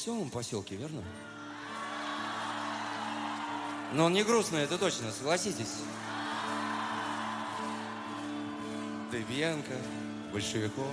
веселом 0.00 0.30
поселке, 0.30 0.76
верно? 0.76 1.02
Но 3.92 4.04
он 4.06 4.14
не 4.14 4.24
грустный, 4.24 4.62
это 4.62 4.78
точно, 4.78 5.10
согласитесь. 5.10 5.82
Дыбенко, 9.10 9.76
большевиков. 10.32 10.86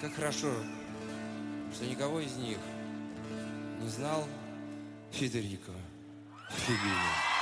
Как 0.00 0.14
хорошо, 0.14 0.52
что 1.72 1.86
никого 1.86 2.18
из 2.20 2.34
них 2.36 2.58
не 3.80 3.88
знал 3.88 4.26
Федерико 5.12 5.72
Феллини. 6.50 7.34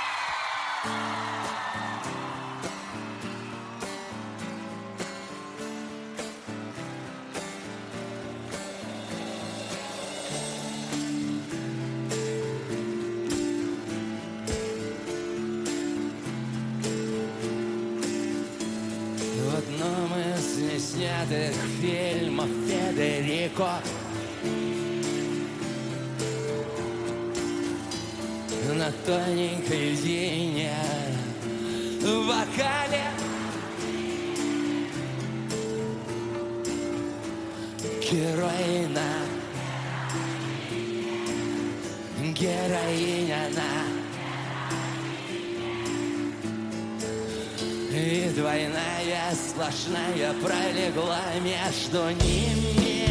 Сплошная 49.53 50.33
пролегла 50.41 51.21
между 51.41 52.09
ними. 52.23 53.07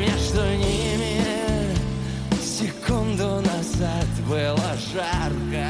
Между 0.00 0.44
ними. 0.56 1.76
Секунду 2.42 3.40
назад 3.40 4.06
было 4.26 4.76
жарко. 4.92 5.68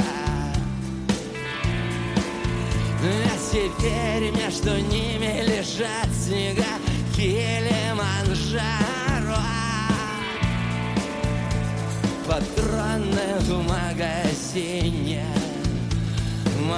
А 3.07 3.37
теперь 3.53 4.31
между 4.33 4.77
ними 4.79 5.43
лежат 5.43 6.09
снега 6.13 6.65
Килиманджаро 7.15 8.84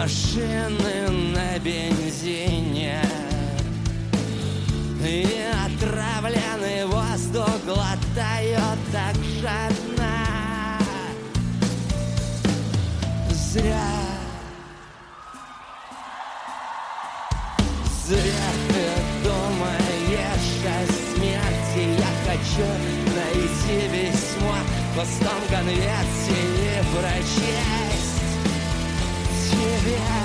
Машины 0.06 1.10
на 1.34 1.58
бензине. 1.58 3.02
И 5.04 5.26
отравленный 5.66 6.86
воздух 6.86 7.50
глотают 7.64 8.78
так 8.92 9.16
жадно. 9.42 10.78
Зря. 13.32 13.90
Зря 18.06 18.48
ты 18.68 19.28
думаешь 19.28 20.66
о 20.68 20.86
смерти. 21.16 21.98
Я 21.98 22.30
хочу 22.30 22.68
найти 23.16 23.88
весьма 23.88 24.58
в 24.92 25.00
пустом 25.00 25.42
конверте 25.50 26.30
И 26.30 26.84
прочесть 26.94 27.85
тебя 29.86 30.18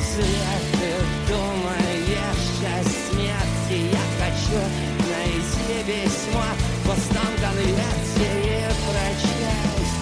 Зря 0.00 0.54
ты 0.72 0.90
думаешь 1.28 2.54
смерти 3.10 3.76
Я 3.92 4.04
хочу 4.20 4.60
найти 5.10 5.76
весьма 5.86 6.50
в 6.54 6.88
пустом 6.88 7.32
конверте 7.40 8.28
И 8.44 8.62
прочесть 8.86 10.00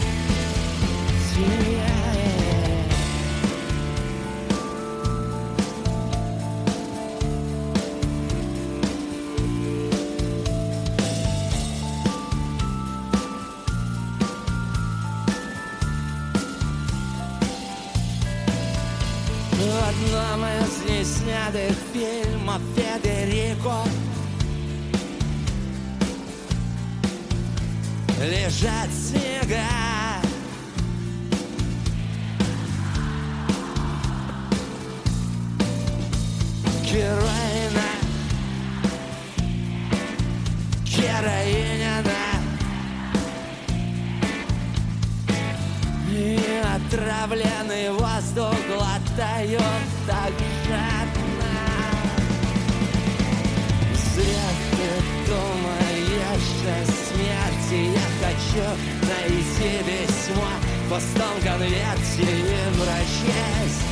хочу 58.33 58.65
найти 59.03 59.71
весьма 59.87 60.53
в 60.87 60.89
пустом 60.89 61.37
конверте 61.43 62.23
И 62.23 62.61
прочесть. 62.77 63.85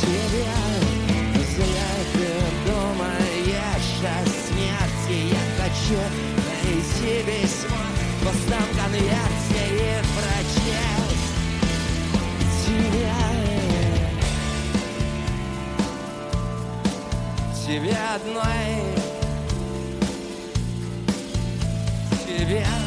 Тебя 0.00 0.60
Зря 1.54 1.92
ты 2.12 2.28
думаешь 2.70 4.00
о 4.02 4.06
смерти 4.26 5.16
Я 5.30 5.44
хочу 5.62 6.00
найти 6.46 7.12
весьма 7.26 7.84
в 8.20 8.26
пустом 8.26 8.66
конверте 8.76 9.62
И 9.70 9.76
прочесть. 10.14 11.28
Тебя 12.64 13.22
Тебя 17.66 18.14
одной. 18.14 18.98
Тебя 22.24 22.77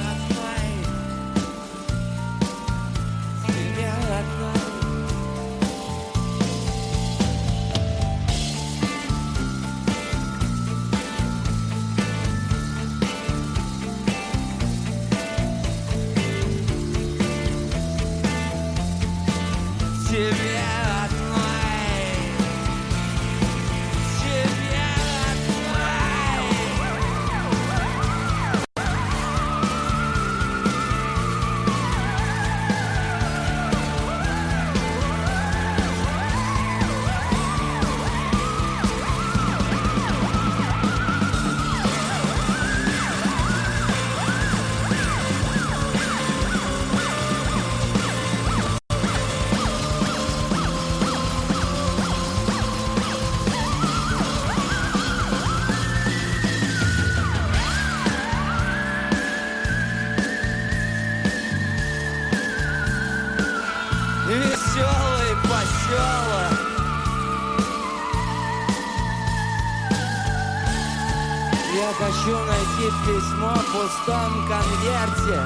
письмо 73.22 73.54
в 73.54 73.66
пустом 73.72 74.48
конверте 74.48 75.42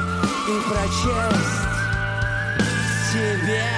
И 0.47 0.69
прочесть 0.69 1.65
тебе 3.11 3.74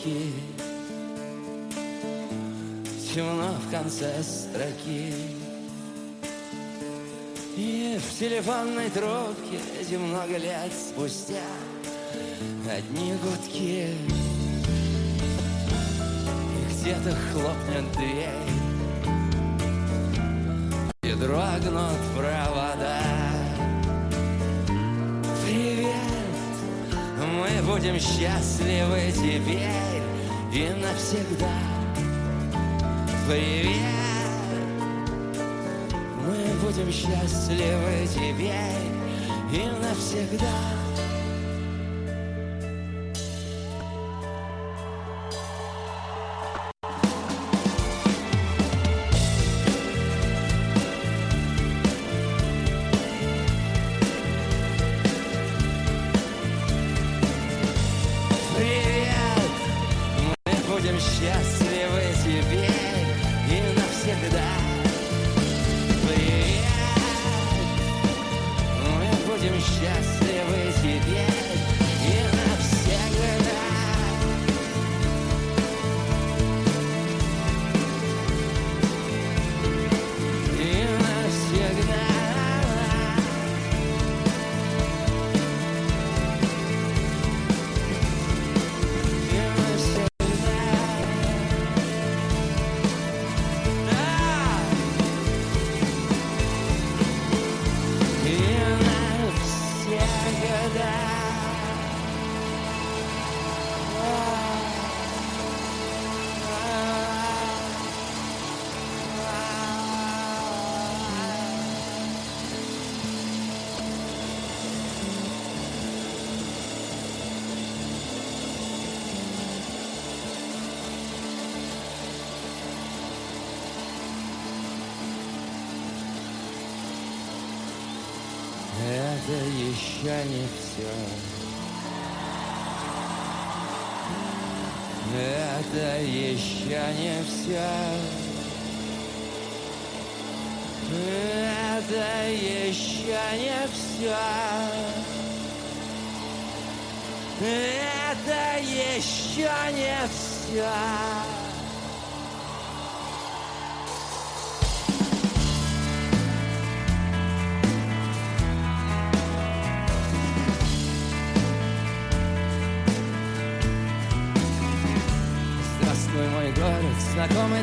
полки 0.00 0.32
Темно 3.12 3.54
в 3.66 3.70
конце 3.70 4.22
строки. 4.22 5.12
И 7.56 7.98
в 7.98 8.18
телефонной 8.18 8.88
трубке 8.90 9.58
Немного 9.90 10.36
лет 10.36 10.72
спустя 10.72 11.42
Одни 12.70 13.14
гудки. 13.14 13.88
И 16.56 16.72
где-то 16.72 17.16
хлопнет 17.32 17.92
дверь. 17.92 18.30
И 21.02 21.12
дрогнут 21.14 21.98
провода. 22.16 23.00
Привет, 25.44 25.96
мы 27.18 27.62
будем 27.66 27.98
счастливы 27.98 29.12
теперь 29.12 29.89
и 30.52 30.68
навсегда. 30.70 31.48
Привет, 33.28 33.76
мы 36.26 36.36
будем 36.60 36.90
счастливы 36.90 38.08
теперь 38.12 38.90
и 39.52 39.66
навсегда. 39.80 40.79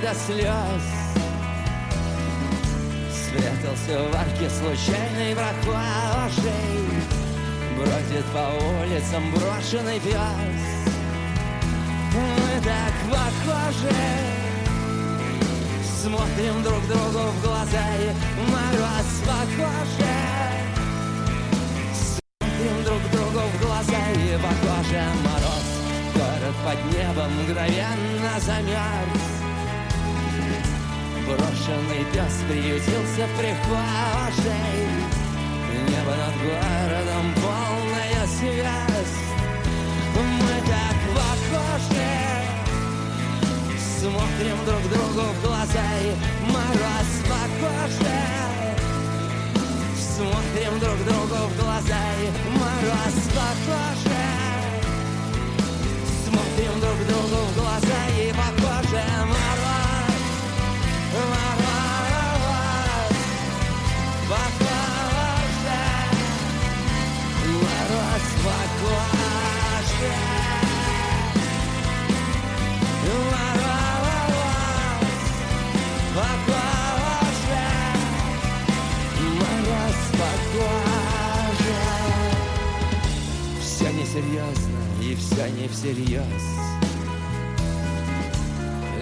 До 0.07 0.13
слез. 0.13 0.83
Спрятался 3.11 4.09
в 4.09 4.15
арке 4.15 4.49
случайный 4.49 5.35
прохожий. 5.35 6.53
Бродит 7.75 8.25
по 8.33 8.47
улицам 8.81 9.31
брошенный 9.31 9.99
пес. 9.99 10.17
Мы 12.13 12.61
так 12.63 12.93
похожи. 13.11 13.95
Смотрим 16.01 16.63
друг 16.63 16.87
другу 16.87 17.31
в 17.31 17.43
глаза 17.43 17.85
и 17.99 18.49
мороз 18.49 19.09
похожи 19.25 20.15
Смотрим 22.39 22.83
друг 22.85 23.01
другу 23.11 23.45
в 23.45 23.61
глаза 23.61 24.11
и 24.13 24.37
похоже 24.37 25.03
мороз. 25.25 25.67
Город 26.13 26.55
под 26.63 26.93
небом 26.93 27.43
мгновенно 27.43 28.39
замерз 28.39 29.26
Брошенный 31.27 32.05
пес 32.13 32.35
приютился 32.47 33.27
в 33.27 33.37
прихожей. 33.37 34.77
Небо 35.89 36.11
над 36.15 36.35
городом 36.41 37.33
полное 37.35 38.25
звезд 38.27 39.17
Мы 40.15 40.55
так 40.65 40.97
похожи 41.15 42.11
Смотрим 43.99 44.57
друг 44.65 44.83
другу 44.89 45.27
в 45.33 45.41
глаза 45.43 45.87
и 46.01 46.15
мороз 46.49 47.09
похожи 47.27 48.19
Смотрим 50.15 50.79
друг 50.79 50.97
другу 51.05 51.47
в 51.49 51.61
глаза 51.61 52.03
и 52.21 52.57
мороз 52.57 53.15
похожи 53.35 53.97
Смотрим 53.97 54.06
Все 84.17 84.25
несерьезно 84.25 84.79
и 84.99 85.15
все 85.15 85.47
не 85.49 85.67
всерьез. 85.67 86.43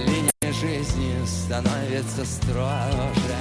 Линия 0.06 0.54
жизни 0.54 1.16
становится 1.26 2.26
строже. 2.26 3.38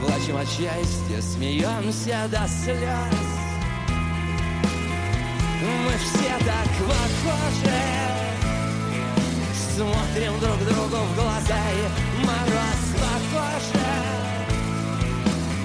Плачем 0.00 0.36
от 0.36 0.46
счастья, 0.46 1.20
смеемся 1.20 2.28
до 2.30 2.46
слез. 2.46 3.34
Мы 5.60 5.92
все 5.98 6.34
так 6.44 6.68
похожи 6.86 7.80
Смотрим 9.74 10.38
друг 10.38 10.58
другу 10.58 11.04
в 11.04 11.14
глаза 11.16 11.58
и 11.72 12.24
мороз 12.24 12.82
похоже 13.00 13.86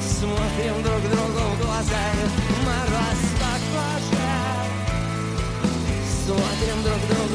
Смотрим 0.02 0.82
друг 0.84 1.02
другу 1.12 1.56
в 1.56 1.62
глаза 1.62 2.12
и 2.18 2.66
мороз 2.66 2.89
I 6.42 6.56
think 6.56 6.72
I'm 6.72 6.84
drunk. 6.84 7.29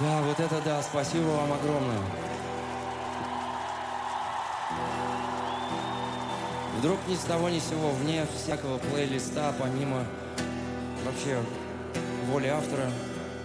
Да, 0.00 0.22
вот 0.22 0.38
это 0.38 0.60
да, 0.64 0.80
спасибо 0.80 1.24
вам 1.24 1.52
огромное. 1.52 1.98
Вдруг 6.78 6.98
ни 7.08 7.16
с 7.16 7.20
того 7.20 7.48
ни 7.48 7.58
с 7.58 7.64
сего, 7.64 7.90
вне 7.90 8.24
всякого 8.36 8.78
плейлиста, 8.78 9.52
помимо 9.58 10.04
вообще 11.04 11.42
воли 12.26 12.46
автора, 12.46 12.88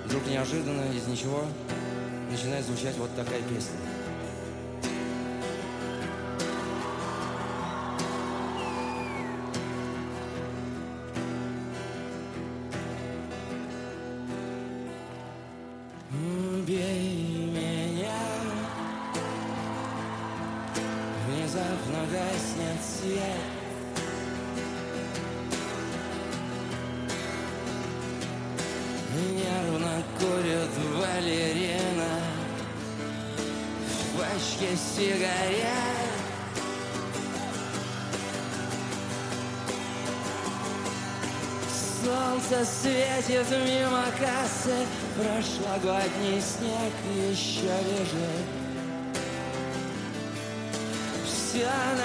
вдруг 0.06 0.28
неожиданно 0.28 0.92
из 0.92 1.08
ничего 1.08 1.44
начинает 2.30 2.64
звучать 2.66 2.98
вот 2.98 3.10
такая 3.16 3.42
песня. 3.42 3.93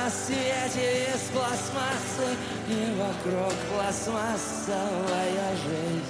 На 0.09 0.15
свете 0.15 1.05
из 1.05 1.21
пластмассы 1.35 2.29
И 2.69 2.95
вокруг 2.97 3.53
пластмассовая 3.71 5.51
жизнь. 5.57 6.05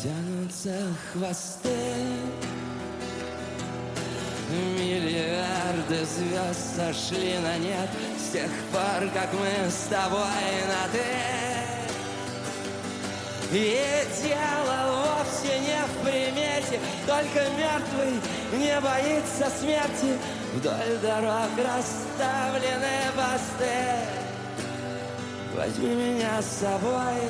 Тянутся 0.00 0.94
хвосты 1.12 1.68
Миллиарды 4.50 6.04
звезд 6.04 6.76
сошли 6.76 7.38
на 7.38 7.58
нет 7.58 7.90
С 8.18 8.32
тех 8.32 8.50
пор, 8.72 9.08
как 9.12 9.32
мы 9.32 9.70
с 9.70 9.88
тобой 9.88 10.18
на 10.68 10.88
«ты» 10.92 11.32
И 13.52 13.80
дело 14.22 14.91
вовсе 15.42 15.58
не 15.58 15.84
в 15.86 16.04
примете 16.04 16.80
Только 17.06 17.48
мертвый 17.56 18.20
не 18.52 18.80
боится 18.80 19.50
смерти. 19.58 20.18
Вдоль 20.54 20.98
дорог 21.02 21.50
расставлены 21.56 23.10
посты 23.16 23.98
Возьми 25.54 25.94
меня 25.94 26.40
с 26.40 26.60
собой 26.60 27.20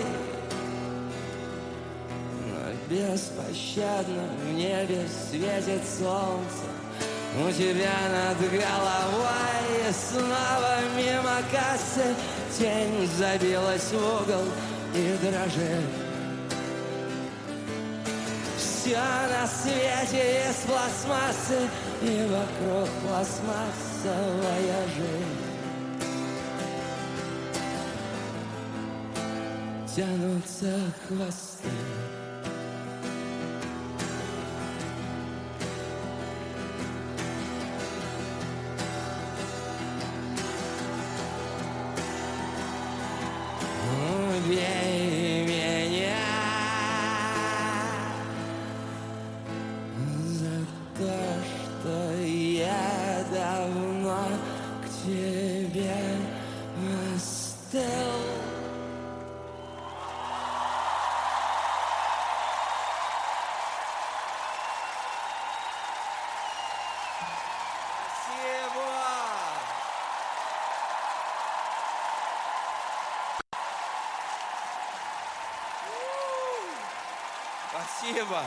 Но 2.47 2.73
беспощадно 2.89 4.29
в 4.45 4.53
небе 4.53 5.07
светит 5.31 5.83
солнце. 5.99 6.67
У 7.35 7.51
тебя 7.51 7.95
над 8.11 8.39
головой 8.39 9.93
снова 9.93 10.81
мимо 10.97 11.39
кассы. 11.51 12.15
Тень 12.59 13.09
забилась 13.17 13.91
в 13.91 13.97
угол 13.97 14.45
и 14.95 15.17
дрожит 15.23 16.12
все 18.83 18.97
на 18.97 19.47
свете 19.47 20.43
из 20.51 20.57
пластмассы 20.67 21.69
И 22.03 22.27
вокруг 22.27 22.89
пластмассовая 23.07 24.87
жизнь. 24.97 25.53
Тянутся 29.95 30.81
хвосты 31.07 31.69
к 55.03 55.05
тебе 55.05 55.95
остыл. 57.15 57.83
Спасибо! 78.03 78.43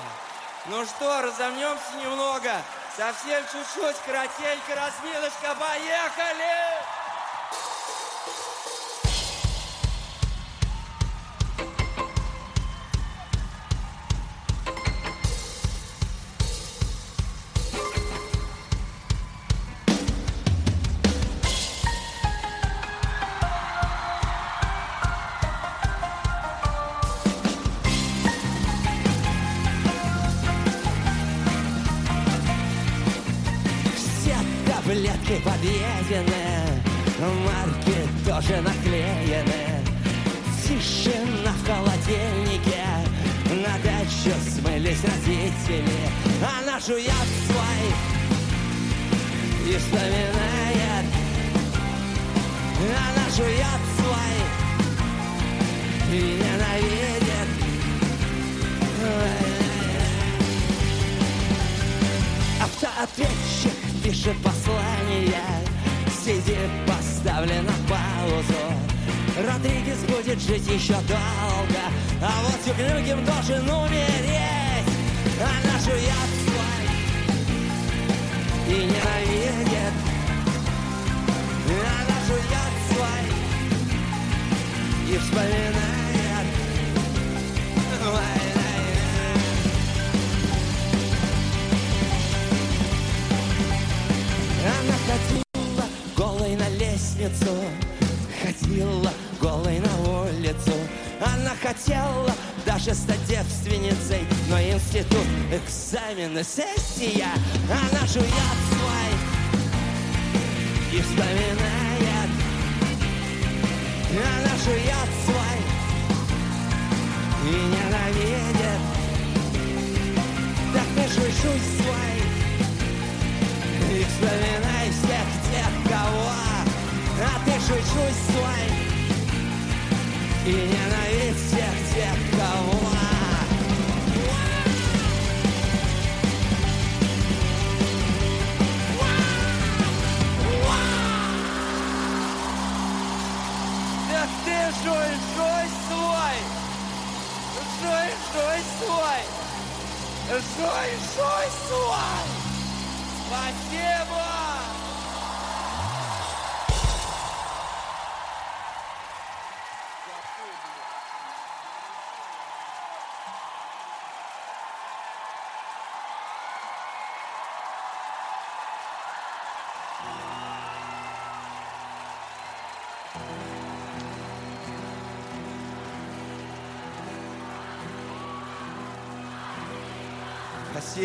Ну 0.67 0.83
что, 0.85 1.21
разомнемся 1.21 1.95
немного. 2.01 2.51
Совсем 2.97 3.43
чуть-чуть, 3.51 3.97
коротенько, 4.05 4.75
разминочка. 4.75 5.55
Поехали! 5.59 6.84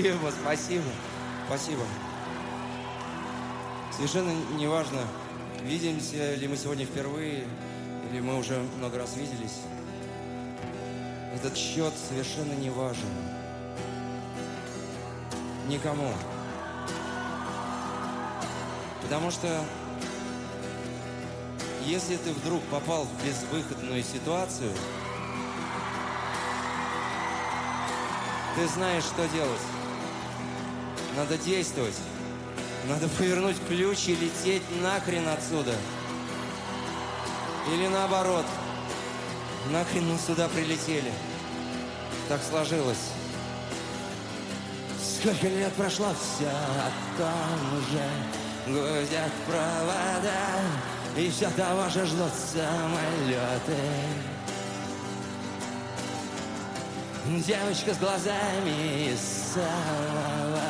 Спасибо, 0.00 0.30
спасибо, 0.30 0.84
спасибо. 1.46 1.82
Совершенно 3.94 4.32
неважно, 4.56 5.00
видимся 5.62 6.36
ли 6.36 6.48
мы 6.48 6.56
сегодня 6.56 6.86
впервые, 6.86 7.44
или 8.10 8.20
мы 8.20 8.38
уже 8.38 8.58
много 8.78 8.96
раз 8.96 9.14
виделись. 9.16 9.58
Этот 11.34 11.54
счет 11.54 11.92
совершенно 12.08 12.54
не 12.54 12.70
важен. 12.70 13.10
Никому. 15.68 16.14
Потому 19.02 19.30
что 19.30 19.62
если 21.84 22.16
ты 22.16 22.32
вдруг 22.32 22.62
попал 22.70 23.04
в 23.04 23.26
безвыходную 23.26 24.02
ситуацию, 24.02 24.72
ты 28.56 28.66
знаешь, 28.66 29.04
что 29.04 29.28
делать. 29.28 29.60
Надо 31.20 31.36
действовать. 31.36 31.96
Надо 32.88 33.06
повернуть 33.06 33.56
ключ 33.68 34.08
и 34.08 34.16
лететь 34.16 34.62
нахрен 34.80 35.28
отсюда. 35.28 35.74
Или 37.70 37.88
наоборот. 37.88 38.46
Нахрен 39.70 40.10
мы 40.10 40.18
сюда 40.18 40.48
прилетели. 40.48 41.12
Так 42.26 42.40
сложилось. 42.42 43.10
Сколько 44.98 45.48
лет 45.48 45.74
прошло, 45.74 46.06
все 46.14 46.48
о 46.48 46.90
том 47.18 47.80
же 47.90 48.72
Гудят 48.72 49.32
провода 49.46 50.62
И 51.18 51.30
все 51.30 51.50
того 51.50 51.86
же 51.90 52.06
ждут 52.06 52.32
самолеты 52.32 53.76
Девочка 57.26 57.92
с 57.92 57.98
глазами 57.98 59.12
из 59.12 59.20
самого 59.52 60.62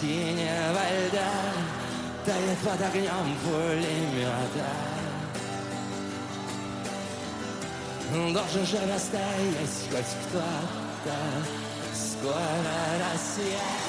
синего 0.00 0.82
льда 1.08 1.32
Тает 2.24 2.58
под 2.58 2.80
огнем 2.82 3.36
пулемета 3.44 4.68
Должен 8.32 8.66
же 8.66 8.78
растаять 8.92 9.78
хоть 9.90 10.16
кто-то 10.28 11.16
Скоро 11.94 12.74
рассвет 13.00 13.85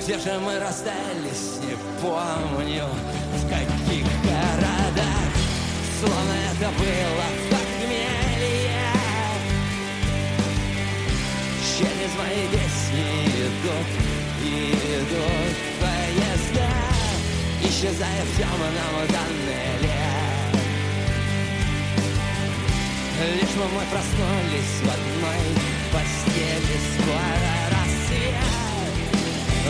Где 0.00 0.16
же 0.18 0.38
мы 0.38 0.58
расстались, 0.60 1.58
не 1.60 1.76
помню 2.00 2.84
В 3.34 3.48
каких 3.48 4.06
городах. 4.22 5.32
Словно 6.00 6.34
это 6.50 6.70
было 6.78 7.26
похмелье 7.50 8.92
Через 11.76 12.10
мои 12.16 12.46
песни 12.52 13.08
идут 13.46 13.88
идут 14.44 15.56
поезда. 15.80 16.70
Исчезая 17.62 18.22
в 18.22 18.36
темном 18.36 19.06
тоннеле. 19.08 19.98
Лишь 23.34 23.56
мы 23.56 23.64
вновь 23.66 23.88
проснулись 23.90 24.78
в 24.80 24.88
одной 24.88 25.42
постели 25.92 26.78
Скоро 26.94 27.47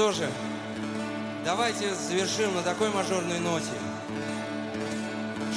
что 0.00 0.12
же, 0.12 0.30
давайте 1.44 1.94
завершим 1.94 2.54
на 2.54 2.62
такой 2.62 2.88
мажорной 2.88 3.38
ноте, 3.38 3.66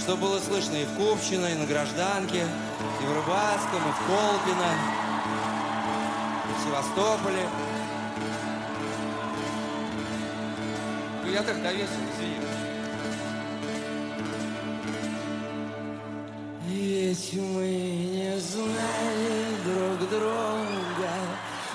что 0.01 0.17
было 0.17 0.37
слышно 0.37 0.75
и 0.75 0.83
в 0.83 0.95
Купчино, 0.97 1.45
и 1.45 1.53
на 1.53 1.65
Гражданке, 1.65 2.45
и 3.01 3.05
в 3.05 3.13
Рыбацком, 3.13 3.79
и 3.87 3.91
в 3.93 4.05
Колпино, 4.05 4.73
и 6.49 6.59
в 6.59 6.67
Севастополе. 6.67 7.47
Ну, 11.23 11.31
я 11.31 11.41
так 11.41 11.63
довесил, 11.63 11.87
извини. 12.13 12.35
Ведь 16.67 17.33
мы 17.33 17.67
не 17.69 18.37
знали 18.41 19.55
друг 19.63 20.09
друга 20.09 21.13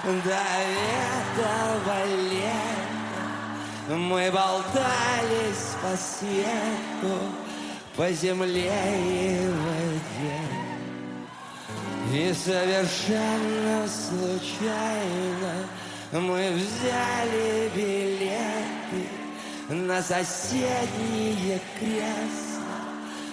до 0.04 0.30
этого 0.30 2.27
Мы 3.88 4.30
болтались 4.30 5.76
по 5.80 5.96
свету, 5.96 7.18
по 7.96 8.12
земле 8.12 8.70
и 8.70 9.48
воде 9.48 10.42
И 12.12 12.34
совершенно 12.34 13.88
случайно 13.88 15.54
мы 16.12 16.50
взяли 16.52 17.70
билеты 17.74 19.08
на 19.70 20.02
соседние 20.02 21.58
кресла 21.78 22.28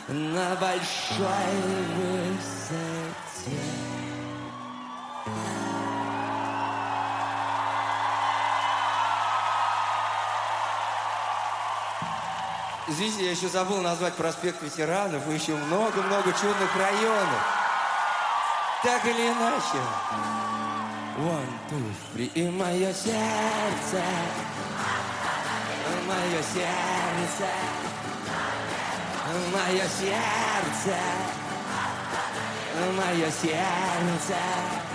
на 0.08 0.56
большой 0.56 1.52
высоте. 1.98 3.95
Извините, 12.96 13.26
я 13.26 13.32
еще 13.32 13.50
забыл 13.50 13.82
назвать 13.82 14.14
проспект 14.14 14.64
ветеранов 14.64 15.30
и 15.30 15.34
еще 15.34 15.54
много-много 15.54 16.32
чудных 16.32 16.74
районов. 16.78 17.42
Так 18.84 19.04
или 19.06 19.28
иначе. 19.28 19.84
One, 21.18 21.46
two, 21.70 21.94
three, 22.14 22.32
и 22.36 22.50
мое 22.50 22.94
сердце, 22.94 24.02
мое 26.08 26.42
сердце, 26.54 27.50
мое 29.52 29.84
сердце, 29.90 30.98
мое 32.96 33.30
сердце. 33.30 34.95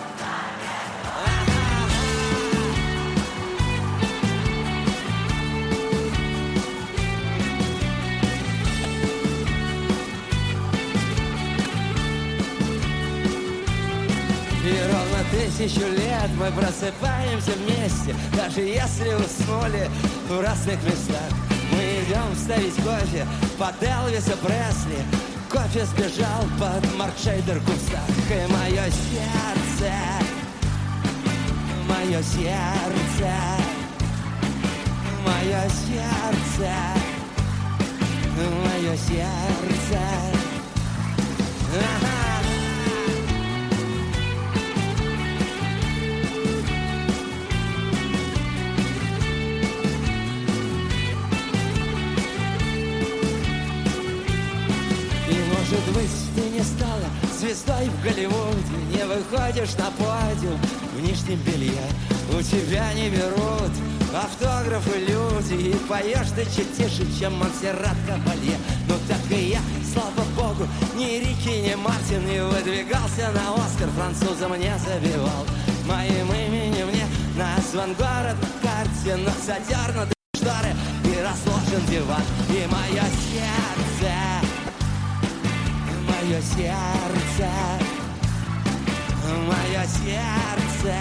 Тысячу 15.40 15.86
лет 15.86 16.30
мы 16.38 16.50
просыпаемся 16.52 17.52
вместе 17.52 18.14
Даже 18.36 18.60
если 18.60 19.14
уснули 19.14 19.90
в 20.28 20.40
разных 20.40 20.82
местах. 20.84 21.30
Мы 21.72 22.02
идем 22.04 22.36
ставить 22.36 22.74
кофе 22.76 23.26
под 23.58 23.82
Элвиса 23.82 24.36
Пресли. 24.36 24.98
Кофе 25.50 25.84
сбежал 25.86 26.42
под 26.58 26.96
Маркшейдер 26.96 27.60
кустах 27.60 28.08
И 28.28 28.52
мое 28.52 28.84
сердце, 28.90 29.92
мое 31.88 32.22
сердце 32.22 33.32
Мое 35.24 35.62
сердце, 35.68 36.72
мое 38.36 38.96
сердце. 38.96 40.00
Ага. 41.72 42.19
Звездой 57.60 57.88
в 57.88 58.02
Голливуде 58.02 58.76
Не 58.94 59.04
выходишь 59.04 59.76
на 59.76 59.90
подиум. 59.90 60.60
В 60.94 61.00
нижнем 61.00 61.38
белье 61.40 61.82
У 62.36 62.42
тебя 62.42 62.92
не 62.94 63.08
берут 63.10 63.70
автографы 64.14 64.98
люди. 64.98 65.54
И 65.54 65.74
поешь 65.88 66.30
ты 66.34 66.44
чуть 66.44 66.76
тише, 66.76 67.06
чем 67.18 67.34
Монсеррат 67.34 67.96
Кабалье. 68.06 68.56
Ну 68.88 68.94
так 69.08 69.38
и 69.38 69.50
я, 69.50 69.60
слава 69.92 70.26
богу, 70.36 70.68
ни 70.96 71.18
Рики, 71.18 71.60
ни 71.60 71.74
Мартин 71.74 72.26
Не 72.26 72.42
выдвигался 72.42 73.30
на 73.32 73.54
Оскар, 73.54 73.88
французам 73.90 74.58
не 74.58 74.72
забивал. 74.78 75.46
Моим 75.86 76.32
именем 76.32 76.88
мне 76.88 77.06
назван 77.36 77.94
город. 77.94 78.36
На 78.40 78.68
карте 78.68 79.16
Но 79.16 79.30
задернуты 79.44 80.12
шторы 80.36 80.74
и 81.04 81.22
расложен 81.22 81.86
диван. 81.88 82.22
И 82.48 82.66
мое 82.66 83.02
сердце 83.02 83.69
мое 86.40 86.46
сердце, 86.56 87.50
мое 89.46 89.86
сердце, 89.86 90.96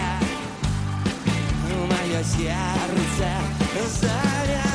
мое 1.87 2.23
сердце 2.23 3.29
замерло. 4.01 4.68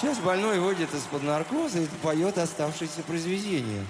Сейчас 0.00 0.18
больной 0.18 0.60
выйдет 0.60 0.94
из-под 0.94 1.24
наркоза 1.24 1.80
и 1.80 1.86
поет 2.02 2.38
оставшееся 2.38 3.02
произведение. 3.02 3.84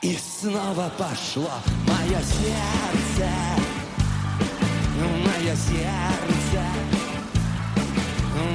И 0.00 0.16
снова 0.16 0.92
пошло 0.96 1.50
мое 1.88 2.20
сердце, 2.22 3.28
мое 5.00 5.56
сердце, 5.56 6.62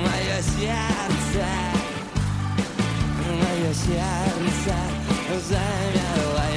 мое 0.04 0.42
сердце, 0.42 1.48
мое 3.28 3.74
сердце 3.74 4.74
замерло, 5.50 6.53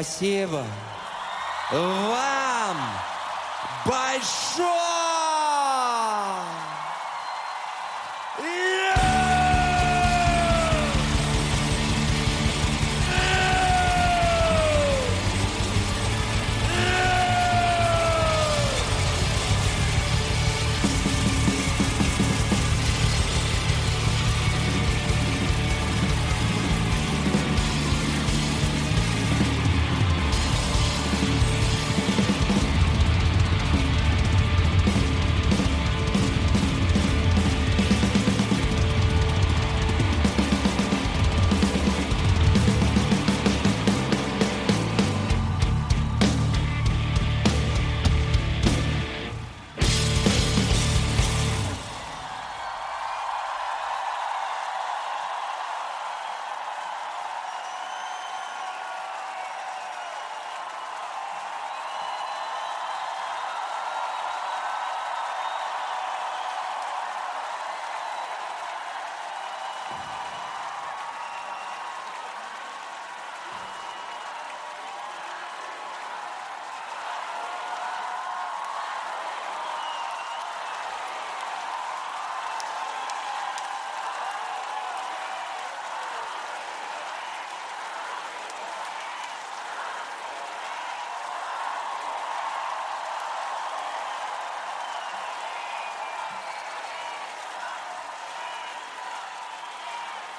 Спасибо 0.00 0.64
вам 1.72 2.76
большое! 3.84 4.77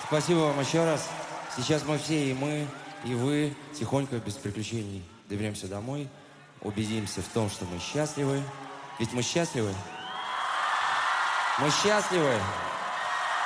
Спасибо 0.10 0.40
вам 0.40 0.60
еще 0.60 0.84
раз. 0.86 1.08
Сейчас 1.56 1.84
мы 1.86 2.00
все, 2.00 2.32
и 2.32 2.34
мы, 2.34 2.68
и 3.04 3.14
вы, 3.14 3.56
тихонько, 3.78 4.16
без 4.18 4.34
приключений, 4.34 5.08
доберемся 5.30 5.68
домой, 5.68 6.10
убедимся 6.62 7.22
в 7.22 7.28
том, 7.28 7.48
что 7.48 7.66
мы 7.66 7.78
счастливы. 7.78 8.42
Ведь 8.98 9.14
мы 9.14 9.22
счастливы. 9.22 9.72
Мы 11.60 11.70
счастливы. 11.70 12.40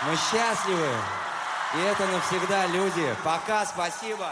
Мы 0.07 0.15
счастливы. 0.15 0.87
И 1.75 1.79
это 1.79 2.07
навсегда, 2.07 2.65
люди. 2.67 3.13
Пока, 3.25 3.65
спасибо. 3.65 4.31